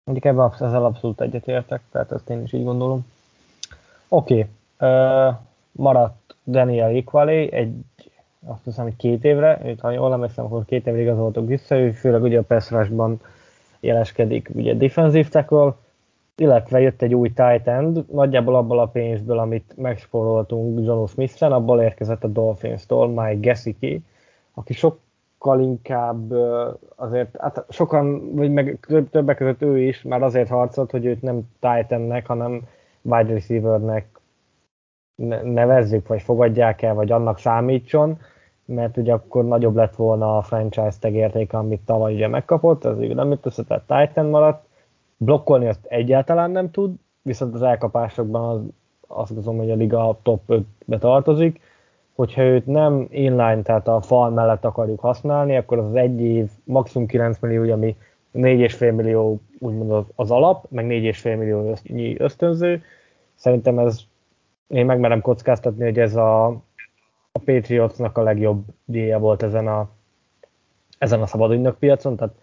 [0.05, 3.07] Mondjuk ebben ezzel abszolút egyetértek, tehát ezt én is így gondolom.
[4.09, 4.49] Oké,
[4.79, 4.91] okay.
[4.91, 5.35] uh,
[5.73, 7.75] maradt Daniel Equalé, egy
[8.47, 11.91] azt hiszem, hogy két évre, őt, ha jól emlékszem, akkor két évre igazoltuk vissza, ő
[11.91, 12.71] főleg ugye a pass
[13.81, 15.75] jeleskedik, ugye defensive tackle,
[16.37, 21.81] illetve jött egy új tight end, nagyjából abból a pénzből, amit megspóroltunk John Smith-en, abból
[21.81, 24.01] érkezett a Dolphins-tól Mike Gesicki,
[24.55, 24.73] aki
[25.45, 26.33] sokkal inkább
[26.97, 28.79] azért, hát sokan, vagy meg
[29.11, 32.63] többek között ő is már azért harcolt, hogy őt nem tight endnek, hanem
[33.03, 34.21] wide receivernek
[35.43, 38.19] nevezzük, vagy fogadják el, vagy annak számítson,
[38.65, 43.15] mert ugye akkor nagyobb lett volna a franchise tegértéke, amit tavaly ugye megkapott, ez ugye
[43.15, 44.67] nem jött össze, tehát Titan maradt.
[45.17, 48.61] Blokkolni azt egyáltalán nem tud, viszont az elkapásokban az,
[49.09, 51.61] azt gondolom, hogy a liga top 5-be tartozik.
[52.15, 57.07] Hogyha őt nem inline, tehát a fal mellett akarjuk használni, akkor az, egy év maximum
[57.07, 57.97] 9 millió, ami
[58.35, 61.75] 4,5 millió úgymond az, az alap, meg 4,5 millió
[62.19, 62.83] ösztönző.
[63.35, 64.01] Szerintem ez,
[64.69, 66.63] én megmerem kockáztatni, hogy ez a
[67.37, 69.89] a Patriotsnak a legjobb díja volt ezen a,
[70.99, 72.35] ezen a szabad piacon, tehát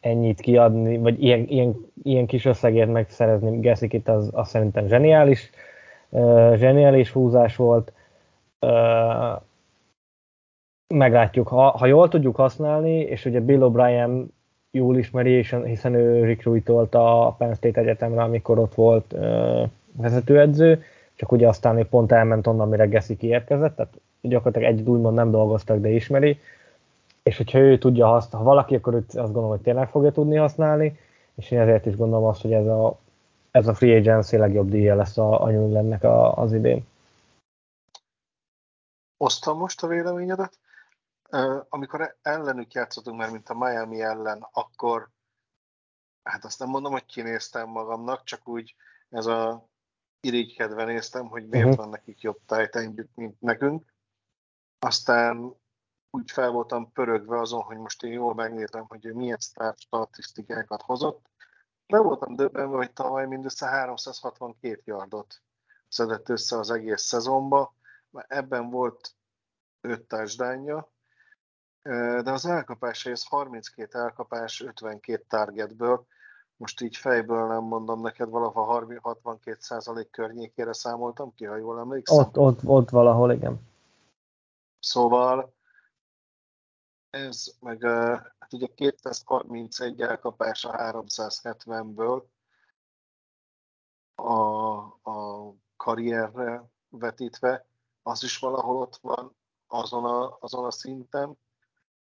[0.00, 5.50] ennyit kiadni, vagy ilyen, ilyen, ilyen kis összegért megszerezni Gessikit, az, az szerintem zseniális,
[6.08, 7.92] uh, zseniális húzás volt.
[10.94, 14.24] Meglátjuk, ha, ha jól tudjuk használni, és ugye Bill O'Brien
[14.70, 20.82] jól ismeri, hiszen ő rekrújtolta a Penn State Egyetemre, amikor ott volt uh, vezetőedző,
[21.14, 25.30] csak ugye aztán ő pont elment onnan, mire Gessi kiérkezett, tehát gyakorlatilag egy úgymond nem
[25.30, 26.38] dolgoztak, de ismeri,
[27.22, 30.36] és hogyha ő tudja használni, ha valaki, akkor őt azt gondolom, hogy tényleg fogja tudni
[30.36, 30.98] használni,
[31.34, 32.98] és én ezért is gondolom azt, hogy ez a,
[33.50, 36.86] ez a free agency legjobb díja lesz a, a New a, az idén.
[39.16, 40.58] Osztam most a véleményedet.
[41.68, 45.10] Amikor ellenük játszottunk már, mint a Miami ellen, akkor
[46.22, 48.74] hát azt nem mondom, hogy kinéztem magamnak, csak úgy
[49.08, 49.68] ez a
[50.20, 51.80] irigykedve néztem, hogy miért uh-huh.
[51.80, 53.94] van nekik jobb titan mint nekünk.
[54.78, 55.56] Aztán
[56.10, 60.82] úgy fel voltam pörögve azon, hogy most én jól megnézem, hogy ő milyen sztár statisztikákat
[60.82, 61.30] hozott.
[61.86, 65.42] Le voltam döbbenve, hogy tavaly mindössze 362 yardot
[65.88, 67.74] szedett össze az egész szezonba.
[68.28, 69.14] Ebben volt
[69.80, 70.92] 5 társadányja,
[72.22, 76.06] de az elkapásai, ez 32 elkapás 52 targetből.
[76.56, 82.18] Most így fejből nem mondom neked, valahol 62% környékére számoltam ki, ha jól emlékszem.
[82.18, 83.60] Ott, ott, ott valahol, igen.
[84.78, 85.54] Szóval
[87.10, 87.82] Ez meg
[88.38, 92.22] hát ugye 231 elkapás a 370-ből
[94.14, 94.32] a,
[95.10, 97.66] a karrierre vetítve,
[98.06, 99.36] az is valahol ott van
[99.66, 101.38] azon a, azon a szinten.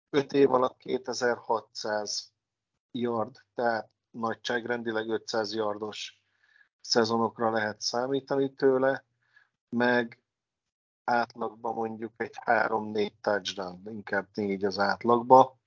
[0.10, 2.34] 5 év alatt 2600
[2.92, 6.22] yard, tehát nagyságrendileg 500 yardos
[6.82, 9.06] szezonokra lehet számítani tőle,
[9.70, 10.22] meg
[11.04, 15.58] átlagban mondjuk egy 3-4 touchdown, inkább 4 az átlagba.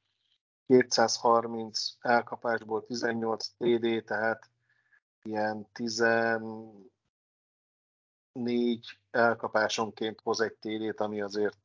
[0.67, 4.51] 230 elkapásból 18 TD, tehát
[5.23, 5.69] ilyen
[8.37, 11.59] 14 elkapásonként hoz egy TD-t, ami azért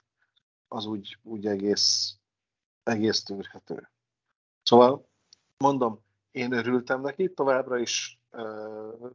[0.68, 2.15] az úgy, úgy egész,
[2.84, 3.89] egész tűrhető.
[4.64, 5.07] Szóval
[5.57, 9.11] mondom, én örültem neki, továbbra is uh,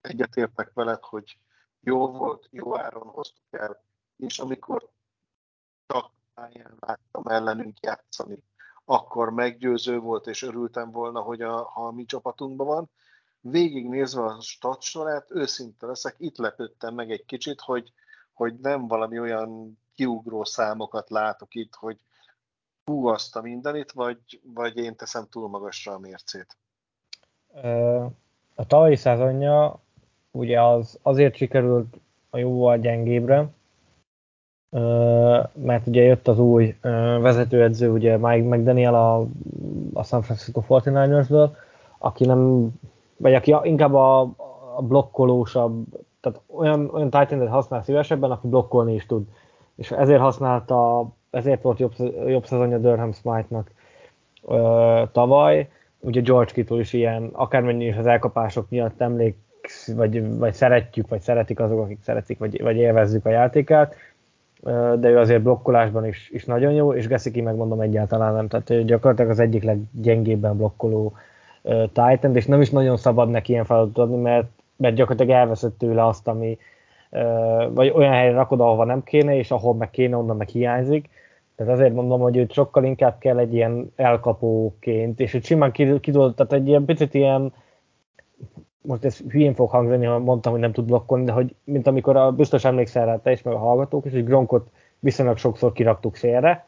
[0.00, 1.38] egyetértek veled, hogy
[1.80, 3.84] jó volt, jó áron hoztuk el,
[4.16, 4.88] és amikor
[5.86, 8.42] csak pályán láttam ellenünk játszani,
[8.84, 12.90] akkor meggyőző volt, és örültem volna, hogy a, ha a mi csapatunkban van.
[13.40, 17.92] Végignézve a statsorát, őszinte leszek, itt lepődtem meg egy kicsit, hogy,
[18.32, 21.96] hogy nem valami olyan kiugró számokat látok itt, hogy
[22.84, 26.56] hú azt a mindenit, vagy, vagy én teszem túl magasra a mércét.
[28.54, 29.80] A tavalyi szezonja
[30.30, 31.96] ugye az azért sikerült
[32.30, 33.48] a jóval gyengébbre,
[35.52, 36.76] mert ugye jött az új
[37.20, 39.26] vezetőedző, ugye Mike McDaniel a,
[39.92, 41.50] a San Francisco 49ersből,
[41.98, 42.70] aki nem,
[43.20, 44.20] vagy aki inkább a,
[44.76, 45.84] a blokkolósabb,
[46.20, 49.22] tehát olyan, olyan titan használ szívesebben, aki blokkolni is tud.
[49.74, 51.92] És ezért használta, ezért volt jobb,
[52.26, 53.70] jobb szezonja Durham Smite-nak
[55.12, 55.68] tavaly.
[56.00, 59.36] Ugye George Kittle is ilyen, akármennyi is az elkapások miatt emlék,
[59.94, 63.94] vagy, vagy szeretjük, vagy szeretik azok, akik szeretik, vagy, vagy élvezzük a játékát
[64.98, 68.84] de ő azért blokkolásban is, is nagyon jó, és Gesziki megmondom egyáltalán nem, tehát ő
[68.84, 71.12] gyakorlatilag az egyik leggyengébben blokkoló
[71.92, 74.46] Titan, és nem is nagyon szabad neki ilyen feladatot adni, mert,
[74.76, 76.58] mert gyakorlatilag elveszett tőle azt, ami
[77.68, 81.08] vagy olyan helyre rakod, ahova nem kéne, és ahol meg kéne, onnan meg hiányzik.
[81.56, 86.34] Tehát azért mondom, hogy őt sokkal inkább kell egy ilyen elkapóként, és egy simán kidol,
[86.34, 87.52] tehát egy ilyen picit ilyen
[88.82, 92.16] most ez hülyén fog hangzani, ha mondtam, hogy nem tud blokkolni, de hogy mint amikor
[92.16, 94.68] a, biztos emlékszel rá te is, meg a hallgatók is, hogy Gronkot
[94.98, 96.66] viszonylag sokszor kiraktuk szélre,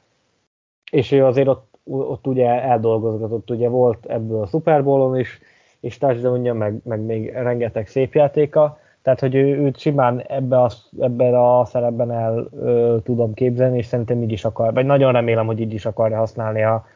[0.90, 5.40] és ő azért ott, ott ugye eldolgozgatott, ugye volt ebből a Super Bowl-on is,
[5.80, 10.70] és touchdownja, meg, meg még rengeteg szép játéka, tehát hogy ő, őt simán ebbe a,
[10.98, 15.46] ebben a szerepben el ö, tudom képzelni, és szerintem így is akar, vagy nagyon remélem,
[15.46, 16.86] hogy így is akarja használni a,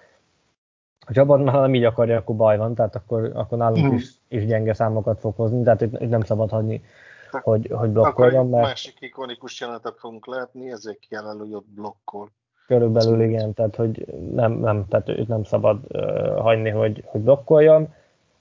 [1.06, 3.94] a csapatnál nem így akarja, akkor baj van, tehát akkor, akkor nálunk mm.
[3.94, 6.84] is, is gyenge számokat fog hozni, tehát itt, nem szabad hagyni,
[7.30, 8.48] hogy, hogy blokkoljon.
[8.48, 8.66] Mert...
[8.66, 12.30] másik ikonikus jelenetet fogunk látni, ezek jelen, hogy ott blokkol.
[12.66, 17.94] Körülbelül igen, tehát hogy nem, nem, tehát őt nem szabad uh, hagyni, hogy, hogy blokkoljon,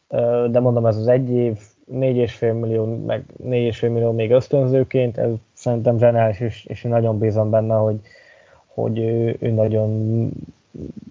[0.09, 1.59] uh, de mondom, ez az egy év,
[1.93, 7.75] 4,5 millió, meg 4,5 millió még ösztönzőként, ez szerintem zseniális, és, és nagyon bízom benne,
[7.75, 7.99] hogy,
[8.65, 10.31] hogy ő, ő nagyon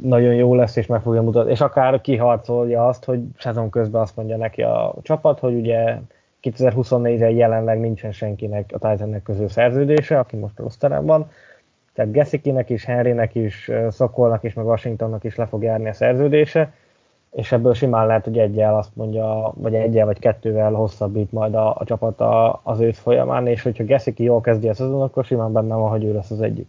[0.03, 4.17] nagyon jó lesz, és meg fogja mutatni, és akár kiharcolja azt, hogy szezon közben azt
[4.17, 5.99] mondja neki a csapat, hogy ugye
[6.43, 11.31] 2024-re jelenleg nincsen senkinek a Titannek közül szerződése, aki most a van,
[11.95, 16.73] tehát Gessikinek is, Henrynek is, Szokolnak is, meg Washingtonnak is le fog járni a szerződése,
[17.31, 21.75] és ebből simán lehet, hogy egyel azt mondja, vagy egyel vagy kettővel hosszabbít majd a,
[21.77, 25.53] a csapat a, az ősz folyamán, és hogyha Gessiki jól kezdi a szezon, akkor simán
[25.53, 26.69] benne van, hogy ő lesz az egyik.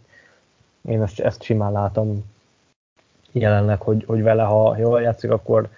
[0.88, 2.24] Én ezt, ezt simán látom
[3.32, 5.68] jelenleg, hogy, hogy vele, ha jól játszik, akkor,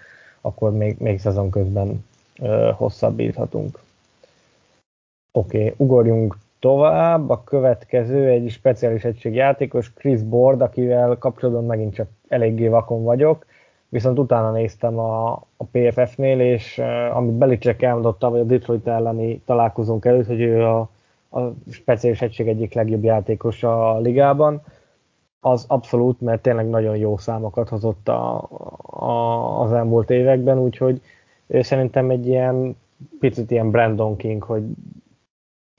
[0.41, 2.05] akkor még, még szezon közben
[2.39, 3.79] ö, hosszabbíthatunk.
[5.31, 7.29] Oké, okay, ugorjunk tovább.
[7.29, 13.45] A következő egy speciális egység játékos, Chris Board, akivel kapcsolatban megint csak eléggé vakon vagyok,
[13.89, 19.41] viszont utána néztem a, a PFF-nél, és uh, amit Belicek elmondotta, vagy a Detroit elleni
[19.45, 20.89] találkozónk előtt, hogy ő a,
[21.31, 21.39] a
[21.71, 24.61] speciális egység egyik legjobb játékos a ligában,
[25.39, 28.49] az abszolút, mert tényleg nagyon jó számokat hozott a,
[28.81, 31.01] a, az elmúlt években, úgyhogy
[31.47, 32.77] ő szerintem egy ilyen
[33.19, 34.63] picit ilyen Brandon King, hogy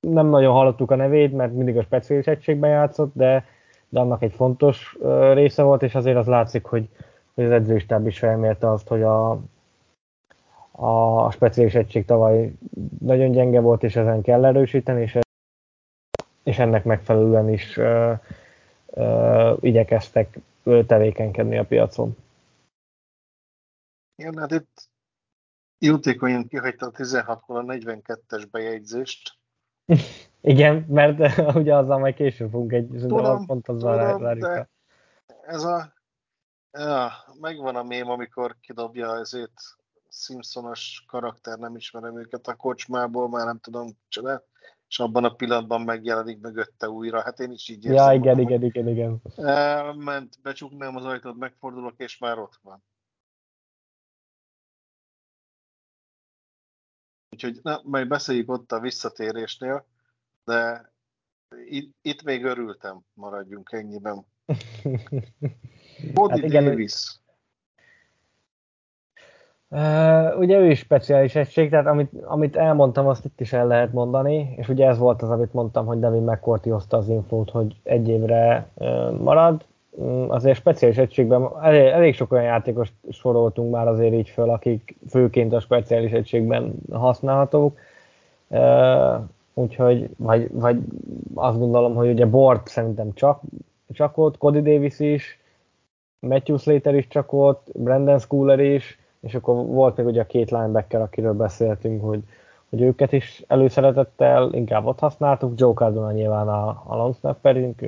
[0.00, 3.44] nem nagyon hallottuk a nevét, mert mindig a speciális egységben játszott, de,
[3.88, 4.96] de annak egy fontos
[5.32, 6.88] része volt, és azért az látszik, hogy,
[7.34, 9.30] hogy az edzőstáb is felmérte azt, hogy a,
[10.70, 12.52] a speciális egység tavaly
[12.98, 15.18] nagyon gyenge volt, és ezen kell erősíteni, és,
[16.42, 18.18] és ennek megfelelően is uh,
[19.60, 20.38] igyekeztek
[20.86, 22.16] tevékenykedni a piacon.
[24.16, 24.88] Igen, hát itt
[25.78, 29.39] jótékonyan kihagyta a 16-ból a 42-es bejegyzést.
[30.40, 34.68] Igen, mert ugye azzal majd később fogunk egy tudom, pont azzal tudom, de
[35.46, 35.98] ez a
[36.72, 37.10] Ja,
[37.40, 39.52] megvan a mém, amikor kidobja ezért
[40.08, 44.44] Simpsonos karakter, nem ismerem őket a kocsmából, már nem tudom, csoda,
[44.88, 47.22] és abban a pillanatban megjelenik mögötte újra.
[47.22, 48.06] Hát én is így érzem.
[48.06, 49.22] Ja, igen, igen, igen, igen.
[49.36, 52.82] Elment, becsuknám az ajtót, megfordulok, és már ott van.
[57.44, 59.84] Úgyhogy na, majd beszéljük ott a visszatérésnél,
[60.44, 60.90] de
[61.64, 64.26] itt, itt még örültem, maradjunk ennyiben.
[66.14, 67.18] Body hát igen, Davis.
[69.68, 73.92] Uh, ugye ő is speciális egység, tehát amit, amit elmondtam, azt itt is el lehet
[73.92, 77.80] mondani, és ugye ez volt az, amit mondtam, hogy Devin McCourty hozta az infót, hogy
[77.82, 79.64] egy évre uh, marad.
[79.90, 84.96] Um, azért speciális egységben elég, elég sok olyan játékos soroltunk már azért így föl, akik
[85.08, 87.78] főként a speciális egységben használhatók.
[89.54, 90.78] Úgyhogy, vagy, vagy
[91.34, 93.40] azt gondolom, hogy ugye Bort szerintem csak,
[93.92, 95.38] csak ott, Cody Davis is,
[96.18, 100.50] Matthew Slater is csak ott, Brandon Schooler is, és akkor volt még ugye a két
[100.50, 102.20] linebacker, akiről beszéltünk, hogy,
[102.70, 107.80] hogy őket is előszeretettel inkább ott használtuk, Joe Cardona nyilván a, a long snapperünk,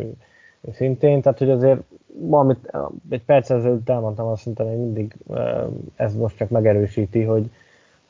[0.70, 1.80] szintén, tehát hogy azért
[2.30, 2.70] amit
[3.10, 5.16] egy perc ezelőtt elmondtam, azt mondtam, hogy mindig
[5.96, 7.50] ez most csak megerősíti, hogy,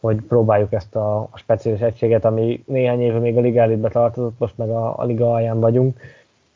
[0.01, 4.39] hogy próbáljuk ezt a, a speciális egységet, ami néhány éve még a liga elitbe tartozott,
[4.39, 6.01] most meg a, a liga alján vagyunk,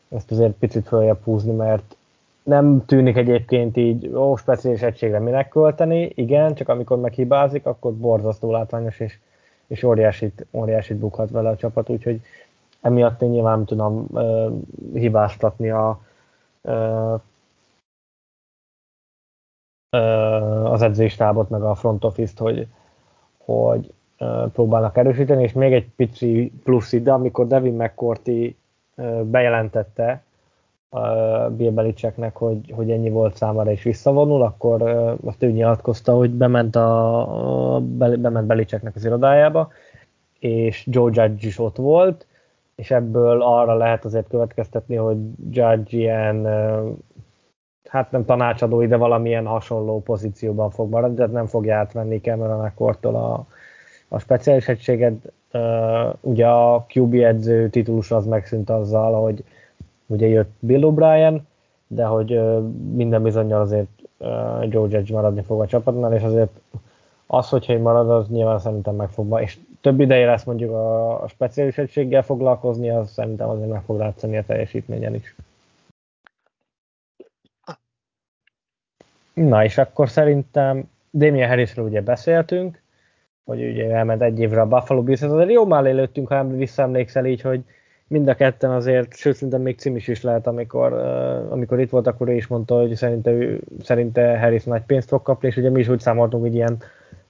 [0.09, 1.97] ezt azért picit följebb húzni, mert
[2.43, 8.51] nem tűnik egyébként így, ó, speciális egységre minek költeni, igen, csak amikor meghibázik, akkor borzasztó
[8.51, 9.18] látványos, és,
[9.66, 12.20] és óriásit, óriásit bukhat vele a csapat, úgyhogy
[12.86, 14.52] emiatt én nyilván tudom uh,
[14.94, 16.00] hibáztatni a,
[16.62, 17.20] uh,
[20.72, 22.66] az edzéstábot, meg a front office-t, hogy,
[23.38, 23.92] hogy
[24.52, 28.56] próbálnak erősíteni, és még egy pici plusz ide, amikor Devin McCourty
[29.22, 30.22] bejelentette,
[31.48, 34.82] Bill Belichicknek, hogy, hogy ennyi volt számára és visszavonul, akkor
[35.24, 39.70] azt ő nyilatkozta, hogy bement, a, bement Belichicknek az irodájába,
[40.38, 42.26] és Joe Judge is ott volt,
[42.77, 45.16] és ebből arra lehet azért következtetni, hogy
[45.51, 46.47] Judge ilyen,
[47.89, 53.15] hát nem tanácsadói, de valamilyen hasonló pozícióban fog maradni, tehát nem fogja átvenni Cameron Accortól
[53.15, 53.47] a,
[54.09, 55.32] a speciális egységet.
[56.20, 59.44] Ugye a QB edző titulus az megszűnt azzal, hogy
[60.07, 61.40] ugye jött Bill O'Brien,
[61.86, 62.40] de hogy
[62.93, 63.89] minden bizonyal azért
[64.69, 66.61] Joe Judge maradni fog a csapatnál, és azért
[67.27, 71.78] az, hogyha marad, az nyilván szerintem meg fog, és több ideje lesz mondjuk a, speciális
[71.78, 75.34] egységgel foglalkozni, az szerintem azért meg fog látszani a teljesítményen is.
[79.34, 82.82] Na és akkor szerintem Damien Harrisről ugye beszéltünk,
[83.44, 87.40] hogy ugye elment egy évre a Buffalo Bills, azért jó mellé lőttünk, ha visszaemlékszel így,
[87.40, 87.64] hogy
[88.06, 92.06] mind a ketten azért, sőt szerintem még cimis is lehet, amikor, uh, amikor itt volt,
[92.06, 95.70] akkor ő is mondta, hogy szerinte, ő, szerinte Harris nagy pénzt fog kapni, és ugye
[95.70, 96.76] mi is úgy számoltunk, hogy ilyen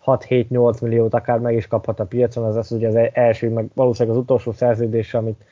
[0.07, 4.17] 6-7-8 milliót akár meg is kaphat a piacon, az lesz ugye az első, meg valószínűleg
[4.17, 5.45] az utolsó szerződés, amit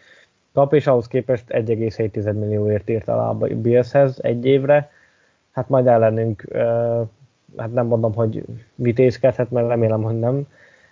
[0.53, 4.91] kap, és ahhoz képest 1,7 millióért írt alá a Billshez egy évre.
[5.51, 6.45] Hát majd ellenünk,
[7.57, 8.45] hát nem mondom, hogy
[8.75, 10.47] vitézkedhet, mert remélem, hogy nem,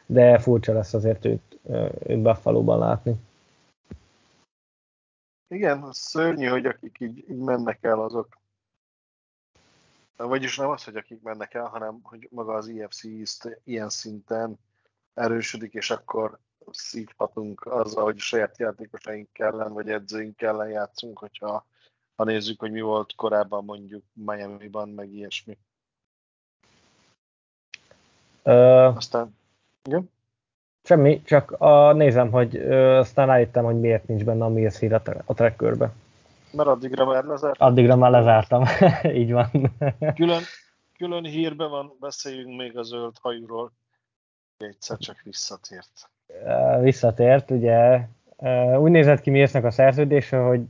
[0.06, 1.58] de furcsa lesz azért őt,
[2.06, 3.14] őt Buffalo-ban látni.
[5.48, 8.40] Igen, az szörnyű, hogy akik így, így mennek el, azok.
[10.16, 12.72] Vagyis nem az, hogy akik mennek el, hanem hogy maga az
[13.02, 14.58] East ilyen szinten
[15.14, 16.38] erősödik, és akkor
[16.70, 21.66] szívhatunk azzal, hogy saját játékosaink ellen, vagy edzőink ellen játszunk, hogyha
[22.16, 25.58] ha nézzük, hogy mi volt korábban mondjuk Miami-ban, meg ilyesmi.
[28.44, 29.36] Uh, Aztán,
[29.84, 30.10] igen?
[30.84, 35.02] Semmi, csak a, nézem, hogy ö, aztán rájöttem, hogy miért nincs benne a Mills a,
[35.24, 35.92] a trackerbe.
[36.52, 37.68] Mert addigra már lezártam.
[37.68, 38.64] Addigra már lezártam,
[39.20, 39.50] így van.
[40.14, 40.42] külön,
[40.96, 43.72] külön hírben van, beszéljünk még a zöld hajuról.
[44.58, 46.10] Egyszer csak visszatért.
[46.80, 48.00] Visszatért, ugye.
[48.78, 50.60] Úgy nézett ki Millsnek a szerződése, hogy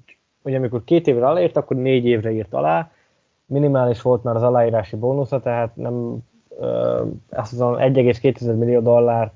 [0.43, 2.91] ugye amikor két évre aláírt, akkor négy évre írt alá.
[3.47, 6.19] Minimális volt már az aláírási bónusza, tehát nem
[7.31, 9.33] azt mondom 1,2 millió dollár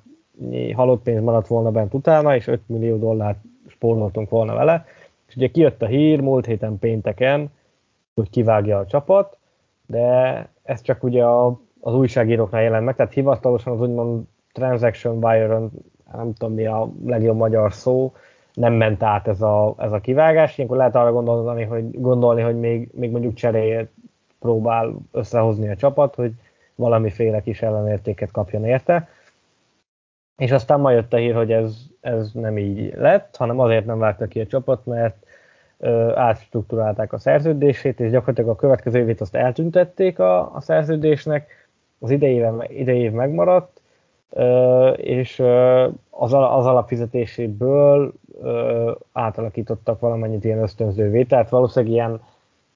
[0.74, 4.86] halott pénz maradt volna bent utána, és 5 millió dollárt spóroltunk volna vele.
[5.28, 7.51] És ugye kijött a hír múlt héten pénteken,
[8.15, 9.36] hogy kivágja a csapat,
[9.86, 15.59] de ez csak ugye a, az újságíróknál jelent meg, tehát hivatalosan az úgymond transaction wire
[16.12, 18.12] nem tudom mi a legjobb magyar szó,
[18.57, 20.57] nem ment át ez a, ez a kivágás.
[20.57, 23.90] Ilyenkor lehet arra gondolni, hogy, gondolni, hogy még, még mondjuk cseréjét
[24.40, 26.32] próbál összehozni a csapat, hogy
[26.74, 29.09] valamiféle kis ellenértéket kapjon érte.
[30.36, 33.98] És aztán ma jött a hír, hogy ez, ez nem így lett, hanem azért nem
[33.98, 35.16] vágta ki a csapat, mert
[36.14, 41.68] átstruktúrálták a szerződését, és gyakorlatilag a következő évét azt eltüntették a, a szerződésnek,
[41.98, 42.42] az idei
[42.84, 43.80] év megmaradt,
[44.96, 45.38] és
[46.10, 48.12] az, az alapfizetéséből
[49.12, 52.20] átalakítottak valamennyit ilyen ösztönzővé, tehát valószínűleg ilyen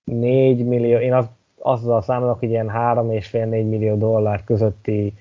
[0.04, 1.26] 4 millió, én az,
[1.58, 5.14] azzal számolok, hogy ilyen 3,5-4 millió dollár közötti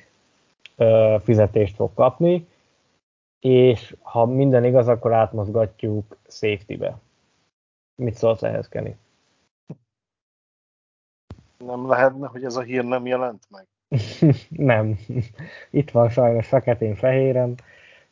[1.23, 2.47] fizetést fog kapni,
[3.39, 6.99] és ha minden igaz, akkor átmozgatjuk safety-be.
[7.95, 8.91] Mit szólsz ehhez, Kenny?
[11.57, 13.67] Nem lehetne, hogy ez a hír nem jelent meg?
[14.49, 14.99] nem.
[15.69, 17.55] Itt van sajnos feketén-fehéren,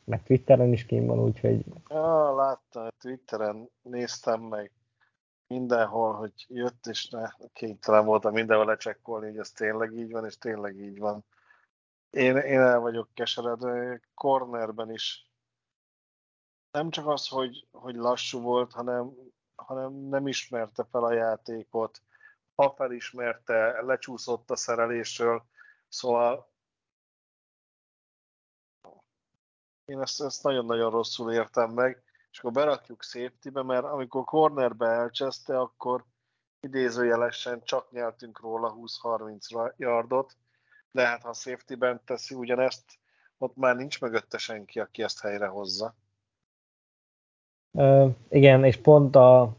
[0.04, 1.64] meg Twitteren is kín van, úgyhogy...
[1.90, 4.72] Ja, láttam, Twitteren néztem meg
[5.48, 10.38] mindenhol, hogy jött, és ne, kénytelen voltam mindenhol lecsekkolni, hogy ez tényleg így van, és
[10.38, 11.24] tényleg így van.
[12.18, 15.32] Én, én el vagyok keseredve, cornerben is.
[16.72, 19.14] Nem csak az, hogy, hogy lassú volt, hanem,
[19.56, 22.02] hanem nem ismerte fel a játékot.
[22.56, 25.46] Ha felismerte, lecsúszott a szerelésről,
[25.88, 26.52] Szóval
[29.86, 35.60] én ezt, ezt nagyon-nagyon rosszul értem meg, és akkor berakjuk safety mert amikor cornerbe elcseszte,
[35.60, 36.06] akkor
[36.60, 40.38] idézőjelesen csak nyeltünk róla 20-30 yardot,
[40.98, 42.84] de hát ha safety-ben teszi ugyanezt,
[43.38, 45.96] ott már nincs mögötte senki, aki ezt helyre hozza.
[47.72, 49.56] Uh, igen, és pont a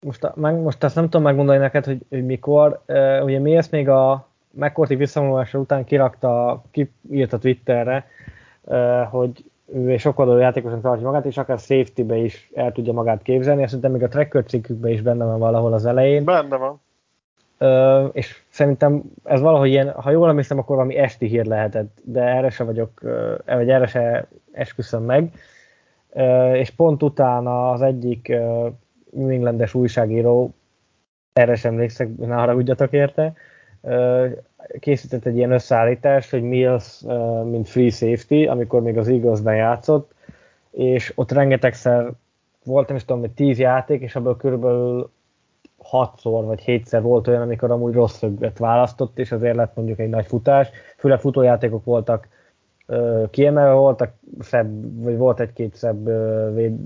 [0.00, 2.82] most, meg, most ezt nem tudom megmondani neked, hogy, hogy mikor.
[2.86, 8.08] Uh, ugye mi ezt még a McCourty visszavonulása után kirakta, kiírt a Twitterre,
[8.62, 13.22] uh, hogy ő egy sokkal játékosan tartja magát, és akár safety-be is el tudja magát
[13.22, 16.24] képzelni, és szerintem még a tracker cikkükben is benne van valahol az elején.
[16.24, 16.83] Benne van.
[18.12, 22.50] És szerintem ez valahogy ilyen, ha jól emlékszem, akkor valami esti hír lehetett, de erre
[22.50, 23.00] se vagyok,
[23.46, 25.32] vagy erre se esküszöm meg.
[26.52, 28.28] És pont utána az egyik
[29.10, 30.54] New Englandes újságíró,
[31.32, 33.32] erre sem emlékszek, ne haragudjatok érte,
[34.80, 37.02] készített egy ilyen összeállítást, hogy Mills,
[37.44, 40.14] mint free safety, amikor még az Eaglesben játszott,
[40.70, 42.10] és ott rengetegszer
[42.64, 45.10] volt, nem is tudom, hogy tíz játék, és abból körülbelül
[45.82, 50.08] hatszor vagy hétszer volt olyan, amikor amúgy rossz szöget választott, és azért lett mondjuk egy
[50.08, 50.70] nagy futás.
[50.96, 52.28] Főleg futójátékok voltak
[53.30, 56.04] kiemelve, voltak szebb, vagy volt egy-két szebb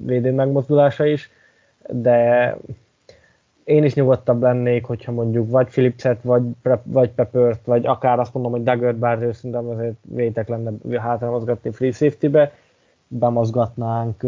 [0.05, 1.31] védő megmozdulása is,
[1.89, 2.57] de
[3.65, 6.43] én is nyugodtabb lennék, hogyha mondjuk vagy Philipset, vagy,
[6.83, 11.71] vagy Peppert, vagy akár azt mondom, hogy Duggar, bár szerintem azért vétek lenne hátra mozgatni
[11.71, 12.53] free safety-be,
[13.09, 14.25] bemozgatnánk,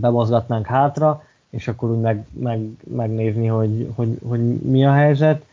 [0.00, 5.44] bemozgatnánk hátra, és akkor úgy meg, meg, megnézni, hogy, hogy, hogy, mi a helyzet.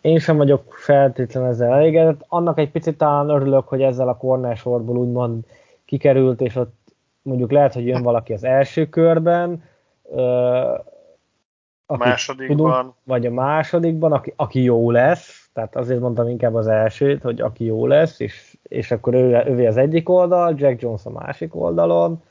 [0.00, 2.24] Én sem vagyok feltétlenül ezzel elégedett.
[2.28, 5.44] Annak egy picit talán örülök, hogy ezzel a corner sorból úgymond
[5.84, 6.74] kikerült, és ott
[7.22, 9.62] mondjuk lehet, hogy jön valaki az első körben,
[11.86, 12.56] a másodikban.
[12.56, 17.40] Tudunk, vagy a másodikban, aki, aki jó lesz, tehát azért mondtam inkább az elsőt, hogy
[17.40, 21.54] aki jó lesz, és, és akkor ő, ővé az egyik oldal, Jack Jones a másik
[21.54, 22.22] oldalon,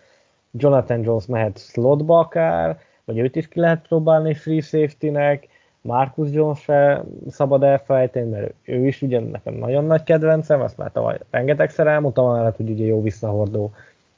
[0.51, 5.47] Jonathan Jones mehet slotba akár, vagy őt is ki lehet próbálni free safety-nek,
[5.81, 10.91] Marcus Jones se szabad elfelejteni, mert ő is ugye nekem nagyon nagy kedvencem, azt már
[10.91, 13.71] tavaly rengetegszer elmondtam, amellett, hogy ugye jó visszahordó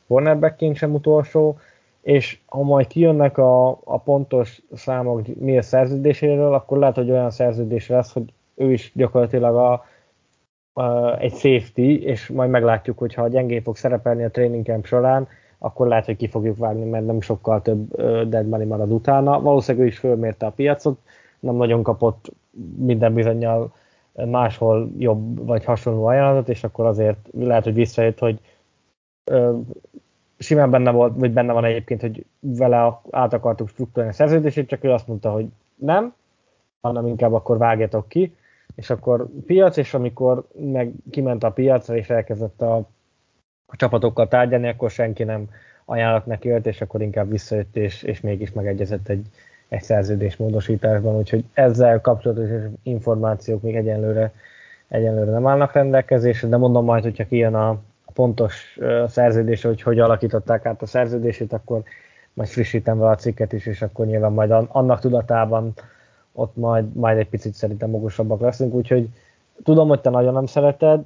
[0.08, 1.58] cornerbackként sem utolsó,
[2.02, 7.30] és ha majd kijönnek a, a pontos számok mi a szerződéséről, akkor lehet, hogy olyan
[7.30, 9.86] szerződés lesz, hogy ő is gyakorlatilag a,
[10.82, 15.28] a, egy safety, és majd meglátjuk, hogy ha gyengén fog szerepelni a training camp során,
[15.64, 17.96] akkor lehet, hogy ki fogjuk vágni, mert nem sokkal több
[18.30, 19.42] dead money marad utána.
[19.42, 20.98] Valószínűleg ő is fölmérte a piacot,
[21.40, 22.32] nem nagyon kapott
[22.76, 23.74] minden bizonyal
[24.26, 28.40] máshol jobb vagy hasonló ajánlatot, és akkor azért lehet, hogy visszajött, hogy
[30.38, 34.84] simán benne volt, vagy benne van egyébként, hogy vele át akartuk struktúrálni a szerződését, csak
[34.84, 35.46] ő azt mondta, hogy
[35.76, 36.14] nem,
[36.82, 38.36] hanem inkább akkor vágjatok ki,
[38.76, 42.88] és akkor piac, és amikor meg kiment a piacra, és elkezdett a,
[43.74, 45.50] a csapatokkal tárgyalni, akkor senki nem
[45.86, 49.26] ajánlott neki őt, és akkor inkább visszajött, és, és mégis megegyezett egy,
[49.68, 52.50] egy szerződés módosításban, úgyhogy ezzel kapcsolatos
[52.84, 54.32] információk még egyenlőre,
[54.88, 57.82] egyenlőre nem állnak rendelkezésre, de mondom majd, hogyha kijön a,
[58.14, 61.84] pontos szerződés, hogy hogy alakították át a szerződését, akkor
[62.34, 65.74] majd frissítem vele a cikket is, és akkor nyilván majd annak tudatában
[66.32, 69.10] ott majd, majd egy picit szerintem magosabbak leszünk, úgyhogy
[69.64, 71.04] tudom, hogy te nagyon nem szereted,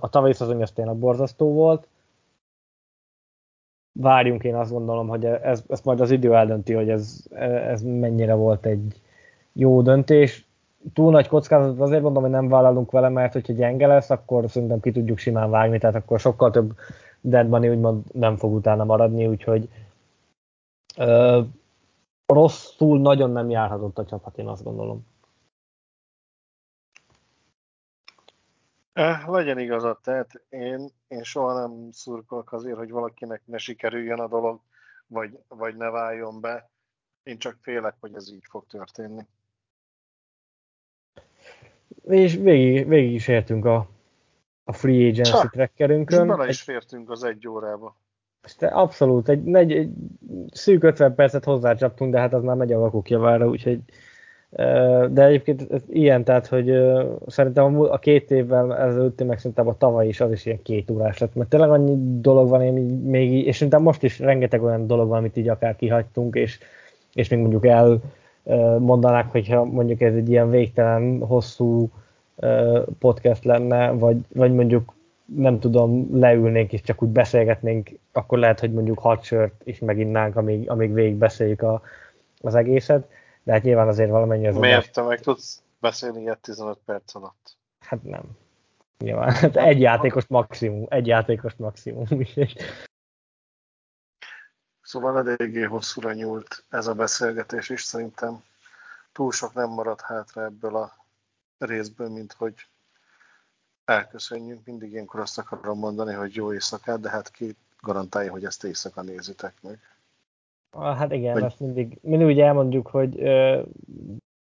[0.00, 1.86] a tavalyi szezon az tényleg borzasztó volt,
[4.00, 7.24] várjunk, én azt gondolom, hogy ez, ezt majd az idő eldönti, hogy ez,
[7.68, 9.00] ez mennyire volt egy
[9.52, 10.46] jó döntés
[10.92, 14.80] túl nagy kockázatot azért mondom, hogy nem vállalunk vele, mert hogyha gyenge lesz, akkor szerintem
[14.80, 16.74] ki tudjuk simán vágni, tehát akkor sokkal több
[17.20, 19.68] dead money úgymond nem fog utána maradni, úgyhogy
[20.96, 21.40] ö,
[22.26, 25.06] rosszul nagyon nem járhatott a csapat, én azt gondolom.
[29.26, 34.60] Legyen igazad, tehát én, én soha nem szurkolok azért, hogy valakinek ne sikerüljön a dolog,
[35.06, 36.70] vagy, vagy ne váljon be.
[37.22, 39.26] Én csak félek, hogy ez így fog történni.
[42.02, 43.88] És végig, végig is értünk a,
[44.64, 46.26] a free agency Csak, trackerünkön.
[46.26, 47.96] Bele is fértünk az egy órába.
[48.40, 49.90] Este abszolút, egy, egy, egy
[50.52, 53.80] szűk 50 percet hozzácsaptunk, de hát az már megy a vakuk javára, úgyhogy
[55.10, 56.72] de egyébként ez ilyen, tehát, hogy
[57.26, 61.18] szerintem a két évvel ezelőtt, meg szerintem a tavaly is az is ilyen két órás
[61.18, 62.72] lett, mert tényleg annyi dolog van, én
[63.04, 66.58] még, és szerintem most is rengeteg olyan dolog van, amit így akár kihagytunk, és,
[67.12, 68.00] és még mondjuk el
[68.78, 71.90] mondanák, hogyha mondjuk ez egy ilyen végtelen, hosszú
[72.98, 74.94] podcast lenne, vagy, vagy mondjuk
[75.36, 80.36] nem tudom, leülnénk és csak úgy beszélgetnénk, akkor lehet, hogy mondjuk hat sört is meginnánk,
[80.36, 81.82] amíg, amíg végig beszéljük a,
[82.40, 83.08] az egészet
[83.44, 87.56] de hát nyilván azért valamennyi az Miért te meg tudsz beszélni ilyet 15 perc alatt?
[87.80, 88.22] Hát nem.
[88.98, 92.06] Nyilván, hát egy játékos maximum, egy játékos maximum.
[94.82, 98.42] Szóval eléggé hosszúra nyúlt ez a beszélgetés is, szerintem
[99.12, 100.96] túl sok nem maradt hátra ebből a
[101.58, 102.54] részből, mint hogy
[103.84, 104.64] elköszönjünk.
[104.64, 109.02] Mindig ilyenkor azt akarom mondani, hogy jó éjszakát, de hát ki garantálja, hogy ezt éjszaka
[109.02, 109.93] nézitek meg.
[110.80, 111.42] Hát igen, hogy...
[111.42, 113.60] azt mindig, mindig úgy elmondjuk, hogy ö,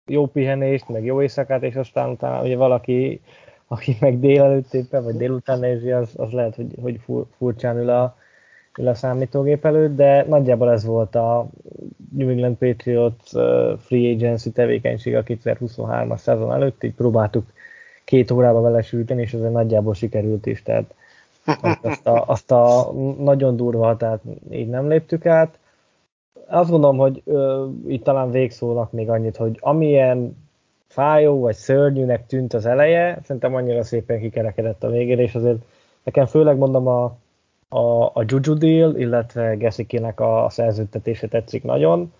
[0.07, 3.21] jó pihenést, meg jó éjszakát, és aztán utána ugye valaki,
[3.67, 7.91] aki meg délelőtt éppen, vagy délután nézi, az, az lehet, hogy, hogy fur, furcsán ül
[7.91, 8.17] a,
[8.79, 11.49] ül a számítógép előtt, de nagyjából ez volt a
[12.17, 13.31] New England Patriots
[13.79, 17.53] free agency tevékenység a 2023-as szezon előtt, így próbáltuk
[18.05, 20.95] két órába vele sülteni, és ezzel nagyjából sikerült is, tehát
[21.83, 24.21] azt a, azt a nagyon durva hatát
[24.51, 25.59] így nem léptük át
[26.49, 30.37] azt gondolom, hogy ö, itt talán végszónak még annyit, hogy amilyen
[30.87, 35.59] fájó vagy szörnyűnek tűnt az eleje, szerintem annyira szépen kikerekedett a végére, és azért
[36.03, 37.05] nekem főleg mondom a,
[37.69, 42.13] a, a Juju deal, illetve Gessikének a szerződtetése tetszik nagyon.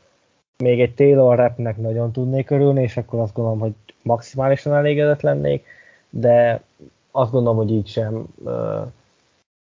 [0.59, 3.73] Még egy Taylor Rapnek nagyon tudnék örülni, és akkor azt gondolom, hogy
[4.03, 5.65] maximálisan elégedett lennék,
[6.11, 6.63] de
[7.11, 8.27] azt gondolom, hogy így sem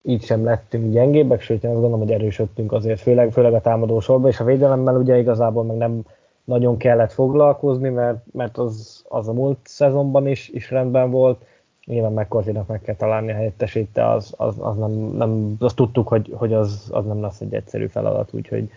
[0.03, 3.99] így sem lettünk gyengébbek, sőt én azt gondolom, hogy erősödtünk azért, főleg, főleg a támadó
[3.99, 6.03] sorba, és a védelemmel ugye igazából meg nem
[6.44, 11.45] nagyon kellett foglalkozni, mert, mert az, az a múlt szezonban is, is rendben volt,
[11.86, 16.07] nyilván McCarthy-nak meg kell találni a helyettesét, de az, az, az nem, nem, azt tudtuk,
[16.07, 18.69] hogy, hogy az, az nem lesz egy egyszerű feladat, úgyhogy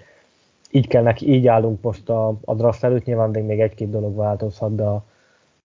[0.70, 4.74] így kell neki, így állunk most a, a draft előtt, nyilván még egy-két dolog változhat,
[4.74, 5.05] de a,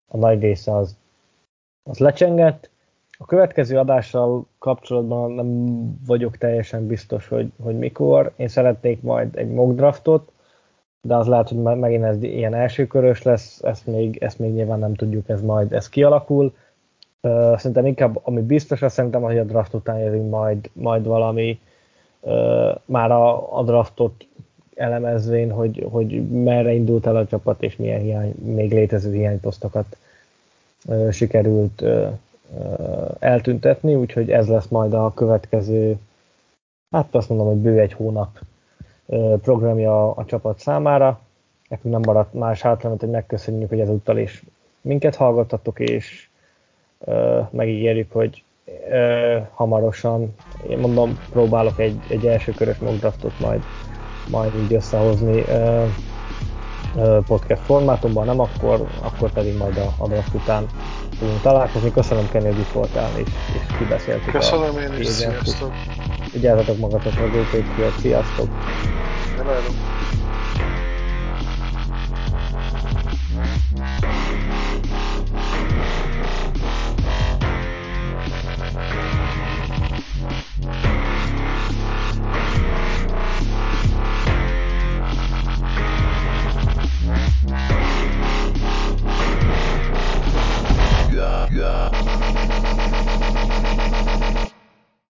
[0.07, 0.97] a nagy része az,
[1.83, 2.69] az lecsengett,
[3.21, 5.49] a következő adással kapcsolatban nem
[6.05, 8.31] vagyok teljesen biztos, hogy, hogy mikor.
[8.35, 10.31] Én szeretnék majd egy mock draftot,
[11.01, 14.93] de az lehet, hogy megint ez ilyen elsőkörös lesz, ezt még, ezt még nyilván nem
[14.93, 16.53] tudjuk, ez majd ez kialakul.
[17.21, 21.59] Uh, szerintem inkább, ami biztos, azt szerintem, hogy a draft után jövünk majd, majd valami
[22.85, 24.25] már a, a draftot
[24.75, 29.97] elemezvén, hogy, hogy merre indult el a csapat, és milyen hiány, még létező hiányposztokat
[30.85, 31.83] uh, sikerült
[33.19, 35.97] eltüntetni, úgyhogy ez lesz majd a következő,
[36.91, 38.39] hát azt mondom, hogy bő egy hónap
[39.41, 41.19] programja a csapat számára.
[41.69, 44.43] Nekünk nem maradt más hátra, hogy megköszönjük, hogy ezúttal is
[44.81, 46.29] minket hallgattatok, és
[47.49, 48.43] megígérjük, hogy
[49.53, 50.35] hamarosan,
[50.69, 53.61] én mondom, próbálok egy, egy első körös mockdraftot majd,
[54.31, 55.43] majd így összehozni
[57.27, 60.65] podcast formátumban, nem akkor, akkor pedig majd a, a draft után
[61.19, 61.91] fogunk találkozni.
[61.91, 65.71] Köszönöm Kenny, hogy itt voltál, és, és kibeszéltük Köszönöm a én is, sziasztok!
[66.33, 68.47] Vigyázzatok magatokra, Patriot, sziasztok!
[69.37, 69.61] Hello.